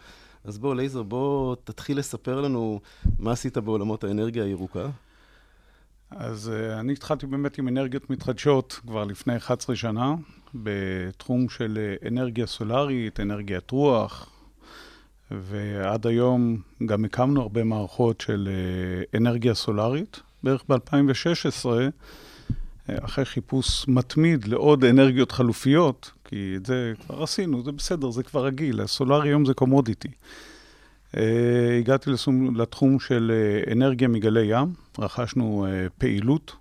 אז 0.46 0.58
בוא, 0.58 0.76
לייזר, 0.76 1.04
בוא 1.04 1.56
תתחיל 1.64 2.00
לספר 2.00 2.42
לנו 2.42 2.80
מה 3.20 3.32
עשית 3.32 3.58
בעולמות 3.58 4.04
האנרגיה 4.04 4.44
הירוקה. 4.44 4.90
אז 6.12 6.52
uh, 6.54 6.80
אני 6.80 6.94
התחלתי 6.94 7.26
באמת 7.26 7.58
עם 7.58 7.68
אנרגיות 7.68 8.10
מתחדשות 8.10 8.80
כבר 8.88 9.04
לפני 9.04 9.38
11 9.38 9.76
שנה, 9.76 10.16
בתחום 10.54 11.50
של 11.50 11.78
אה, 11.78 12.08
אנרגיה 12.08 12.46
סולארית, 12.46 13.20
אנרגיית 13.20 13.72
רוח, 13.72 14.30
ועד 15.32 16.08
היום 16.08 16.58
גם 16.86 17.06
הקמנו 17.06 17.42
הרבה 17.42 17.64
מערכות 17.64 18.22
של 18.22 18.50
uh, 19.14 19.18
אנרגיה 19.18 19.54
סולארית. 19.54 20.20
בערך 20.44 20.64
ב-2016, 20.70 21.66
אחרי 22.88 23.26
חיפוש 23.26 23.88
מתמיד 23.88 24.48
לעוד 24.48 24.84
אנרגיות 24.84 25.32
חלופיות, 25.32 26.12
כי 26.26 26.54
את 26.56 26.66
זה 26.66 26.94
כבר 27.06 27.24
עשינו, 27.24 27.64
זה 27.64 27.72
בסדר, 27.72 28.12
זה 28.12 28.24
כבר 28.24 28.46
רגיל, 28.46 28.82
הסולארי 28.82 29.30
היום 29.30 29.46
זה 29.46 29.54
קומודיטי. 29.54 30.08
אה, 31.18 31.78
הגעתי 31.80 32.10
לתחום 32.56 33.00
של 33.00 33.32
אה, 33.32 33.74
אנרגיה 33.74 34.08
מגלי 34.08 34.46
ים, 34.46 34.74
רכשנו 35.00 35.66
אה, 35.66 35.88
פעילות, 35.98 36.56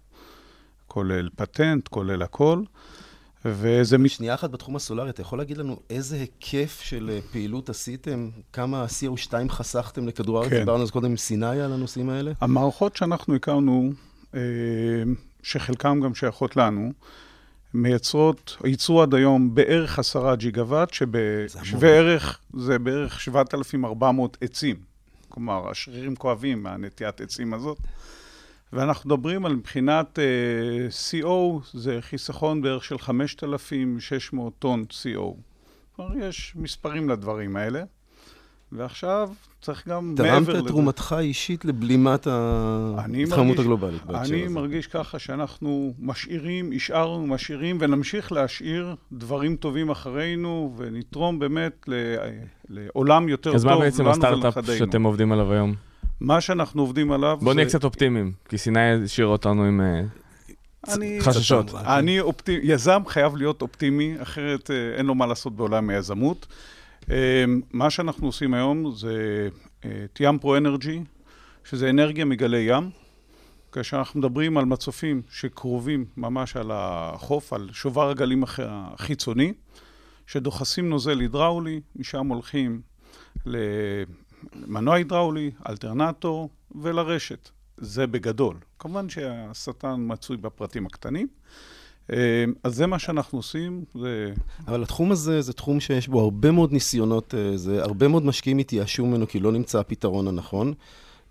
כולל 0.87 1.29
פטנט, 1.37 1.89
כולל 1.89 2.23
הכל. 2.23 2.63
וזה... 3.47 3.97
שנייה 4.09 4.35
אחת 4.35 4.51
בתחום 4.51 4.77
הסולארי, 4.77 5.11
אתה 5.11 5.23
יכול 5.23 5.39
להגיד 5.39 5.59
לנו 5.59 5.81
איזה 5.91 6.17
היקף 6.17 6.81
של 6.83 7.19
פעילות 7.33 7.69
עשיתם? 7.69 8.31
כמה 8.53 8.87
CO2 8.87 9.33
חסכתם 9.49 10.09
לכדור 10.09 10.39
הארץ? 10.39 10.51
כן. 10.51 10.59
דיברנו 10.59 10.87
זה 10.87 10.93
קודם 10.93 11.11
עם 11.11 11.17
סיני 11.17 11.61
על 11.61 11.73
הנושאים 11.73 12.09
האלה? 12.11 12.33
המערכות 12.41 12.97
שאנחנו 12.97 13.35
הכרנו, 13.35 13.93
שחלקן 15.43 16.01
גם 16.01 16.15
שייכות 16.15 16.57
לנו, 16.57 16.93
מייצרות, 17.75 18.57
ייצרו 18.65 19.03
עד 19.03 19.15
היום 19.15 19.55
בערך 19.55 19.99
עשרה 19.99 20.37
ג'יגוואט, 20.37 20.95
שבשווה 20.95 21.89
ערך 21.89 22.41
זה 22.53 22.79
בערך 22.79 23.21
7,400 23.21 24.37
עצים. 24.41 24.77
כלומר, 25.29 25.71
השרירים 25.71 26.17
כואבים 26.17 26.63
מהנטיית 26.63 27.21
עצים 27.21 27.55
הזאת. 27.55 27.79
ואנחנו 28.73 29.11
מדברים 29.11 29.47
על 29.47 29.57
מבחינת 29.57 30.19
uh, 30.19 31.23
CO, 31.23 31.61
זה 31.73 31.99
חיסכון 32.01 32.63
בערך 32.63 32.85
של 32.85 32.99
5,600 32.99 34.53
טון 34.59 34.85
CO. 34.91 35.35
כלומר, 35.97 36.27
יש 36.29 36.53
מספרים 36.57 37.09
לדברים 37.09 37.57
האלה. 37.57 37.85
ועכשיו 38.75 39.31
צריך 39.61 39.89
גם 39.89 40.15
מעבר 40.19 40.41
לזה. 40.41 40.53
תרמת 40.53 40.65
את 40.65 40.69
תרומתך 40.69 41.17
אישית 41.19 41.65
לבלימת 41.65 42.27
ההתחממות 42.27 43.59
הגלובלית 43.59 44.05
בהקשר 44.05 44.21
הזה. 44.21 44.35
אני 44.35 44.49
מרגיש 44.49 44.87
ככה 44.87 45.19
שאנחנו 45.19 45.95
משאירים, 45.99 46.73
השארנו, 46.77 47.27
משאירים, 47.27 47.79
ונמשיך 47.81 48.33
להשאיר 48.33 48.97
דברים 49.13 49.57
טובים 49.57 49.91
אחרינו, 49.91 50.75
ונתרום 50.77 51.39
באמת 51.39 51.89
לעולם 52.69 53.29
יותר 53.29 53.51
טוב 53.51 53.55
אז 53.55 53.65
מה 53.65 53.79
בעצם 53.79 54.07
הסטארט-אפ 54.07 54.65
שאתם 54.79 55.03
עובדים 55.03 55.33
עליו 55.33 55.53
היום? 55.53 55.75
מה 56.21 56.41
שאנחנו 56.41 56.83
עובדים 56.83 57.13
עליו 57.13 57.39
בוא 57.41 57.53
זה... 57.53 57.55
נהיה 57.55 57.69
קצת 57.69 57.85
אופטימיים, 57.85 58.33
כי 58.49 58.59
סיני 58.59 59.05
השאיר 59.05 59.27
אותנו 59.27 59.65
עם... 59.65 59.81
אה, 59.81 60.01
אני, 60.95 61.19
חששות. 61.21 61.75
אני 61.75 62.21
אופטימי, 62.21 62.61
יזם 62.63 63.03
חייב 63.07 63.37
להיות 63.37 63.63
אופטימי, 63.63 64.15
אחרת 64.23 64.71
אה, 64.71 64.97
אין 64.97 65.07
לו 65.07 65.15
מה 65.15 65.27
לעשות 65.27 65.57
בעולם 65.57 65.91
היזמות. 65.91 66.47
אמ, 67.11 67.61
מה 67.73 67.91
שאנחנו 67.91 68.27
עושים 68.27 68.55
היום 68.55 68.95
זה 68.95 69.49
טיאם 70.13 70.39
פרו 70.39 70.57
אנרג'י, 70.57 71.01
שזה 71.65 71.91
אנרגיה 71.91 72.25
מגלי 72.25 72.59
ים. 72.59 72.91
כאשר 73.73 73.97
אנחנו 73.97 74.21
מדברים 74.21 74.59
על 74.59 74.65
מצופים 74.65 75.23
שקרובים 75.31 76.05
ממש 76.17 76.57
על 76.57 76.71
החוף, 76.75 77.53
על 77.53 77.69
שובר 77.73 78.11
הגלים 78.11 78.45
החיצוני, 78.59 79.53
שדוחסים 80.27 80.89
נוזל 80.89 81.21
הידראולי, 81.21 81.81
משם 81.97 82.27
הולכים 82.27 82.81
למנוע 83.47 84.95
הידראולי, 84.95 85.51
אלטרנטור 85.69 86.51
ולרשת. 86.83 87.51
זה 87.77 88.07
בגדול. 88.07 88.57
כמובן 88.79 89.09
שהשטן 89.09 89.95
מצוי 89.99 90.37
בפרטים 90.37 90.87
הקטנים. 90.87 91.29
אה, 92.13 92.45
אז 92.63 92.75
זה 92.75 92.87
מה 92.87 92.99
שאנחנו 92.99 93.39
עושים. 93.39 93.85
זה... 93.95 94.33
אבל 94.69 94.83
התחום 94.83 95.13
הזה 95.13 95.41
זה 95.41 95.53
תחום 95.53 95.81
שיש 95.81 96.09
בו 96.09 96.21
הרבה 96.21 96.51
מאוד 96.51 96.73
ניסיונות, 96.73 97.35
אה, 97.35 97.57
זה 97.57 97.83
הרבה 97.83 98.09
מאוד 98.09 98.25
משקיעים 98.25 98.59
התייאשו 98.59 99.07
ממנו 99.07 99.29
כי 99.29 99.41
לא 99.41 99.53
נמצא 99.53 99.81
הפתרון 99.81 100.29
הנכון. 100.29 100.75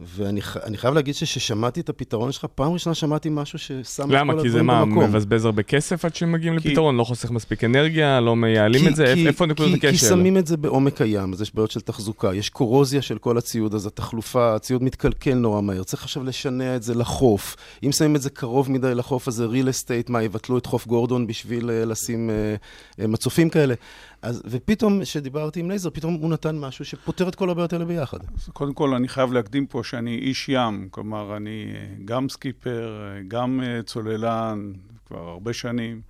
ואני 0.08 0.78
חייב 0.78 0.94
להגיד 0.94 1.16
שכששמעתי 1.16 1.80
את 1.80 1.90
הפתרון 1.90 2.32
שלך, 2.32 2.46
פעם 2.56 2.72
ראשונה 2.72 2.94
שמעתי 2.94 3.30
משהו 3.32 3.60
ששם 3.60 3.76
את 3.76 3.86
כל 3.86 4.04
הדברים 4.04 4.18
במקום. 4.18 4.30
למה? 4.30 4.44
כי 4.44 4.50
זה 4.50 4.62
מה, 4.62 4.86
מבזבז 4.86 5.46
הרבה 5.46 5.64
כסף 5.64 6.06
עד 6.06 6.16
שמגיעים 6.16 6.60
כי... 6.60 6.70
לפתרון? 6.70 6.98
לא 6.98 7.04
חוסך 7.04 7.32
מספיק 7.32 7.64
אנרגיה? 7.64 8.20
לא 8.20 8.36
מייעלים 8.36 8.88
את 8.88 8.96
זה? 8.96 9.12
כי, 9.14 9.28
איפה 9.28 9.46
נקודות 9.46 9.74
הקשר? 9.74 9.92
כי 9.92 9.98
שמים 9.98 10.38
את 10.38 10.48
זה 10.48 10.58
בעומק 10.58 11.02
הים, 11.02 11.34
אז 11.34 11.42
יש 11.42 11.56
בעיות 11.56 11.72
של 11.72 11.80
תחזוקה, 11.80 12.34
יש 12.34 12.50
קורוזיה 12.50 13.02
של 13.02 13.18
כל 13.18 13.38
הציוד, 13.38 13.76
אז 13.76 13.86
התחלופה, 13.86 14.56
הציוד 14.56 14.84
מתקלקל 14.84 15.34
נורא 15.34 15.62
מהר, 15.62 15.84
צריך 15.84 16.04
עכשיו 16.04 16.24
לשנע 16.24 16.76
את 16.76 16.84
זה 16.84 16.96
לחוף. 16.96 17.56
אם 17.84 17.92
שמים 17.92 18.16
את 18.16 18.22
זה 18.22 18.30
קרוב 18.30 18.72
מדי 18.72 18.96
לחוף, 18.96 19.28
אז 19.28 19.34
זה 19.34 19.46
real 19.46 19.68
estate, 19.68 20.12
מה, 20.12 20.24
יבטלו 20.24 20.58
את 20.58 20.66
חוף 20.66 20.88
גורדון 20.88 21.28
בשביל 21.28 21.70
uh, 21.70 21.86
לשים 21.86 22.30
uh, 22.30 23.00
uh, 23.00 23.08
מצופים 23.08 23.50
כאלה? 23.50 23.74
אז, 24.24 24.42
ופתאום, 24.46 25.02
כשדיברתי 25.02 25.60
עם 25.60 25.70
לייזר, 25.70 25.90
פתאום 25.90 26.14
הוא 26.14 26.30
נתן 26.30 26.58
משהו 26.60 26.86
שפותר 26.86 27.28
את 27.28 27.36
כל 27.36 27.50
הבעיות 27.50 27.74
האלה 27.74 27.86
ביחד. 27.86 28.18
אז 28.36 28.50
קודם 28.54 28.74
כל, 28.74 28.94
אני 28.94 29.08
חייב 29.08 29.34
להקדים 29.34 29.66
פה 29.66 29.84
שאני 29.84 30.16
איש 30.16 30.50
ים, 30.50 30.88
כלומר, 30.92 31.38
אני 31.38 31.74
גם 32.06 32.30
סקיפר, 32.30 32.98
גם 33.28 33.62
אה, 33.64 33.84
צוללן, 33.84 34.72
כבר 35.08 35.30
הרבה 35.30 35.54
שנים, 35.54 36.02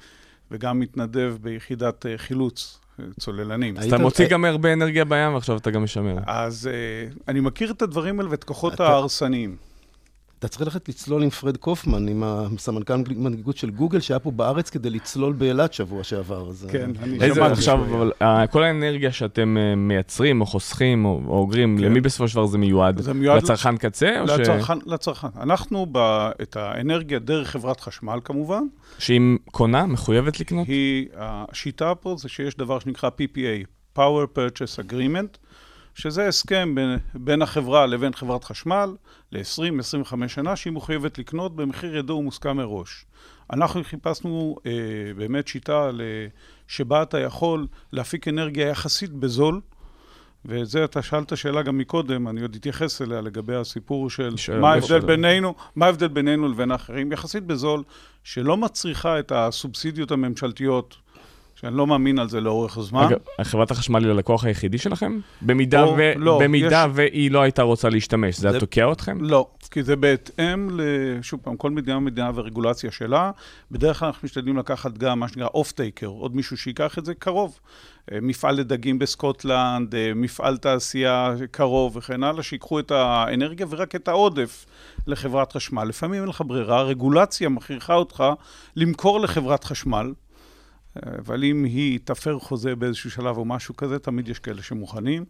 וגם 0.51 0.79
מתנדב 0.79 1.35
ביחידת 1.41 2.05
אה, 2.05 2.17
חילוץ 2.17 2.79
אה, 2.99 3.05
צוללנים. 3.19 3.77
אז 3.77 3.87
אתה 3.87 3.97
מוציא 3.97 4.27
גם 4.27 4.45
הרבה 4.45 4.73
אנרגיה 4.73 5.05
בים, 5.05 5.33
ועכשיו 5.33 5.57
אתה 5.57 5.71
גם 5.71 5.83
משמר. 5.83 6.17
אז 6.25 6.69
אני 7.27 7.39
מכיר 7.39 7.71
את 7.71 7.81
הדברים 7.81 8.19
האלה 8.19 8.31
ואת 8.31 8.43
כוחות 8.43 8.79
ההרסניים. 8.79 9.55
אתה 10.43 10.51
צריך 10.51 10.61
ללכת 10.61 10.89
לצלול 10.89 11.23
עם 11.23 11.29
פרד 11.29 11.57
קופמן, 11.57 12.07
עם 12.07 12.23
הסמנכ"ל 12.25 12.93
מנהיגות 13.15 13.57
של 13.57 13.69
גוגל, 13.69 13.99
שהיה 13.99 14.19
פה 14.19 14.31
בארץ 14.31 14.69
כדי 14.69 14.89
לצלול 14.89 15.33
באילת 15.33 15.73
שבוע 15.73 16.03
שעבר. 16.03 16.49
כן, 16.71 16.91
אני 17.03 17.19
שמעתי. 17.35 17.51
עכשיו, 17.51 17.79
אבל 17.83 18.11
אה, 18.21 18.47
כל 18.47 18.63
האנרגיה 18.63 19.11
שאתם 19.11 19.57
אה, 19.57 19.75
מייצרים, 19.75 20.41
או 20.41 20.45
חוסכים, 20.45 21.05
או 21.05 21.21
אוגרים, 21.27 21.77
כן. 21.77 21.83
למי 21.83 22.01
בסופו 22.01 22.27
של 22.27 22.35
דבר 22.35 22.45
זה 22.45 22.57
מיועד? 22.57 23.01
זה 23.01 23.13
מיועד 23.13 23.43
לצרכן 23.43 23.77
קצה? 23.77 24.21
לצרכן, 24.23 24.77
לצרכן. 24.85 25.27
אנחנו, 25.41 25.87
את 26.41 26.57
האנרגיה 26.57 27.19
דרך 27.19 27.49
חברת 27.49 27.79
חשמל 27.79 28.19
כמובן. 28.23 28.63
שהיא 28.97 29.21
קונה, 29.51 29.85
מחויבת 29.85 30.39
לקנות? 30.39 30.67
היא, 30.67 31.07
השיטה 31.17 31.95
פה 31.95 32.15
זה 32.17 32.29
שיש 32.29 32.57
דבר 32.57 32.79
שנקרא 32.79 33.09
PPA, 33.09 33.65
Power 33.97 34.37
Purchase 34.37 34.89
Agreement. 34.89 35.37
שזה 35.95 36.27
הסכם 36.27 36.75
בין, 36.75 36.97
בין 37.13 37.41
החברה 37.41 37.85
לבין 37.85 38.13
חברת 38.13 38.43
חשמל 38.43 38.95
ל-20-25 39.31 40.27
שנה, 40.27 40.55
שהיא 40.55 40.73
מחויבת 40.73 41.17
לקנות 41.17 41.55
במחיר 41.55 41.97
ידוע 41.97 42.15
ומוסכם 42.15 42.57
מראש. 42.57 43.05
אנחנו 43.53 43.83
חיפשנו 43.83 44.55
אה, 44.65 44.71
באמת 45.15 45.47
שיטה 45.47 45.89
שבה 46.67 47.03
אתה 47.03 47.19
יכול 47.19 47.67
להפיק 47.91 48.27
אנרגיה 48.27 48.67
יחסית 48.67 49.11
בזול, 49.11 49.61
וזה, 50.45 50.83
אתה 50.83 51.01
שאלת 51.01 51.37
שאלה 51.37 51.61
גם 51.61 51.77
מקודם, 51.77 52.27
אני 52.27 52.41
עוד 52.41 52.55
אתייחס 52.55 53.01
אליה 53.01 53.21
לגבי 53.21 53.55
הסיפור 53.55 54.09
של 54.09 54.35
מה 54.59 54.73
ההבדל 54.73 54.99
בינינו, 54.99 55.55
מה 55.75 55.85
ההבדל 55.85 56.07
בינינו 56.07 56.47
לבין 56.47 56.71
האחרים, 56.71 57.11
יחסית 57.11 57.43
בזול, 57.43 57.83
שלא 58.23 58.57
מצריכה 58.57 59.19
את 59.19 59.31
הסובסידיות 59.35 60.11
הממשלתיות 60.11 60.97
שאני 61.63 61.77
לא 61.77 61.87
מאמין 61.87 62.19
על 62.19 62.29
זה 62.29 62.41
לאורך 62.41 62.77
הזמן. 62.77 63.05
רגע, 63.05 63.15
חברת 63.41 63.71
החשמל 63.71 64.03
היא 64.03 64.11
הלקוח 64.11 64.43
היחידי 64.45 64.77
שלכם? 64.77 65.19
במידה, 65.41 65.83
או, 65.83 65.95
ו... 65.97 66.13
לא, 66.15 66.39
במידה 66.43 66.85
יש... 66.89 66.91
והיא 66.95 67.31
לא 67.31 67.41
הייתה 67.41 67.61
רוצה 67.61 67.89
להשתמש, 67.89 68.37
זה, 68.37 68.51
זה 68.51 68.59
תוקע 68.59 68.91
אתכם? 68.91 69.17
לא, 69.21 69.47
כי 69.71 69.83
זה 69.83 69.95
בהתאם, 69.95 70.79
שוב 71.21 71.39
פעם, 71.43 71.57
כל 71.57 71.71
מדינה 71.71 71.99
מדינה 71.99 72.31
ורגולציה 72.35 72.91
שלה. 72.91 73.31
בדרך 73.71 73.99
כלל 73.99 74.05
אנחנו 74.05 74.25
משתדלים 74.25 74.57
לקחת 74.57 74.97
גם 74.97 75.19
מה 75.19 75.27
שנקרא 75.27 75.47
אוף 75.53 75.71
טייקר, 75.71 76.07
עוד 76.07 76.35
מישהו 76.35 76.57
שיקח 76.57 76.97
את 76.97 77.05
זה 77.05 77.13
קרוב. 77.13 77.59
אה, 78.11 78.17
מפעל 78.21 78.55
לדגים 78.55 78.99
בסקוטלנד, 78.99 79.95
אה, 79.95 80.11
מפעל 80.15 80.57
תעשייה 80.57 81.33
קרוב 81.51 81.97
וכן 81.97 82.23
הלאה, 82.23 82.43
שיקחו 82.43 82.79
את 82.79 82.91
האנרגיה 82.91 83.65
ורק 83.69 83.95
את 83.95 84.07
העודף 84.07 84.65
לחברת 85.07 85.53
חשמל. 85.53 85.83
לפעמים 85.83 86.21
אין 86.21 86.29
לך 86.29 86.43
ברירה, 86.47 86.79
הרגולציה 86.79 87.49
מכריחה 87.49 87.93
אותך 87.93 88.23
למכור 88.75 89.19
לחברת 89.19 89.63
חשמל. 89.63 90.11
אבל 91.19 91.43
אם 91.43 91.63
היא 91.63 91.99
תפר 92.03 92.39
חוזה 92.39 92.75
באיזשהו 92.75 93.11
שלב 93.11 93.37
או 93.37 93.45
משהו 93.45 93.75
כזה, 93.75 93.99
תמיד 93.99 94.29
יש 94.29 94.39
כאלה 94.39 94.61
שמוכנים. 94.61 95.25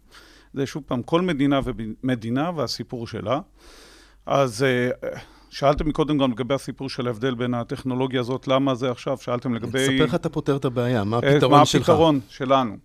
זה 0.54 0.66
שוב 0.66 0.84
פעם, 0.86 1.04
כל 1.04 1.22
מדינה 1.22 1.60
ומדינה 1.64 2.52
והסיפור 2.56 3.08
שלה. 3.08 3.40
אז 4.26 4.64
אה, 4.64 4.90
שאלתם 5.50 5.88
מקודם 5.88 6.18
גם 6.18 6.32
לגבי 6.32 6.54
הסיפור 6.54 6.90
של 6.90 7.08
ההבדל 7.08 7.36
בין 7.36 7.54
הטכנולוגיה 7.54 8.20
הזאת, 8.20 8.48
למה 8.48 8.76
זה 8.76 8.92
עכשיו? 8.92 9.18
שאלתם 9.18 9.54
לגבי... 9.54 9.80
תספר 9.80 10.04
איך 10.04 10.16
אתה 10.16 10.30
פותר 10.30 10.56
את 10.56 10.66
הבעיה, 10.66 11.04
מה 11.04 11.20
אה, 11.24 11.36
הפתרון 11.36 11.66
שלך? 11.66 11.90
מה 11.90 11.94
הפתרון 11.94 12.20
שלנו? 12.30 12.78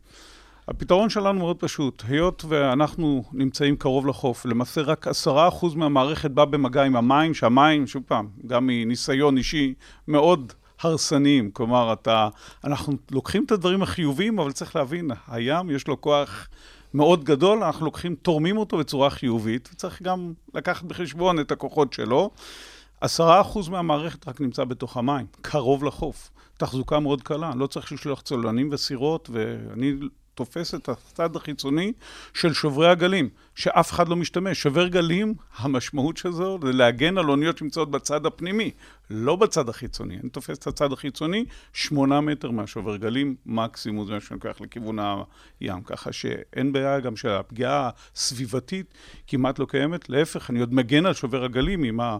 הפתרון 0.68 1.10
שלנו 1.10 1.38
מאוד 1.38 1.56
פשוט. 1.56 2.02
היות 2.08 2.44
ואנחנו 2.48 3.24
נמצאים 3.32 3.76
קרוב 3.76 4.06
לחוף, 4.06 4.46
למעשה 4.46 4.80
רק 4.80 5.08
עשרה 5.08 5.48
אחוז 5.48 5.74
מהמערכת 5.74 6.30
בא 6.30 6.44
במגע 6.44 6.82
עם 6.82 6.96
המים, 6.96 7.34
שהמים, 7.34 7.86
שוב 7.86 8.02
פעם, 8.06 8.28
גם 8.46 8.66
מניסיון 8.66 9.36
אישי, 9.36 9.74
מאוד 10.08 10.52
הרסניים. 10.80 11.50
כלומר, 11.50 11.92
אתה, 11.92 12.28
אנחנו 12.64 12.92
לוקחים 13.10 13.44
את 13.44 13.52
הדברים 13.52 13.82
החיוביים, 13.82 14.38
אבל 14.38 14.52
צריך 14.52 14.76
להבין, 14.76 15.10
הים 15.28 15.70
יש 15.70 15.88
לו 15.88 16.00
כוח 16.00 16.48
מאוד 16.94 17.24
גדול, 17.24 17.64
אנחנו 17.64 17.84
לוקחים, 17.84 18.14
תורמים 18.14 18.58
אותו 18.58 18.78
בצורה 18.78 19.10
חיובית, 19.10 19.68
וצריך 19.72 20.02
גם 20.02 20.32
לקחת 20.54 20.82
בחשבון 20.84 21.40
את 21.40 21.52
הכוחות 21.52 21.92
שלו. 21.92 22.30
עשרה 23.00 23.40
אחוז 23.40 23.68
מהמערכת 23.68 24.28
רק 24.28 24.40
נמצא 24.40 24.64
בתוך 24.64 24.96
המים, 24.96 25.26
קרוב 25.40 25.84
לחוף. 25.84 26.30
תחזוקה 26.56 27.00
מאוד 27.00 27.22
קלה, 27.22 27.52
לא 27.56 27.66
צריך 27.66 27.92
לשלוח 27.92 28.20
צוללנים 28.20 28.68
וסירות, 28.72 29.30
ואני 29.32 29.92
תופס 30.34 30.74
את 30.74 30.88
הצד 30.88 31.36
החיצוני 31.36 31.92
של 32.34 32.52
שוברי 32.52 32.88
הגלים, 32.88 33.28
שאף 33.58 33.92
אחד 33.92 34.08
לא 34.08 34.16
משתמש. 34.16 34.62
שובר 34.62 34.88
גלים, 34.88 35.34
המשמעות 35.56 36.16
של 36.16 36.32
זה 36.32 36.44
זה 36.62 36.72
להגן 36.72 37.18
על 37.18 37.30
אוניות 37.30 37.58
שנמצאות 37.58 37.90
בצד 37.90 38.26
הפנימי, 38.26 38.70
לא 39.10 39.36
בצד 39.36 39.68
החיצוני. 39.68 40.18
אני 40.22 40.28
תופס 40.30 40.58
את 40.58 40.66
הצד 40.66 40.92
החיצוני, 40.92 41.44
שמונה 41.72 42.20
מטר 42.20 42.50
מהשובר 42.50 42.96
גלים, 42.96 43.34
מקסימום 43.46 44.06
זה 44.06 44.12
מה 44.12 44.20
שאני 44.20 44.40
לוקח 44.44 44.60
לכיוון 44.60 44.98
הים. 45.60 45.82
ככה 45.82 46.12
שאין 46.12 46.72
בעיה 46.72 47.00
גם 47.00 47.16
שהפגיעה 47.16 47.90
הסביבתית 48.16 48.94
כמעט 49.26 49.58
לא 49.58 49.66
קיימת, 49.66 50.08
להפך, 50.08 50.50
אני 50.50 50.60
עוד 50.60 50.74
מגן 50.74 51.06
על 51.06 51.14
שובר 51.14 51.44
הגלים 51.44 51.82
עם 51.82 52.00
ה... 52.00 52.16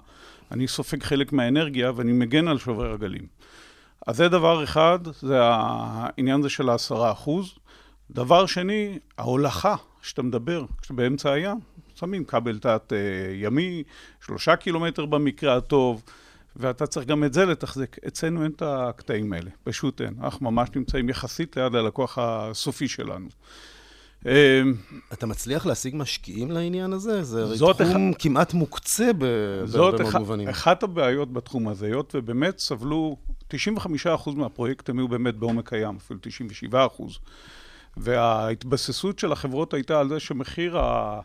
אני 0.53 0.69
סופג 0.69 1.03
חלק 1.03 1.33
מהאנרגיה 1.33 1.93
ואני 1.97 2.13
מגן 2.13 2.49
על 2.49 2.59
שובר 2.59 2.93
הגלים. 2.93 3.27
אז 4.07 4.17
זה 4.17 4.29
דבר 4.29 4.65
אחד, 4.65 4.99
זה 5.21 5.41
העניין 5.43 6.41
הזה 6.41 6.49
של 6.49 6.69
העשרה 6.69 7.13
אחוז. 7.13 7.55
דבר 8.11 8.47
שני, 8.47 8.99
ההולכה 9.19 9.77
שאתה 10.03 10.23
מדבר, 10.23 10.65
כשאתה 10.81 10.95
באמצע 10.95 11.33
הים, 11.33 11.59
שמים 11.95 12.25
כבל 12.25 12.59
תת 12.59 12.93
אה, 12.93 12.99
ימי, 13.35 13.83
שלושה 14.27 14.57
קילומטר 14.57 15.07
במקרה 15.07 15.57
הטוב, 15.57 16.03
ואתה 16.57 16.87
צריך 16.87 17.07
גם 17.07 17.25
את 17.25 17.33
זה 17.33 17.45
לתחזק. 17.45 17.97
אצלנו 18.07 18.43
אין 18.45 18.53
את 18.57 18.63
הקטעים 18.67 19.33
האלה, 19.33 19.51
פשוט 19.65 20.01
אין. 20.01 20.15
אנחנו 20.23 20.51
ממש 20.51 20.69
נמצאים 20.77 21.09
יחסית 21.09 21.57
ליד 21.57 21.75
הלקוח 21.75 22.19
הסופי 22.21 22.89
שלנו. 22.89 23.29
אה, 24.27 24.63
אתה 25.13 25.27
מצליח 25.27 25.67
להשיג 25.67 25.97
משקיעים 25.97 26.51
לעניין 26.51 26.93
הזה? 26.93 27.23
זה 27.23 27.43
הרי 27.43 27.59
תחום 27.59 27.71
אחד... 27.71 28.19
כמעט 28.19 28.55
מוקצה 28.55 29.13
בהרבה 29.13 29.79
מאוד 29.79 30.19
מובנים. 30.19 30.47
זאת 30.47 30.55
אחת 30.55 30.83
הבעיות 30.83 31.33
בתחום 31.33 31.69
הזה, 31.69 31.87
היות 31.87 32.15
ובאמת 32.15 32.59
סבלו, 32.59 33.17
95% 33.53 33.57
מהפרויקט 34.37 34.89
הם 34.89 34.99
היו 34.99 35.09
באמת 35.09 35.37
בעומק 35.37 35.73
הים, 35.73 35.97
אפילו 35.97 36.21
97%. 36.73 37.03
וההתבססות 37.99 39.19
של 39.19 39.33
החברות 39.33 39.75
הייתה 39.75 40.01
על 40.01 40.09
זה 40.09 40.21
שמחיר 40.21 40.79
ה... 40.79 41.21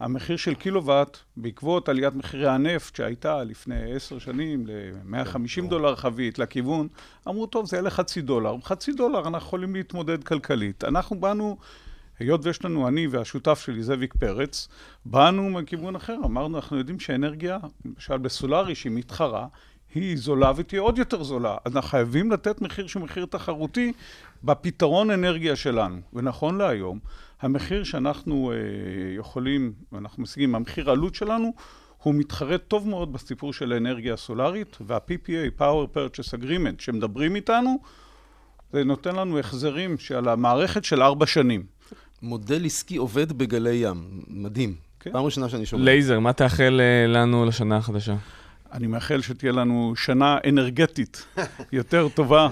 המחיר 0.00 0.36
של 0.36 0.54
קילוואט, 0.54 1.18
בעקבות 1.36 1.88
עליית 1.88 2.14
מחירי 2.14 2.48
הנפט 2.48 2.96
שהייתה 2.96 3.44
לפני 3.44 3.92
עשר 3.96 4.18
שנים 4.18 4.66
ל-150 4.66 5.48
כן, 5.54 5.68
דולר 5.68 5.96
חבית 5.96 6.38
לכיוון, 6.38 6.88
אמרו, 7.28 7.46
טוב, 7.46 7.66
זה 7.66 7.76
יעלה 7.76 7.90
חצי 7.90 8.20
דולר. 8.20 8.56
חצי 8.62 8.92
דולר 8.92 9.18
אנחנו 9.18 9.38
יכולים 9.38 9.74
להתמודד 9.74 10.24
כלכלית. 10.24 10.84
אנחנו 10.84 11.20
באנו, 11.20 11.56
היות 12.18 12.46
ויש 12.46 12.64
לנו, 12.64 12.88
אני 12.88 13.06
והשותף 13.06 13.62
שלי, 13.64 13.82
זאביק 13.82 14.14
פרץ, 14.14 14.68
באנו 15.04 15.50
מכיוון 15.50 15.96
אחר. 15.96 16.16
אמרנו, 16.24 16.56
אנחנו 16.56 16.78
יודעים 16.78 17.00
שאנרגיה, 17.00 17.58
למשל 17.84 18.18
בסולארי, 18.18 18.74
שהיא 18.74 18.92
מתחרה, 18.92 19.46
היא 19.94 20.16
זולה 20.16 20.52
ותהיה 20.56 20.80
עוד 20.80 20.98
יותר 20.98 21.22
זולה. 21.22 21.56
אז 21.64 21.76
אנחנו 21.76 21.90
חייבים 21.90 22.32
לתת 22.32 22.60
מחיר 22.60 22.86
שהוא 22.86 23.02
מחיר 23.02 23.26
תחרותי 23.26 23.92
בפתרון 24.44 25.10
אנרגיה 25.10 25.56
שלנו. 25.56 26.00
ונכון 26.12 26.58
להיום, 26.58 26.98
המחיר 27.42 27.84
שאנחנו 27.84 28.52
אה, 28.52 28.56
יכולים, 29.16 29.72
ואנחנו 29.92 30.22
משיגים, 30.22 30.54
המחיר 30.54 30.90
העלות 30.90 31.14
שלנו, 31.14 31.52
הוא 32.02 32.14
מתחרה 32.14 32.58
טוב 32.58 32.88
מאוד 32.88 33.12
בסיפור 33.12 33.52
של 33.52 33.72
האנרגיה 33.72 34.14
הסולארית, 34.14 34.76
וה-PPA, 34.80 35.60
Power 35.60 35.96
Purchase 35.96 36.40
Agreement, 36.40 36.82
שמדברים 36.82 37.36
איתנו, 37.36 37.78
זה 38.72 38.84
נותן 38.84 39.16
לנו 39.16 39.38
החזרים 39.38 39.98
של 39.98 40.28
המערכת 40.28 40.84
של 40.84 41.02
ארבע 41.02 41.26
שנים. 41.26 41.62
מודל 42.22 42.64
עסקי 42.66 42.96
עובד 42.96 43.32
בגלי 43.32 43.74
ים, 43.74 43.96
מדהים. 44.28 44.74
כן. 45.00 45.12
פעם 45.12 45.24
ראשונה 45.24 45.48
שאני 45.48 45.66
שומע. 45.66 45.84
לייזר, 45.84 46.20
מה 46.20 46.32
תאחל 46.32 46.80
אה, 46.80 47.06
לנו 47.06 47.44
לשנה 47.44 47.76
החדשה? 47.76 48.14
אני 48.74 48.86
מאחל 48.86 49.20
שתהיה 49.20 49.52
לנו 49.52 49.92
שנה 49.96 50.38
אנרגטית 50.48 51.26
יותר 51.72 52.08
טובה. 52.08 52.48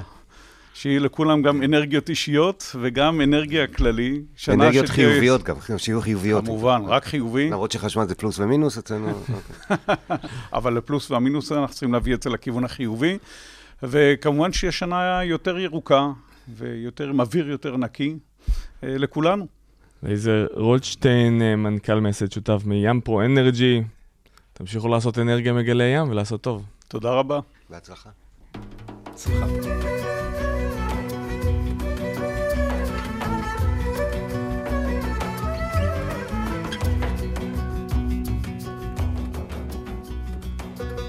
שיהיה 0.75 1.01
לכולם 1.01 1.43
גם 1.43 1.62
אנרגיות 1.62 2.09
אישיות 2.09 2.77
וגם 2.81 3.20
אנרגיה 3.20 3.66
כללי. 3.66 4.23
אנרגיות 4.49 4.87
שתהיה... 4.87 5.09
חיוביות 5.09 5.43
גם, 5.43 5.57
שיהיו 5.79 6.01
חיוביות. 6.01 6.45
כמובן, 6.45 6.83
רק 6.87 7.05
חיובי. 7.05 7.51
למרות 7.51 7.73
שחשמל 7.73 8.09
זה 8.09 8.14
פלוס 8.14 8.39
ומינוס 8.39 8.79
אצלנו. 8.79 9.23
אבל 10.53 10.75
לפלוס 10.75 11.11
והמינוס 11.11 11.53
אנחנו 11.53 11.68
צריכים 11.68 11.93
להביא 11.93 12.14
את 12.14 12.23
זה 12.23 12.31
לכיוון 12.31 12.64
החיובי. 12.64 13.18
וכמובן 13.83 14.53
שיהיה 14.53 14.73
שנה 14.73 15.20
יותר 15.25 15.59
ירוקה 15.59 16.11
ויותר 16.57 17.09
עם 17.09 17.20
אוויר 17.20 17.51
יותר 17.51 17.77
נקי 17.77 18.16
אה, 18.85 18.99
לכולנו. 18.99 19.47
לייזר 20.03 20.47
רולדשטיין, 20.55 21.43
אה, 21.43 21.57
מנכ"ל 21.57 22.01
מייסד 22.01 22.33
שותף 22.33 22.62
מים 22.64 23.01
פרו 23.01 23.23
אנרג'י. 23.23 23.83
תמשיכו 24.62 24.88
לעשות 24.88 25.18
אנרגיה 25.18 25.52
מגלי 25.52 25.84
ים 25.84 26.10
ולעשות 26.10 26.40
טוב. 26.40 26.64
תודה 26.88 27.10
רבה. 27.10 27.40
בהצלחה. 27.70 28.10
בהצלחה. 29.04 29.46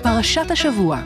פרשת 0.03 0.51
השבוע 0.51 1.01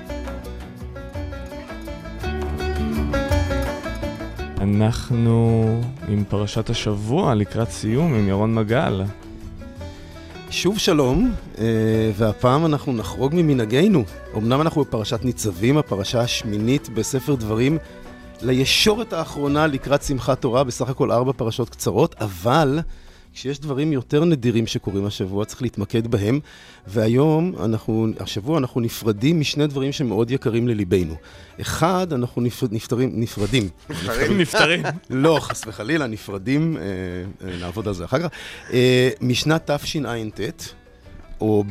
אנחנו 4.62 5.66
עם 6.08 6.24
פרשת 6.30 6.70
השבוע 6.70 7.36
לקראת 7.36 7.70
סיום 7.70 8.14
עם 8.14 8.28
ירון 8.28 8.56
מגל. 8.56 9.04
שוב 10.62 10.78
שלום, 10.80 11.32
אה, 11.58 11.66
והפעם 12.16 12.66
אנחנו 12.66 12.94
נחרוג 12.94 13.36
ממנהגנו. 13.36 14.04
אמנם 14.38 14.62
אנחנו 14.62 14.82
בפרשת 14.84 15.26
ניצבים, 15.26 15.78
הפרשה 15.78 16.22
השמינית 16.22 16.90
בספר 16.90 17.36
דברים, 17.36 17.78
לישורת 18.42 19.14
האחרונה 19.14 19.68
לקראת 19.68 20.04
שמחת 20.04 20.42
תורה, 20.42 20.64
בסך 20.64 20.90
הכל 20.90 21.12
ארבע 21.12 21.32
פרשות 21.32 21.70
קצרות, 21.70 22.16
אבל 22.20 22.80
כשיש 23.38 23.60
דברים 23.60 23.94
יותר 23.94 24.26
נדירים 24.26 24.68
שקורים 24.68 25.06
השבוע, 25.06 25.46
צריך 25.46 25.62
להתמקד 25.62 26.08
בהם. 26.08 26.40
והיום, 26.88 27.54
אנחנו, 27.64 28.08
השבוע 28.20 28.58
אנחנו 28.58 28.82
נפרדים 28.82 29.40
משני 29.40 29.68
דברים 29.68 29.92
שמאוד 29.92 30.32
יקרים 30.32 30.68
לליבנו. 30.68 31.16
אחד, 31.62 32.14
אנחנו 32.14 32.42
נפר, 32.42 32.68
נפטרים, 32.72 33.12
נפרדים. 33.14 33.70
נפטרים? 33.90 34.38
נפטרים. 34.42 34.84
לא, 35.10 35.38
חס 35.42 35.64
וחלילה, 35.68 36.08
נפרדים, 36.08 36.78
אה, 36.78 36.82
אה, 37.48 37.58
נעבוד 37.58 37.88
על 37.88 37.94
זה 37.94 38.06
אחר 38.06 38.20
כך. 38.20 38.30
אה, 38.74 39.10
משנת 39.22 39.72
תשע"ט, 39.72 40.64
או, 41.42 41.64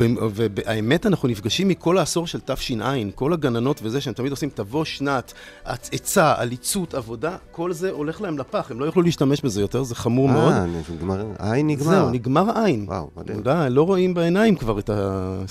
והאמת, 0.54 1.06
אנחנו 1.06 1.28
נפגשים 1.28 1.68
מכל 1.68 1.98
העשור 1.98 2.26
של 2.26 2.40
תש"ע, 2.40 2.92
כל 3.14 3.32
הגננות 3.32 3.80
וזה, 3.82 4.00
שהם 4.00 4.14
תמיד 4.14 4.30
עושים 4.30 4.50
תבוא 4.54 4.84
שנת, 4.84 5.32
עצה, 5.64 6.34
עליצות, 6.36 6.94
עבודה, 6.94 7.36
כל 7.50 7.72
זה 7.72 7.90
הולך 7.90 8.20
להם 8.20 8.38
לפח, 8.38 8.70
הם 8.70 8.80
לא 8.80 8.84
יוכלו 8.84 9.02
להשתמש 9.02 9.40
בזה 9.40 9.60
יותר, 9.60 9.82
זה 9.82 9.94
חמור 9.94 10.28
מאוד. 10.28 10.52
אה, 10.52 10.66
נגמר, 10.94 11.26
העין 11.38 11.66
נגמר. 11.66 11.84
זהו, 11.84 12.10
נגמר 12.10 12.58
העין. 12.58 12.84
וואו, 12.88 13.10
מדהים. 13.16 13.42
לא 13.70 13.82
רואים 13.82 14.14
בעיניים 14.14 14.56
כבר 14.56 14.78
את 14.78 14.90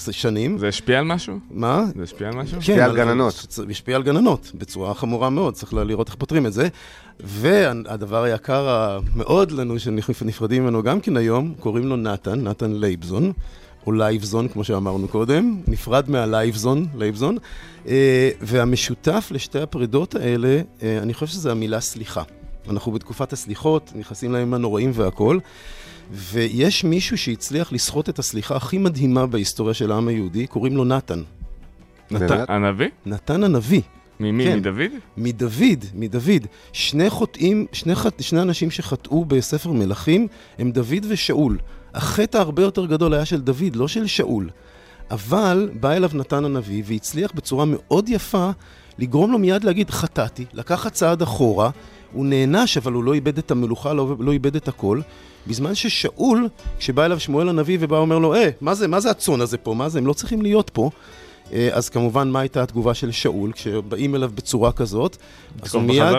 השנים. 0.07 0.57
זה 0.57 0.67
השפיע 0.67 0.99
על 0.99 1.05
משהו? 1.05 1.39
מה? 1.51 1.83
זה 1.95 2.03
השפיע 2.03 2.27
על 2.27 2.35
משהו? 2.35 2.51
כן, 2.51 2.57
השפיע 2.57 2.85
על 2.85 2.95
גננות. 2.95 3.45
השפיע 3.69 3.95
על 3.95 4.03
גננות, 4.03 4.51
בצורה 4.55 4.93
חמורה 4.93 5.29
מאוד, 5.29 5.53
צריך 5.53 5.73
לראות 5.73 6.07
איך 6.07 6.15
פותרים 6.15 6.45
את 6.45 6.53
זה. 6.53 6.67
והדבר 7.19 8.23
היקר 8.23 8.69
המאוד 8.69 9.51
לנו, 9.51 9.79
שנפרדים 9.79 10.63
ממנו 10.63 10.83
גם 10.83 10.99
כן 10.99 11.17
היום, 11.17 11.53
קוראים 11.59 11.87
לו 11.87 11.95
נתן, 11.95 12.47
נתן 12.47 12.71
לייבזון. 12.71 13.31
או 13.87 13.91
לייבזון, 13.91 14.47
כמו 14.47 14.63
שאמרנו 14.63 15.07
קודם, 15.07 15.61
נפרד 15.67 16.09
מהלייבזון, 16.09 16.87
לייבזון, 16.97 17.37
אה, 17.87 18.29
והמשותף 18.41 19.27
לשתי 19.31 19.59
הפרידות 19.59 20.15
האלה, 20.15 20.61
אה, 20.83 20.97
אני 20.97 21.13
חושב 21.13 21.27
שזה 21.27 21.51
המילה 21.51 21.81
סליחה. 21.81 22.23
אנחנו 22.69 22.91
בתקופת 22.91 23.33
הסליחות, 23.33 23.91
נכנסים 23.95 24.33
לימים 24.33 24.53
הנוראים 24.53 24.91
והכול, 24.93 25.39
ויש 26.11 26.83
מישהו 26.83 27.17
שהצליח 27.17 27.71
לסחוט 27.71 28.09
את 28.09 28.19
הסליחה 28.19 28.55
הכי 28.55 28.77
מדהימה 28.77 29.25
בהיסטוריה 29.25 29.73
של 29.73 29.91
העם 29.91 30.07
היהודי, 30.07 30.47
קוראים 30.47 30.77
לו 30.77 30.85
נתן. 30.85 31.21
נתן 32.11 32.43
הנביא? 32.47 32.89
נתן 33.05 33.43
הנביא. 33.43 33.81
ממי? 34.19 34.43
כן. 34.43 34.59
מדוד? 34.59 34.91
מדוד, 35.17 35.85
מדוד. 35.93 36.47
שני 36.73 37.09
חוטאים, 37.09 37.65
שני, 37.71 37.95
חט, 37.95 38.21
שני 38.21 38.41
אנשים 38.41 38.71
שחטאו 38.71 39.25
בספר 39.25 39.71
מלכים 39.71 40.27
הם 40.59 40.71
דוד 40.71 41.05
ושאול. 41.07 41.57
החטא 41.93 42.37
הרבה 42.37 42.61
יותר 42.61 42.85
גדול 42.85 43.13
היה 43.13 43.25
של 43.25 43.41
דוד, 43.41 43.75
לא 43.75 43.87
של 43.87 44.07
שאול. 44.07 44.49
אבל 45.11 45.69
בא 45.79 45.91
אליו 45.91 46.09
נתן 46.13 46.45
הנביא 46.45 46.83
והצליח 46.85 47.31
בצורה 47.35 47.65
מאוד 47.67 48.09
יפה 48.09 48.49
לגרום 48.97 49.31
לו 49.31 49.37
מיד 49.37 49.63
להגיד, 49.63 49.89
חטאתי, 49.89 50.45
לקחת 50.53 50.93
צעד 50.93 51.21
אחורה, 51.21 51.69
הוא 52.13 52.25
נענש, 52.25 52.77
אבל 52.77 52.93
הוא 52.93 53.03
לא 53.03 53.13
איבד 53.13 53.37
את 53.37 53.51
המלוכה, 53.51 53.93
לא, 53.93 54.15
לא 54.19 54.31
איבד 54.31 54.55
את 54.55 54.67
הכל. 54.67 55.01
בזמן 55.47 55.75
ששאול, 55.75 56.49
כשבא 56.79 57.05
אליו 57.05 57.19
שמואל 57.19 57.49
הנביא 57.49 57.77
ובא 57.81 57.97
אומר 57.97 58.19
לו, 58.19 58.35
אה, 58.35 58.49
מה 58.61 58.75
זה, 58.75 58.87
מה 58.87 58.99
זה 58.99 59.11
הצאן 59.11 59.41
הזה 59.41 59.57
פה? 59.57 59.73
מה 59.73 59.89
זה? 59.89 59.99
הם 59.99 60.07
לא 60.07 60.13
צריכים 60.13 60.41
להיות 60.41 60.69
פה. 60.73 60.89
אה, 61.53 61.69
אז 61.71 61.89
כמובן, 61.89 62.29
מה 62.29 62.39
הייתה 62.39 62.63
התגובה 62.63 62.93
של 62.93 63.11
שאול 63.11 63.51
כשבאים 63.51 64.15
אליו 64.15 64.31
בצורה 64.35 64.71
כזאת? 64.71 65.17
אז 65.61 65.75
הוא 65.75 65.83
מיד, 65.83 66.15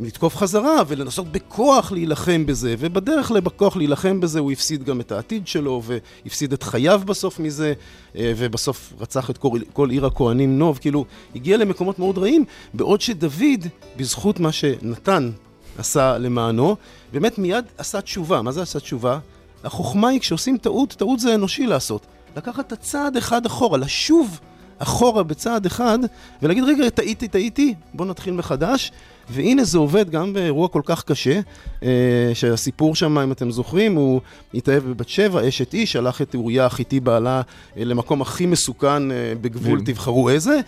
לתקוף 0.00 0.36
חזרה 0.36 0.82
ולנסות 0.88 1.32
בכוח 1.32 1.92
להילחם 1.92 2.46
בזה, 2.46 2.74
ובדרך 2.78 3.30
בכוח 3.30 3.76
להילחם 3.76 4.20
בזה 4.20 4.38
הוא 4.38 4.52
הפסיד 4.52 4.84
גם 4.84 5.00
את 5.00 5.12
העתיד 5.12 5.46
שלו, 5.46 5.82
והפסיד 5.84 6.52
את 6.52 6.62
חייו 6.62 7.00
בסוף 7.04 7.38
מזה, 7.38 7.72
אה, 8.16 8.32
ובסוף 8.36 8.92
רצח 9.00 9.30
את 9.30 9.38
כל, 9.38 9.58
כל 9.72 9.90
עיר 9.90 10.06
הכהנים 10.06 10.58
נוב, 10.58 10.78
כאילו, 10.78 11.04
הגיע 11.34 11.56
למקומות 11.56 11.98
מאוד 11.98 12.18
רעים, 12.18 12.44
בעוד 12.74 13.00
שדוד, 13.00 13.66
בזכות 13.96 14.40
מה 14.40 14.52
שנתן 14.52 15.30
עשה 15.78 16.18
למענו, 16.18 16.76
באמת 17.12 17.38
מיד 17.38 17.64
עשה 17.78 18.00
תשובה. 18.00 18.42
מה 18.42 18.52
זה 18.52 18.62
עשה 18.62 18.80
תשובה? 18.80 19.18
החוכמה 19.64 20.08
היא 20.08 20.20
כשעושים 20.20 20.58
טעות, 20.58 20.92
טעות 20.92 21.20
זה 21.20 21.34
אנושי 21.34 21.66
לעשות. 21.66 22.06
לקחת 22.36 22.66
את 22.66 22.72
הצעד 22.72 23.16
אחד 23.16 23.46
אחורה, 23.46 23.78
לשוב 23.78 24.40
אחורה 24.78 25.22
בצעד 25.22 25.66
אחד, 25.66 25.98
ולהגיד, 26.42 26.64
רגע, 26.64 26.90
טעיתי, 26.90 27.28
טעיתי, 27.28 27.74
בואו 27.94 28.08
נתחיל 28.08 28.34
מחדש. 28.34 28.92
והנה 29.30 29.64
זה 29.64 29.78
עובד 29.78 30.10
גם 30.10 30.32
באירוע 30.32 30.68
כל 30.68 30.82
כך 30.84 31.04
קשה, 31.04 31.40
אה, 31.82 31.88
שהסיפור 32.34 32.94
שם, 32.94 33.18
אם 33.18 33.32
אתם 33.32 33.50
זוכרים, 33.50 33.94
הוא 33.94 34.20
התאהב 34.54 34.84
בבת 34.84 35.08
שבע, 35.08 35.48
אשת 35.48 35.74
איש, 35.74 35.92
שלח 35.92 36.22
את 36.22 36.34
אוריה 36.34 36.66
החיתי 36.66 37.00
בעלה 37.00 37.42
אה, 37.76 37.84
למקום 37.84 38.22
הכי 38.22 38.46
מסוכן 38.46 39.10
אה, 39.10 39.32
בגבול, 39.40 39.80
תבחרו 39.84 40.30
איזה, 40.30 40.60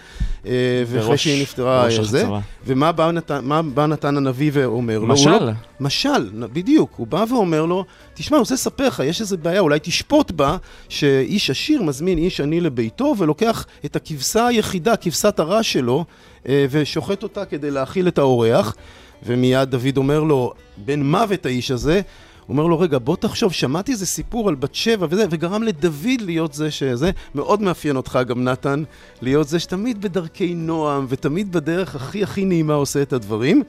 ואחרי 0.87 1.19
שהיא 1.19 1.43
נפטרה, 1.43 1.87
זה. 2.03 2.27
ומה 2.67 2.93
בא, 2.93 3.11
נת... 3.11 3.31
בא 3.75 3.87
נתן 3.87 4.17
הנביא 4.17 4.51
ואומר 4.55 4.99
לו? 4.99 5.07
משל. 5.07 5.45
לא... 5.45 5.53
משל, 5.81 6.31
בדיוק. 6.53 6.95
הוא 6.97 7.07
בא 7.07 7.25
ואומר 7.31 7.67
לו, 7.67 7.85
תשמע, 8.21 8.37
אני 8.37 8.41
רוצה 8.41 8.55
לספר 8.55 8.87
לך, 8.87 9.03
יש 9.05 9.21
איזו 9.21 9.37
בעיה, 9.39 9.61
אולי 9.61 9.79
תשפוט 9.83 10.31
בה, 10.31 10.57
שאיש 10.89 11.51
עשיר 11.51 11.83
מזמין 11.83 12.19
איש 12.19 12.41
עני 12.41 12.61
לביתו, 12.61 13.15
ולוקח 13.19 13.67
את 13.85 13.97
הכבשה 13.97 14.47
היחידה, 14.47 14.97
כבשת 14.97 15.39
הרש 15.39 15.73
שלו, 15.73 16.05
אה, 16.49 16.67
ושוחט 16.71 17.23
אותה 17.23 17.45
כדי 17.45 17.71
להאכיל 17.71 18.09
את 18.09 18.19
האורח, 18.19 18.75
ומיד 19.23 19.71
דוד 19.71 19.97
אומר 19.97 20.21
לו, 20.21 20.53
בן 20.77 21.03
מוות 21.03 21.47
האיש 21.47 21.71
הזה, 21.71 22.01
אומר 22.49 22.67
לו, 22.67 22.79
רגע, 22.81 22.99
בוא 22.99 23.17
תחשוב, 23.17 23.53
שמעתי 23.53 23.93
איזה 23.93 24.07
סיפור 24.07 24.49
על 24.49 24.55
בת 24.55 24.75
שבע 24.75 25.07
וזה, 25.11 25.25
וגרם 25.31 25.63
לדוד 25.63 26.21
להיות 26.21 26.53
זה 26.53 26.71
שזה, 26.71 27.11
מאוד 27.35 27.63
מאפיין 27.63 27.97
אותך 27.97 28.19
גם, 28.27 28.45
נתן, 28.45 28.83
להיות 29.23 29.49
זה 29.49 29.59
שתמיד 29.59 30.01
בדרכי 30.01 30.55
נועם, 30.55 31.07
ותמיד 31.09 31.53
בדרך 31.53 31.95
הכי 31.95 32.23
הכי 32.23 32.45
נעימה 32.45 32.75
עושה 32.75 33.03
את 33.03 33.13
הדברים. 33.13 33.63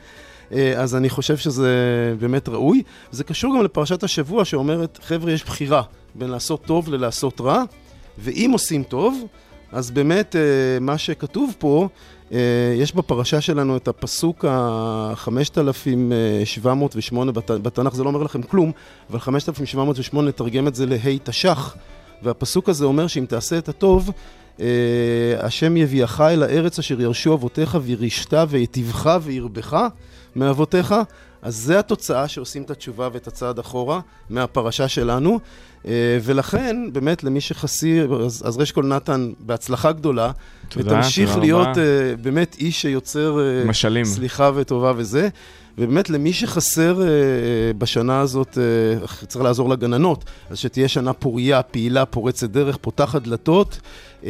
אה, 0.54 0.82
אז 0.82 0.96
אני 0.96 1.10
חושב 1.10 1.38
שזה 1.38 1.70
באמת 2.20 2.50
ראוי. 2.50 2.84
זה 3.12 3.24
קשור 3.24 3.58
גם 3.58 3.64
לפרשת 3.64 4.04
השבוע 4.04 4.46
שאומרת, 4.46 5.00
חבר'ה, 5.04 5.32
יש 5.32 5.44
בחירה 5.44 5.82
בין 6.16 6.30
לעשות 6.30 6.66
טוב 6.66 6.90
ללעשות 6.90 7.42
רע, 7.42 7.64
ואם 8.18 8.50
עושים 8.54 8.84
טוב, 8.84 9.24
אז 9.72 9.92
באמת 9.92 10.36
אה, 10.36 10.42
מה 10.82 10.98
שכתוב 10.98 11.56
פה, 11.60 11.88
אה, 12.32 12.38
יש 12.78 12.96
בפרשה 12.96 13.42
שלנו 13.42 13.78
את 13.78 13.88
הפסוק 13.88 14.46
ה-5708 14.46 17.32
בתנ"ך, 17.62 17.96
זה 17.96 18.04
לא 18.04 18.10
אומר 18.10 18.24
לכם 18.24 18.42
כלום, 18.42 18.72
אבל 19.10 19.20
5708 19.20 20.30
נתרגם 20.30 20.68
את 20.68 20.76
זה 20.76 20.86
להי 20.86 21.20
תש"ח, 21.24 21.76
והפסוק 22.24 22.70
הזה 22.70 22.86
אומר 22.86 23.08
שאם 23.08 23.26
תעשה 23.26 23.58
את 23.58 23.70
הטוב, 23.70 24.12
השם 25.40 25.78
יביאך 25.78 26.22
אל 26.22 26.44
הארץ 26.44 26.80
אשר 26.80 27.02
ירשו 27.02 27.34
אבותיך 27.34 27.78
וירישת 27.82 28.34
ויטיבך 28.50 29.20
וירבך 29.24 29.88
מאבותיך, 30.36 30.96
אז 31.42 31.56
זה 31.56 31.80
התוצאה 31.80 32.28
שעושים 32.28 32.64
את 32.64 32.72
התשובה 32.72 33.10
ואת 33.14 33.28
הצעד 33.28 33.60
אחורה 33.60 34.00
מהפרשה 34.30 34.88
שלנו. 34.88 35.40
אה, 35.86 36.18
ולכן, 36.24 36.78
באמת, 36.94 37.24
למי 37.24 37.42
שחסי, 37.42 38.02
אז, 38.26 38.44
אז 38.46 38.58
רשקול 38.58 38.86
נתן, 38.86 39.32
בהצלחה 39.40 39.92
גדולה. 39.92 40.32
תודה, 40.70 40.92
ותמשיך 41.00 41.30
תודה 41.30 41.42
להיות 41.42 41.68
רבה. 41.68 41.74
uh, 41.74 42.22
באמת 42.22 42.56
איש 42.60 42.82
שיוצר... 42.82 43.38
uh, 43.64 43.68
משלים. 43.68 44.06
סליחה 44.06 44.52
וטובה 44.56 44.94
וזה. 44.96 45.30
ובאמת, 45.78 46.10
למי 46.10 46.34
שחסר 46.34 47.02
uh, 47.02 47.78
בשנה 47.78 48.20
הזאת, 48.20 48.58
uh, 48.58 49.26
צריך 49.26 49.44
לעזור 49.46 49.70
לגננות, 49.70 50.26
אז 50.50 50.58
שתהיה 50.58 50.88
שנה 50.88 51.14
פוריה, 51.14 51.62
פעילה, 51.62 52.06
פורצת 52.06 52.50
דרך, 52.50 52.78
פותחת 52.82 53.22
דלתות, 53.22 53.80
uh, 54.22 54.26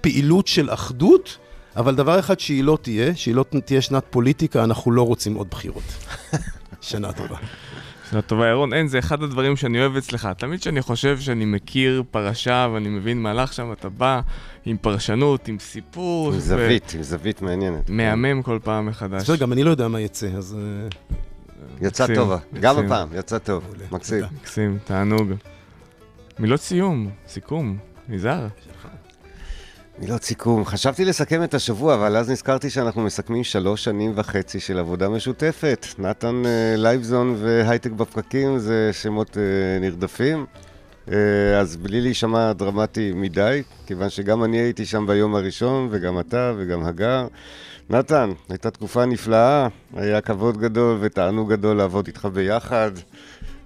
פעילות 0.00 0.46
של 0.46 0.70
אחדות. 0.70 1.38
אבל 1.76 1.94
דבר 1.94 2.18
אחד 2.18 2.40
שהיא 2.40 2.64
לא 2.64 2.78
תהיה, 2.82 3.14
שהיא 3.14 3.34
לא 3.34 3.44
תהיה 3.64 3.80
שנת 3.80 4.04
פוליטיקה, 4.10 4.64
אנחנו 4.64 4.92
לא 4.92 5.02
רוצים 5.02 5.34
עוד 5.34 5.46
בחירות. 5.50 5.82
שנה 6.80 7.12
טובה. 7.12 7.36
שנה 8.10 8.22
טובה, 8.22 8.48
ירון. 8.48 8.72
אין, 8.72 8.88
זה 8.88 8.98
אחד 8.98 9.22
הדברים 9.22 9.56
שאני 9.56 9.80
אוהב 9.80 9.96
אצלך. 9.96 10.28
תמיד 10.38 10.60
כשאני 10.60 10.82
חושב 10.82 11.20
שאני 11.20 11.44
מכיר 11.44 12.02
פרשה 12.10 12.68
ואני 12.72 12.88
מבין 12.88 13.22
מהלך 13.22 13.52
שם, 13.52 13.72
אתה 13.72 13.88
בא 13.88 14.20
עם 14.64 14.76
פרשנות, 14.76 15.48
עם 15.48 15.58
סיפור. 15.58 16.32
עם 16.32 16.38
זווית, 16.38 16.92
עם 16.94 17.02
זווית 17.02 17.42
מעניינת. 17.42 17.90
מהמם 17.90 18.42
כל 18.42 18.58
פעם 18.64 18.86
מחדש. 18.86 19.22
בסדר, 19.22 19.36
גם 19.36 19.52
אני 19.52 19.64
לא 19.64 19.70
יודע 19.70 19.88
מה 19.88 20.00
יצא, 20.00 20.26
אז... 20.26 20.56
אה, 20.58 20.88
יצא 21.80 22.14
טובה. 22.14 22.38
גם 22.60 22.78
הפעם, 22.78 23.08
יצא 23.14 23.38
טוב. 23.38 23.74
מקסים. 23.92 24.24
מקסים, 24.40 24.78
תענוג. 24.84 25.32
מילות 26.38 26.60
סיום, 26.60 27.10
סיכום, 27.28 27.76
נזהר. 28.08 28.46
מילות 29.98 30.22
סיכום. 30.22 30.64
חשבתי 30.64 31.04
לסכם 31.04 31.44
את 31.44 31.54
השבוע, 31.54 31.94
אבל 31.94 32.16
אז 32.16 32.30
נזכרתי 32.30 32.70
שאנחנו 32.70 33.02
מסכמים 33.02 33.44
שלוש 33.44 33.84
שנים 33.84 34.12
וחצי 34.14 34.60
של 34.60 34.78
עבודה 34.78 35.08
משותפת. 35.08 35.86
נתן 35.98 36.42
uh, 36.44 36.80
לייבזון 36.80 37.36
והייטק 37.38 37.90
בפקקים 37.90 38.58
זה 38.58 38.90
שמות 38.92 39.30
uh, 39.30 39.36
נרדפים. 39.80 40.46
Uh, 41.06 41.10
אז 41.60 41.76
בלי 41.76 42.00
להישמע 42.00 42.52
דרמטי 42.52 43.12
מדי, 43.14 43.62
כיוון 43.86 44.10
שגם 44.10 44.44
אני 44.44 44.56
הייתי 44.56 44.86
שם 44.86 45.06
ביום 45.06 45.34
הראשון, 45.34 45.88
וגם 45.90 46.20
אתה 46.20 46.52
וגם 46.56 46.84
הגר. 46.84 47.26
נתן, 47.90 48.30
הייתה 48.48 48.70
תקופה 48.70 49.04
נפלאה, 49.04 49.68
היה 49.96 50.20
כבוד 50.20 50.58
גדול 50.58 50.98
ותענוג 51.00 51.52
גדול 51.52 51.76
לעבוד 51.76 52.06
איתך 52.06 52.28
ביחד. 52.32 52.90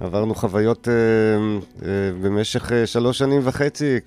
עברנו 0.00 0.34
חוויות 0.34 0.88
uh, 0.88 1.80
uh, 1.80 1.84
במשך 2.22 2.68
uh, 2.68 2.72
שלוש 2.86 3.18
שנים 3.18 3.40
וחצי, 3.44 3.98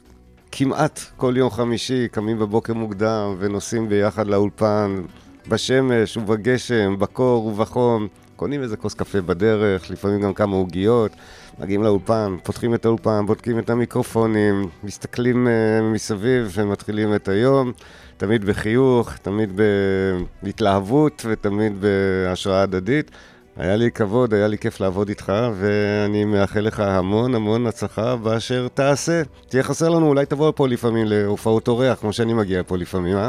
כמעט 0.52 1.00
כל 1.18 1.34
יום 1.38 1.50
חמישי 1.50 2.08
קמים 2.12 2.40
בבוקר 2.40 2.74
מוקדם 2.74 3.36
ונוסעים 3.40 3.90
ביחד 3.90 4.28
לאולפן, 4.28 5.02
בשמש 5.48 6.18
ובגשם, 6.18 7.00
בקור 7.00 7.46
ובחום, 7.46 8.08
קונים 8.36 8.62
איזה 8.62 8.78
כוס 8.78 8.94
קפה 8.94 9.22
בדרך, 9.22 9.92
לפעמים 9.92 10.22
גם 10.22 10.34
כמה 10.34 10.56
עוגיות, 10.56 11.12
מגיעים 11.60 11.84
לאולפן, 11.84 12.36
פותחים 12.44 12.74
את 12.74 12.86
האולפן, 12.86 13.26
בודקים 13.26 13.60
את 13.60 13.70
המיקרופונים, 13.70 14.68
מסתכלים 14.84 15.48
uh, 15.48 15.84
מסביב 15.84 16.52
ומתחילים 16.54 17.16
את 17.16 17.28
היום, 17.28 17.72
תמיד 18.18 18.46
בחיוך, 18.46 19.14
תמיד 19.18 19.62
בהתלהבות 20.44 21.26
ותמיד 21.30 21.74
בהשראה 21.82 22.62
הדדית. 22.62 23.12
היה 23.58 23.76
לי 23.76 23.92
כבוד, 23.92 24.34
היה 24.34 24.48
לי 24.48 24.58
כיף 24.58 24.80
לעבוד 24.80 25.10
איתך, 25.10 25.34
ואני 25.56 26.26
מאחל 26.26 26.60
לך 26.60 26.80
המון 26.80 27.36
המון 27.36 27.68
הצלחה 27.68 28.16
באשר 28.16 28.68
תעשה. 28.74 29.22
תהיה 29.48 29.64
חסר 29.64 29.90
לנו, 29.90 30.08
אולי 30.08 30.26
תבוא 30.26 30.50
לפה 30.50 30.68
לפעמים 30.68 31.06
להופעות 31.08 31.68
אורח, 31.68 32.00
כמו 32.00 32.14
שאני 32.14 32.34
מגיע 32.34 32.62
פה 32.68 32.78
לפעמים, 32.78 33.18
אה? 33.18 33.28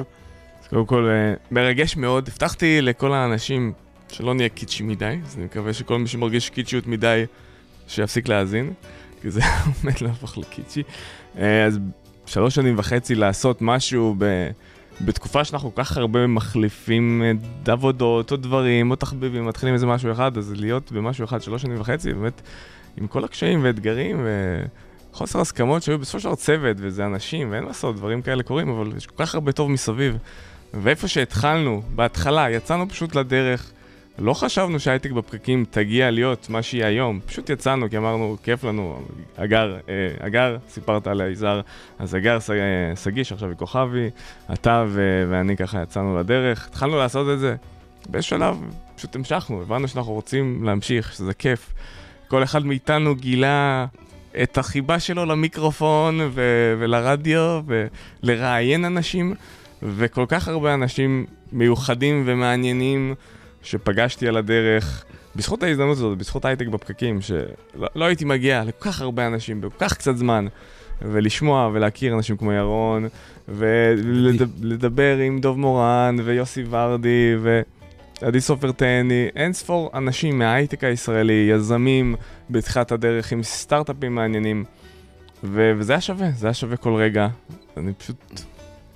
אז 0.63 0.69
קודם 0.69 0.87
כל, 0.87 1.09
אה, 1.11 1.35
מרגש 1.51 1.97
מאוד. 1.97 2.29
הבטחתי 2.29 2.81
לכל 2.81 3.13
האנשים 3.13 3.73
שלא 4.09 4.35
נהיה 4.35 4.49
קיצ'י 4.49 4.83
מדי, 4.83 5.19
אז 5.27 5.37
אני 5.37 5.45
מקווה 5.45 5.73
שכל 5.73 5.99
מי 5.99 6.07
שמרגיש 6.09 6.51
קיצ'יות 6.51 6.87
מדי, 6.87 7.25
שיפסיק 7.89 8.29
להאזין, 8.29 8.73
כי 9.23 9.31
זה 9.31 9.41
עומד 9.83 10.01
להפוך 10.01 10.39
לקיצ'י. 10.39 10.83
אה, 11.39 11.65
אז 11.65 11.79
שלוש 12.27 12.55
שנים 12.55 12.79
וחצי 12.79 13.15
לעשות 13.15 13.59
משהו 13.61 14.15
ב... 14.19 14.25
בתקופה 15.05 15.45
שאנחנו 15.45 15.75
כל 15.75 15.85
כך 15.85 15.97
הרבה 15.97 16.27
מחליפים 16.27 17.23
אה, 17.25 17.73
עבודות 17.73 18.33
או 18.33 18.37
דברים 18.37 18.91
או 18.91 18.97
תחביבים, 18.97 19.47
מתחילים 19.47 19.75
איזה 19.75 19.87
משהו 19.87 20.13
אחד, 20.13 20.39
אז 20.39 20.53
להיות 20.57 20.93
במשהו 20.93 21.25
אחד 21.25 21.43
שלוש 21.43 21.63
שנים 21.63 21.81
וחצי, 21.81 22.13
באמת, 22.13 22.43
עם 22.97 23.07
כל 23.07 23.25
הקשיים 23.25 23.61
ואתגרים 23.65 24.27
וחוסר 25.13 25.41
הסכמות 25.41 25.83
שהיו 25.83 25.99
בסופו 25.99 26.21
של 26.21 26.29
דבר 26.29 26.35
צוות 26.35 26.77
וזה 26.81 27.07
אנשים, 27.07 27.51
ואין 27.51 27.63
מה 27.63 27.69
לעשות, 27.69 27.97
דברים 27.97 28.23
כאלה 28.23 28.43
קורים, 28.43 28.69
אבל 28.69 28.97
יש 28.97 29.07
כל 29.07 29.25
כך 29.27 29.35
הרבה 29.35 29.53
טוב 29.53 29.71
מסביב. 29.71 30.19
ואיפה 30.75 31.09
שהתחלנו, 31.09 31.83
בהתחלה, 31.95 32.51
יצאנו 32.51 32.89
פשוט 32.89 33.15
לדרך. 33.15 33.73
לא 34.19 34.35
חשבנו 34.35 34.81
שהייטק 34.81 35.11
בפקקים 35.11 35.65
תגיע 35.71 36.11
להיות 36.11 36.51
מה 36.51 36.63
שהיא 36.63 36.85
היום, 36.85 37.21
פשוט 37.27 37.51
יצאנו 37.51 37.91
כי 37.91 37.97
אמרנו, 37.97 38.37
כיף 38.43 38.65
לנו, 38.65 39.03
אגר, 39.37 39.77
אה, 39.89 40.27
אגר, 40.27 40.57
סיפרת 40.69 41.07
על 41.07 41.21
היזהר, 41.21 41.61
אז 41.99 42.17
אגר, 42.17 42.39
שגיא, 43.03 43.25
שעכשיו 43.25 43.49
היא 43.49 43.57
כוכבי, 43.57 44.11
אתה 44.53 44.85
ו- 44.89 45.27
ואני 45.31 45.57
ככה 45.57 45.83
יצאנו 45.83 46.19
לדרך, 46.19 46.67
התחלנו 46.67 46.97
לעשות 46.97 47.35
את 47.35 47.39
זה, 47.39 47.57
באיזשהו 48.09 48.39
שלב 48.39 48.57
פשוט 48.97 49.17
המשכנו, 49.17 49.63
הבנו 49.63 49.89
שאנחנו 49.89 50.13
רוצים 50.13 50.65
להמשיך, 50.65 51.13
שזה 51.13 51.35
כיף. 51.35 51.73
כל 52.29 52.43
אחד 52.43 52.67
מאיתנו 52.67 53.15
גילה 53.15 53.87
את 54.43 54.59
החיבה 54.59 55.01
שלו 55.01 55.25
למיקרופון 55.25 56.21
ו- 56.21 56.75
ולרדיו 56.79 57.61
ולראיין 58.23 58.85
אנשים, 58.85 59.35
וכל 59.83 60.25
כך 60.29 60.49
הרבה 60.49 60.75
אנשים 60.75 61.27
מיוחדים 61.53 62.23
ומעניינים. 62.27 63.15
שפגשתי 63.63 64.29
על 64.29 64.37
הדרך, 64.37 65.05
בזכות 65.37 65.63
ההזדמנות 65.63 65.97
הזאת, 65.97 66.19
בזכות 66.19 66.45
הייטק 66.45 66.67
בפקקים, 66.67 67.21
שלא 67.21 67.89
לא 67.95 68.05
הייתי 68.05 68.25
מגיע 68.25 68.65
לכל 68.65 68.91
כך 68.91 69.01
הרבה 69.01 69.27
אנשים 69.27 69.61
בכל 69.61 69.77
כך 69.79 69.95
קצת 69.95 70.17
זמן, 70.17 70.47
ולשמוע 71.03 71.71
ולהכיר 71.73 72.15
אנשים 72.15 72.37
כמו 72.37 72.53
ירון, 72.53 73.09
ולדבר 73.49 75.17
עם 75.17 75.41
דוב 75.41 75.59
מורן 75.59 76.17
ויוסי 76.25 76.65
ורדי, 76.71 77.35
עדי 78.23 78.41
סופר 78.41 78.73
תהני, 78.73 79.29
אין 79.37 79.53
ספור 79.53 79.91
אנשים 79.95 80.39
מההייטק 80.39 80.85
הישראלי, 80.85 81.49
יזמים 81.51 82.15
בתחילת 82.51 82.93
הדרך 82.93 83.33
עם 83.33 83.43
סטארט-אפים 83.43 84.15
מעניינים, 84.15 84.65
ו- 85.45 85.73
וזה 85.79 85.93
היה 85.93 86.01
שווה, 86.01 86.31
זה 86.31 86.47
היה 86.47 86.55
שווה 86.55 86.77
כל 86.77 86.95
רגע. 86.95 87.29
אני 87.77 87.93
פשוט 87.93 88.17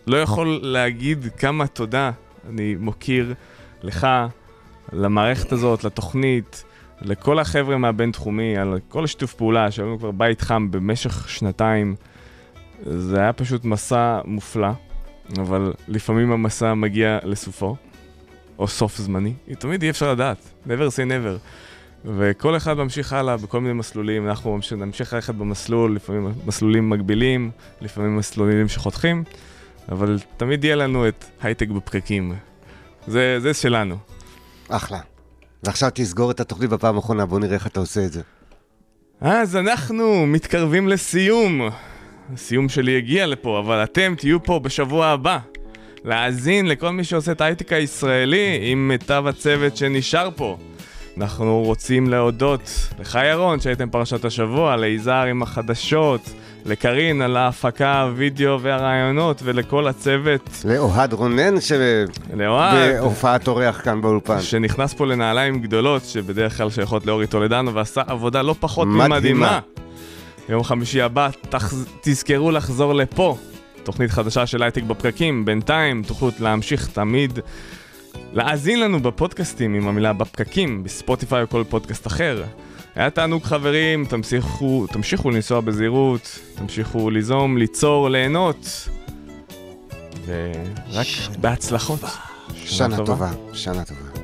לא 0.07 0.17
יכול 0.17 0.61
להגיד 0.63 1.27
כמה 1.39 1.67
תודה 1.67 2.11
אני 2.49 2.77
מוקיר 2.81 3.35
לך, 3.83 4.07
למערכת 4.93 5.53
הזאת, 5.53 5.85
לתוכנית, 5.85 6.65
לכל 7.03 7.39
החבר'ה 7.39 7.79
מהבינתחומי, 7.79 8.57
על 8.57 8.79
כל 8.89 9.05
השיתוף 9.05 9.35
פעולה, 9.35 9.71
שהיו 9.71 9.87
לנו 9.87 9.99
כבר 9.99 10.11
בית 10.11 10.41
חם 10.41 10.71
במשך 10.71 11.29
שנתיים. 11.29 11.97
זה 12.83 13.21
היה 13.21 13.33
פשוט 13.33 13.65
מסע 13.65 14.21
מופלא, 14.25 14.71
אבל 15.39 15.73
לפעמים 15.89 16.33
המסע 16.33 16.75
מגיע 16.75 17.19
לסופו, 17.23 17.77
או 18.59 18.69
סוף 18.69 18.97
זמני. 18.97 19.33
תמיד 19.59 19.83
אי 19.83 19.91
אפשר 19.91 20.13
לדעת, 20.13 20.39
never 20.67 20.91
say 20.91 21.11
never. 21.11 21.39
וכל 22.05 22.57
אחד 22.57 22.77
ממשיך 22.77 23.13
הלאה 23.13 23.37
בכל 23.37 23.61
מיני 23.61 23.75
מסלולים, 23.75 24.29
אנחנו 24.29 24.59
נמשיך 24.77 25.13
ללכת 25.13 25.35
במסלול, 25.35 25.97
לפעמים 25.97 26.33
מסלולים 26.47 26.91
מגבילים, 26.91 27.51
לפעמים 27.81 28.17
מסלולים 28.17 28.69
שחותכים, 28.69 29.25
אבל 29.89 30.19
תמיד 30.37 30.65
יהיה 30.65 30.77
לנו 30.77 31.09
את 31.09 31.25
הייטק 31.43 31.69
בפקקים. 31.69 32.35
זה, 33.07 33.41
זה 33.41 33.55
שלנו. 33.55 33.97
אחלה. 34.69 34.99
ועכשיו 35.63 35.91
תסגור 35.95 36.31
את 36.31 36.41
התוכנית 36.41 36.71
בפעם 36.71 36.97
האחרונה, 36.97 37.27
בוא 37.27 37.41
נראה 37.41 37.55
איך 37.55 37.67
אתה 37.67 37.81
עושה 37.81 38.05
את 38.05 38.13
זה. 38.13 38.21
אז 39.21 39.57
אנחנו 39.57 40.27
מתקרבים 40.27 40.89
לסיום. 40.89 41.61
הסיום 42.35 42.69
שלי 42.69 42.97
הגיע 42.97 43.27
לפה, 43.27 43.59
אבל 43.59 43.85
אתם 43.85 44.15
תהיו 44.19 44.43
פה 44.43 44.59
בשבוע 44.59 45.07
הבא. 45.07 45.39
להאזין 46.05 46.67
לכל 46.67 46.91
מי 46.91 47.05
שעושה 47.05 47.33
את 47.33 47.41
ההייטק 47.41 47.73
הישראלי 47.73 48.59
עם 48.63 48.89
מיטב 48.89 49.25
הצוות 49.27 49.77
שנשאר 49.77 50.29
פה. 50.37 50.59
אנחנו 51.17 51.63
רוצים 51.63 52.09
להודות 52.09 52.71
לך 52.99 53.19
ירון 53.31 53.61
שהייתם 53.61 53.91
פרשת 53.91 54.25
השבוע, 54.25 54.77
ליזהר 54.77 55.27
עם 55.27 55.43
החדשות, 55.43 56.21
לקרין 56.67 57.23
על 57.23 57.37
ההפקה, 57.37 58.03
הוידאו 58.03 58.61
והרעיונות 58.61 59.41
ולכל 59.45 59.89
הצוות. 59.89 60.51
לאוהד 60.65 61.13
רונן 61.13 61.61
ש... 61.61 61.73
לאוהד. 62.37 62.95
בהופעת 62.95 63.49
אורח 63.49 63.81
כאן 63.85 64.01
באולפן. 64.01 64.41
שנכנס 64.41 64.95
פה 64.95 65.07
לנעליים 65.07 65.61
גדולות, 65.61 66.05
שבדרך 66.05 66.57
כלל 66.57 66.71
שייכות 66.71 67.07
לאורי 67.07 67.27
טולדנו, 67.27 67.75
ועשה 67.75 68.03
עבודה 68.07 68.43
לא 68.43 68.55
פחות 68.61 68.89
מדהימה. 68.89 69.09
ממדהימה. 69.09 69.59
יום 70.49 70.65
חמישי 70.65 71.03
הבא, 71.03 71.29
תחז... 71.49 71.87
תזכרו 72.01 72.51
לחזור 72.51 72.95
לפה. 72.95 73.37
תוכנית 73.83 74.11
חדשה 74.11 74.47
של 74.47 74.63
הייטק 74.63 74.83
בפקקים, 74.83 75.45
בינתיים 75.45 76.03
תוכלו 76.03 76.31
להמשיך 76.41 76.89
תמיד 76.93 77.39
להאזין 78.33 78.81
לנו 78.81 79.01
בפודקאסטים 79.01 79.75
עם 79.75 79.89
המילה 79.89 80.13
בפקקים, 80.13 80.85
בספוטיפיי 80.85 81.43
או 81.43 81.49
כל 81.49 81.65
פודקאסט 81.69 82.07
אחר. 82.07 82.43
היה 82.97 83.11
תענוג 83.11 83.43
חברים, 83.43 84.05
תמשיכו, 84.05 84.87
תמשיכו 84.87 85.31
לנסוע 85.31 85.61
בזהירות, 85.61 86.39
תמשיכו 86.55 87.11
ליזום, 87.11 87.59
ליצור, 87.59 88.11
ליהנות. 88.11 88.89
ורק 90.27 91.07
בהצלחות. 91.41 92.01
שנה 92.65 92.97
טובה, 92.97 93.31
שנה 93.53 93.85
טובה. 93.85 94.16